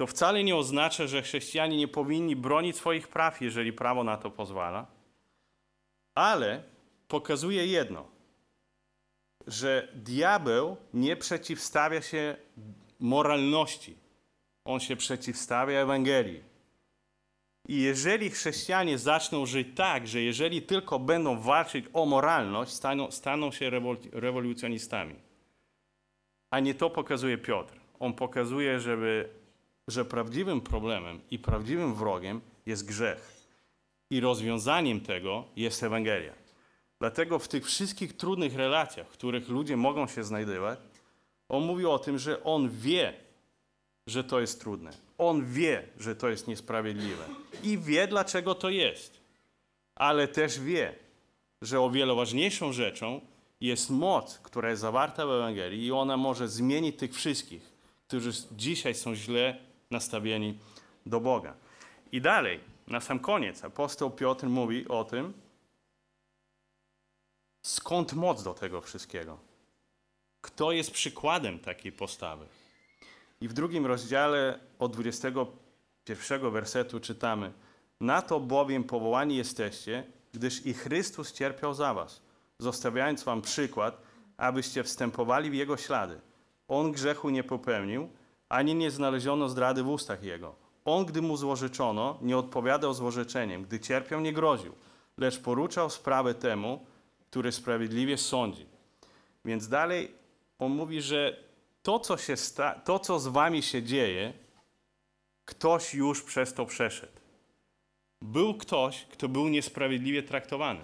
to 0.00 0.06
wcale 0.06 0.44
nie 0.44 0.56
oznacza, 0.56 1.06
że 1.06 1.22
chrześcijanie 1.22 1.76
nie 1.76 1.88
powinni 1.88 2.36
bronić 2.36 2.76
swoich 2.76 3.08
praw, 3.08 3.40
jeżeli 3.40 3.72
prawo 3.72 4.04
na 4.04 4.16
to 4.16 4.30
pozwala, 4.30 4.86
ale 6.14 6.62
pokazuje 7.08 7.66
jedno, 7.66 8.08
że 9.46 9.88
diabeł 9.94 10.76
nie 10.94 11.16
przeciwstawia 11.16 12.02
się 12.02 12.36
moralności, 13.00 13.96
on 14.64 14.80
się 14.80 14.96
przeciwstawia 14.96 15.80
Ewangelii. 15.80 16.42
I 17.68 17.80
jeżeli 17.80 18.30
chrześcijanie 18.30 18.98
zaczną 18.98 19.46
żyć 19.46 19.68
tak, 19.76 20.08
że 20.08 20.20
jeżeli 20.20 20.62
tylko 20.62 20.98
będą 20.98 21.40
walczyć 21.40 21.84
o 21.92 22.06
moralność, 22.06 22.72
staną, 22.72 23.10
staną 23.10 23.52
się 23.52 23.70
rewolucjonistami. 24.12 25.14
A 26.50 26.60
nie 26.60 26.74
to 26.74 26.90
pokazuje 26.90 27.38
Piotr. 27.38 27.80
On 27.98 28.14
pokazuje, 28.14 28.80
żeby 28.80 29.39
że 29.90 30.04
prawdziwym 30.04 30.60
problemem 30.60 31.20
i 31.30 31.38
prawdziwym 31.38 31.94
wrogiem 31.94 32.40
jest 32.66 32.86
grzech. 32.86 33.40
I 34.10 34.20
rozwiązaniem 34.20 35.00
tego 35.00 35.44
jest 35.56 35.82
Ewangelia. 35.82 36.32
Dlatego 36.98 37.38
w 37.38 37.48
tych 37.48 37.66
wszystkich 37.66 38.16
trudnych 38.16 38.54
relacjach, 38.54 39.06
w 39.06 39.12
których 39.12 39.48
ludzie 39.48 39.76
mogą 39.76 40.06
się 40.06 40.24
znajdować, 40.24 40.78
on 41.48 41.64
mówi 41.64 41.86
o 41.86 41.98
tym, 41.98 42.18
że 42.18 42.44
on 42.44 42.70
wie, 42.70 43.14
że 44.06 44.24
to 44.24 44.40
jest 44.40 44.60
trudne. 44.60 44.90
On 45.18 45.52
wie, 45.52 45.82
że 45.98 46.16
to 46.16 46.28
jest 46.28 46.48
niesprawiedliwe. 46.48 47.24
I 47.62 47.78
wie, 47.78 48.06
dlaczego 48.06 48.54
to 48.54 48.70
jest. 48.70 49.20
Ale 49.94 50.28
też 50.28 50.60
wie, 50.60 50.94
że 51.62 51.80
o 51.80 51.90
wiele 51.90 52.14
ważniejszą 52.14 52.72
rzeczą 52.72 53.20
jest 53.60 53.90
moc, 53.90 54.38
która 54.38 54.70
jest 54.70 54.82
zawarta 54.82 55.26
w 55.26 55.30
Ewangelii 55.30 55.86
i 55.86 55.92
ona 55.92 56.16
może 56.16 56.48
zmienić 56.48 56.96
tych 56.96 57.14
wszystkich, 57.14 57.72
którzy 58.08 58.30
dzisiaj 58.52 58.94
są 58.94 59.14
źle 59.14 59.58
nastawieni 59.90 60.58
do 61.06 61.20
Boga. 61.20 61.54
I 62.12 62.20
dalej, 62.20 62.60
na 62.86 63.00
sam 63.00 63.18
koniec, 63.18 63.64
apostoł 63.64 64.10
Piotr 64.10 64.46
mówi 64.46 64.88
o 64.88 65.04
tym, 65.04 65.32
skąd 67.62 68.12
moc 68.12 68.42
do 68.42 68.54
tego 68.54 68.80
wszystkiego. 68.80 69.38
Kto 70.40 70.72
jest 70.72 70.90
przykładem 70.90 71.58
takiej 71.58 71.92
postawy? 71.92 72.46
I 73.40 73.48
w 73.48 73.52
drugim 73.52 73.86
rozdziale 73.86 74.58
od 74.78 74.92
21 74.92 76.50
wersetu 76.50 77.00
czytamy: 77.00 77.52
Na 78.00 78.22
to 78.22 78.40
bowiem 78.40 78.84
powołani 78.84 79.36
jesteście, 79.36 80.04
gdyż 80.32 80.66
i 80.66 80.74
Chrystus 80.74 81.32
cierpiał 81.32 81.74
za 81.74 81.94
was, 81.94 82.20
zostawiając 82.58 83.24
wam 83.24 83.42
przykład, 83.42 84.02
abyście 84.36 84.84
wstępowali 84.84 85.50
w 85.50 85.54
jego 85.54 85.76
ślady. 85.76 86.20
On 86.68 86.92
grzechu 86.92 87.30
nie 87.30 87.44
popełnił, 87.44 88.08
ani 88.50 88.74
nie 88.74 88.90
znaleziono 88.90 89.48
zdrady 89.48 89.82
w 89.82 89.88
ustach 89.88 90.22
jego. 90.22 90.54
On, 90.84 91.04
gdy 91.04 91.22
mu 91.22 91.36
złożeczono, 91.36 92.18
nie 92.22 92.36
odpowiadał 92.36 92.94
złorzeczeniem, 92.94 93.62
gdy 93.62 93.80
cierpiał, 93.80 94.20
nie 94.20 94.32
groził, 94.32 94.72
lecz 95.18 95.38
poruczał 95.38 95.90
sprawę 95.90 96.34
temu, 96.34 96.86
który 97.30 97.52
sprawiedliwie 97.52 98.18
sądzi. 98.18 98.66
Więc 99.44 99.68
dalej 99.68 100.14
on 100.58 100.72
mówi, 100.72 101.02
że 101.02 101.36
to, 101.82 101.98
co, 101.98 102.16
się 102.16 102.36
sta- 102.36 102.74
to, 102.74 102.98
co 102.98 103.18
z 103.20 103.26
wami 103.26 103.62
się 103.62 103.82
dzieje, 103.82 104.32
ktoś 105.44 105.94
już 105.94 106.22
przez 106.22 106.54
to 106.54 106.66
przeszedł. 106.66 107.20
Był 108.22 108.54
ktoś, 108.54 109.04
kto 109.04 109.28
był 109.28 109.48
niesprawiedliwie 109.48 110.22
traktowany. 110.22 110.80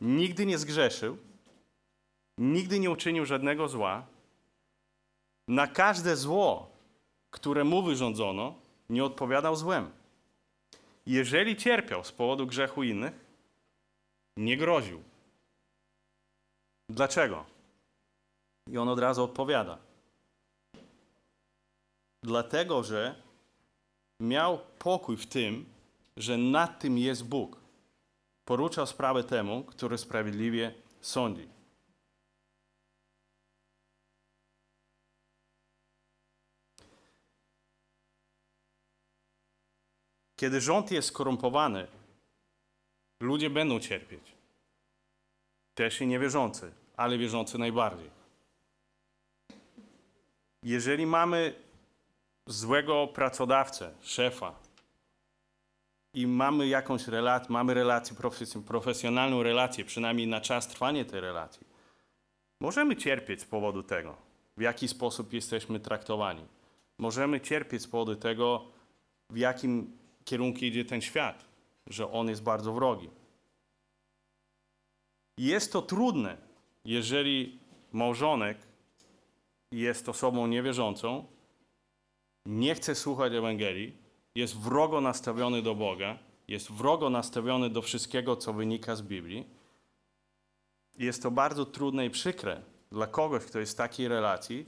Nigdy 0.00 0.46
nie 0.46 0.58
zgrzeszył, 0.58 1.16
nigdy 2.38 2.78
nie 2.78 2.90
uczynił 2.90 3.26
żadnego 3.26 3.68
zła, 3.68 4.06
na 5.48 5.66
każde 5.66 6.16
zło, 6.16 6.70
które 7.30 7.64
mu 7.64 7.82
wyrządzono, 7.82 8.54
nie 8.88 9.04
odpowiadał 9.04 9.56
złem. 9.56 9.90
Jeżeli 11.06 11.56
cierpiał 11.56 12.04
z 12.04 12.12
powodu 12.12 12.46
grzechu 12.46 12.82
innych, 12.82 13.12
nie 14.36 14.56
groził. 14.56 15.02
Dlaczego? 16.88 17.44
I 18.70 18.78
on 18.78 18.88
od 18.88 18.98
razu 18.98 19.24
odpowiada. 19.24 19.78
Dlatego, 22.22 22.82
że 22.82 23.22
miał 24.20 24.58
pokój 24.78 25.16
w 25.16 25.26
tym, 25.26 25.66
że 26.16 26.38
nad 26.38 26.80
tym 26.80 26.98
jest 26.98 27.28
Bóg. 27.28 27.56
Poruczał 28.44 28.86
sprawę 28.86 29.24
temu, 29.24 29.64
który 29.64 29.98
sprawiedliwie 29.98 30.74
sądzi. 31.00 31.48
Kiedy 40.42 40.60
rząd 40.60 40.90
jest 40.90 41.08
skorumpowany, 41.08 41.86
ludzie 43.20 43.50
będą 43.50 43.80
cierpieć. 43.80 44.32
Też 45.74 46.00
i 46.00 46.06
niewierzący, 46.06 46.72
ale 46.96 47.18
wierzący 47.18 47.58
najbardziej. 47.58 48.10
Jeżeli 50.62 51.06
mamy 51.06 51.54
złego 52.46 53.06
pracodawcę, 53.06 53.94
szefa 54.00 54.54
i 56.14 56.26
mamy 56.26 56.68
jakąś 56.68 57.08
relację, 57.08 57.52
mamy 57.52 57.74
relację, 57.74 58.16
profes- 58.16 58.62
profesjonalną 58.62 59.42
relację, 59.42 59.84
przynajmniej 59.84 60.26
na 60.26 60.40
czas 60.40 60.68
trwania 60.68 61.04
tej 61.04 61.20
relacji, 61.20 61.66
możemy 62.60 62.96
cierpieć 62.96 63.40
z 63.40 63.44
powodu 63.44 63.82
tego, 63.82 64.16
w 64.56 64.60
jaki 64.60 64.88
sposób 64.88 65.32
jesteśmy 65.32 65.80
traktowani. 65.80 66.46
Możemy 66.98 67.40
cierpieć 67.40 67.82
z 67.82 67.86
powodu 67.86 68.16
tego, 68.16 68.64
w 69.30 69.36
jakim 69.36 70.01
kierunku 70.24 70.58
idzie 70.64 70.84
ten 70.84 71.00
świat, 71.00 71.44
że 71.86 72.12
on 72.12 72.28
jest 72.28 72.42
bardzo 72.42 72.72
wrogi. 72.72 73.10
Jest 75.38 75.72
to 75.72 75.82
trudne, 75.82 76.36
jeżeli 76.84 77.58
małżonek 77.92 78.58
jest 79.72 80.08
osobą 80.08 80.46
niewierzącą, 80.46 81.26
nie 82.46 82.74
chce 82.74 82.94
słuchać 82.94 83.32
Ewangelii, 83.32 83.96
jest 84.34 84.58
wrogo 84.58 85.00
nastawiony 85.00 85.62
do 85.62 85.74
Boga, 85.74 86.18
jest 86.48 86.72
wrogo 86.72 87.10
nastawiony 87.10 87.70
do 87.70 87.82
wszystkiego, 87.82 88.36
co 88.36 88.52
wynika 88.52 88.96
z 88.96 89.02
Biblii. 89.02 89.44
Jest 90.98 91.22
to 91.22 91.30
bardzo 91.30 91.66
trudne 91.66 92.06
i 92.06 92.10
przykre 92.10 92.62
dla 92.90 93.06
kogoś, 93.06 93.44
kto 93.44 93.58
jest 93.58 93.72
w 93.72 93.76
takiej 93.76 94.08
relacji, 94.08 94.66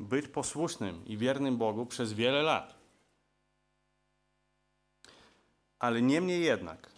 być 0.00 0.28
posłusznym 0.28 1.04
i 1.06 1.16
wiernym 1.16 1.56
Bogu 1.56 1.86
przez 1.86 2.12
wiele 2.12 2.42
lat. 2.42 2.83
Ale 5.84 6.02
niemniej 6.02 6.42
jednak, 6.42 6.90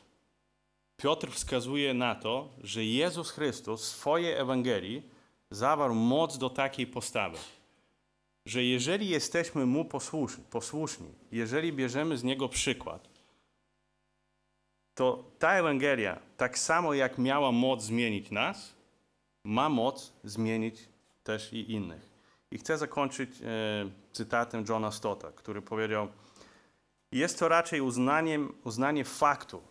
Piotr 0.97 1.31
wskazuje 1.31 1.95
na 1.95 2.15
to, 2.15 2.49
że 2.63 2.85
Jezus 2.85 3.31
Chrystus 3.31 3.83
w 3.83 3.85
swojej 3.85 4.33
Ewangelii 4.35 5.03
zawarł 5.51 5.95
moc 5.95 6.39
do 6.39 6.51
takiej 6.51 6.87
postawy, 6.87 7.39
że 8.47 8.65
jeżeli 8.65 9.09
jesteśmy 9.09 9.67
Mu 9.67 9.85
posłuszni, 9.85 10.45
posłuszni, 10.51 11.13
jeżeli 11.33 11.73
bierzemy 11.73 12.17
z 12.17 12.25
Niego 12.25 12.49
przykład, 12.49 13.09
to 14.95 15.25
ta 15.39 15.53
Ewangelia, 15.53 16.19
tak 16.37 16.59
samo 16.59 16.95
jak 16.95 17.19
miała 17.19 17.53
moc 17.53 17.83
zmienić 17.83 18.31
nas, 18.31 18.75
ma 19.45 19.69
moc 19.69 20.13
zmienić 20.25 20.89
też 21.25 21.53
i 21.53 21.73
innych. 21.73 22.11
I 22.51 22.59
chcę 22.59 22.79
zakończyć 22.79 23.31
e, 23.31 23.45
cytatem 24.13 24.65
Johna 24.69 24.91
Stotta, 24.91 25.33
który 25.33 25.63
powiedział, 25.63 26.09
jest 27.13 27.39
to 27.39 27.49
raczej 27.49 27.81
uznaniem, 27.81 28.53
uznanie 28.65 29.05
faktu, 29.05 29.63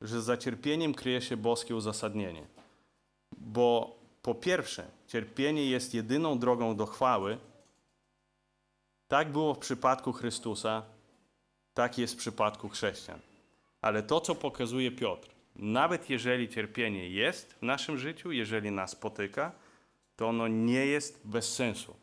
że 0.00 0.22
za 0.22 0.36
cierpieniem 0.36 0.94
kryje 0.94 1.22
się 1.22 1.36
boskie 1.36 1.76
uzasadnienie. 1.76 2.46
Bo 3.38 3.98
po 4.22 4.34
pierwsze, 4.34 4.90
cierpienie 5.06 5.66
jest 5.66 5.94
jedyną 5.94 6.38
drogą 6.38 6.76
do 6.76 6.86
chwały. 6.86 7.38
Tak 9.08 9.32
było 9.32 9.54
w 9.54 9.58
przypadku 9.58 10.12
Chrystusa, 10.12 10.82
tak 11.74 11.98
jest 11.98 12.14
w 12.14 12.16
przypadku 12.16 12.68
chrześcijan. 12.68 13.20
Ale 13.80 14.02
to, 14.02 14.20
co 14.20 14.34
pokazuje 14.34 14.90
Piotr, 14.90 15.28
nawet 15.56 16.10
jeżeli 16.10 16.48
cierpienie 16.48 17.08
jest 17.08 17.52
w 17.52 17.62
naszym 17.62 17.98
życiu, 17.98 18.32
jeżeli 18.32 18.70
nas 18.70 18.90
spotyka, 18.90 19.52
to 20.16 20.28
ono 20.28 20.48
nie 20.48 20.86
jest 20.86 21.20
bez 21.24 21.54
sensu. 21.54 21.94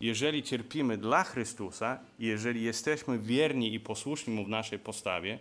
Jeżeli 0.00 0.42
cierpimy 0.42 0.98
dla 0.98 1.24
Chrystusa, 1.24 1.98
jeżeli 2.18 2.62
jesteśmy 2.62 3.18
wierni 3.18 3.74
i 3.74 3.80
posłuszni 3.80 4.34
Mu 4.34 4.44
w 4.44 4.48
naszej 4.48 4.78
postawie, 4.78 5.38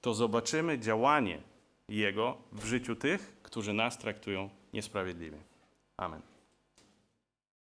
to 0.00 0.14
zobaczymy 0.14 0.78
działanie 0.78 1.38
Jego 1.88 2.38
w 2.52 2.64
życiu 2.64 2.96
tych, 2.96 3.36
którzy 3.42 3.72
nas 3.72 3.98
traktują 3.98 4.50
niesprawiedliwie. 4.72 5.38
Amen. 5.96 6.35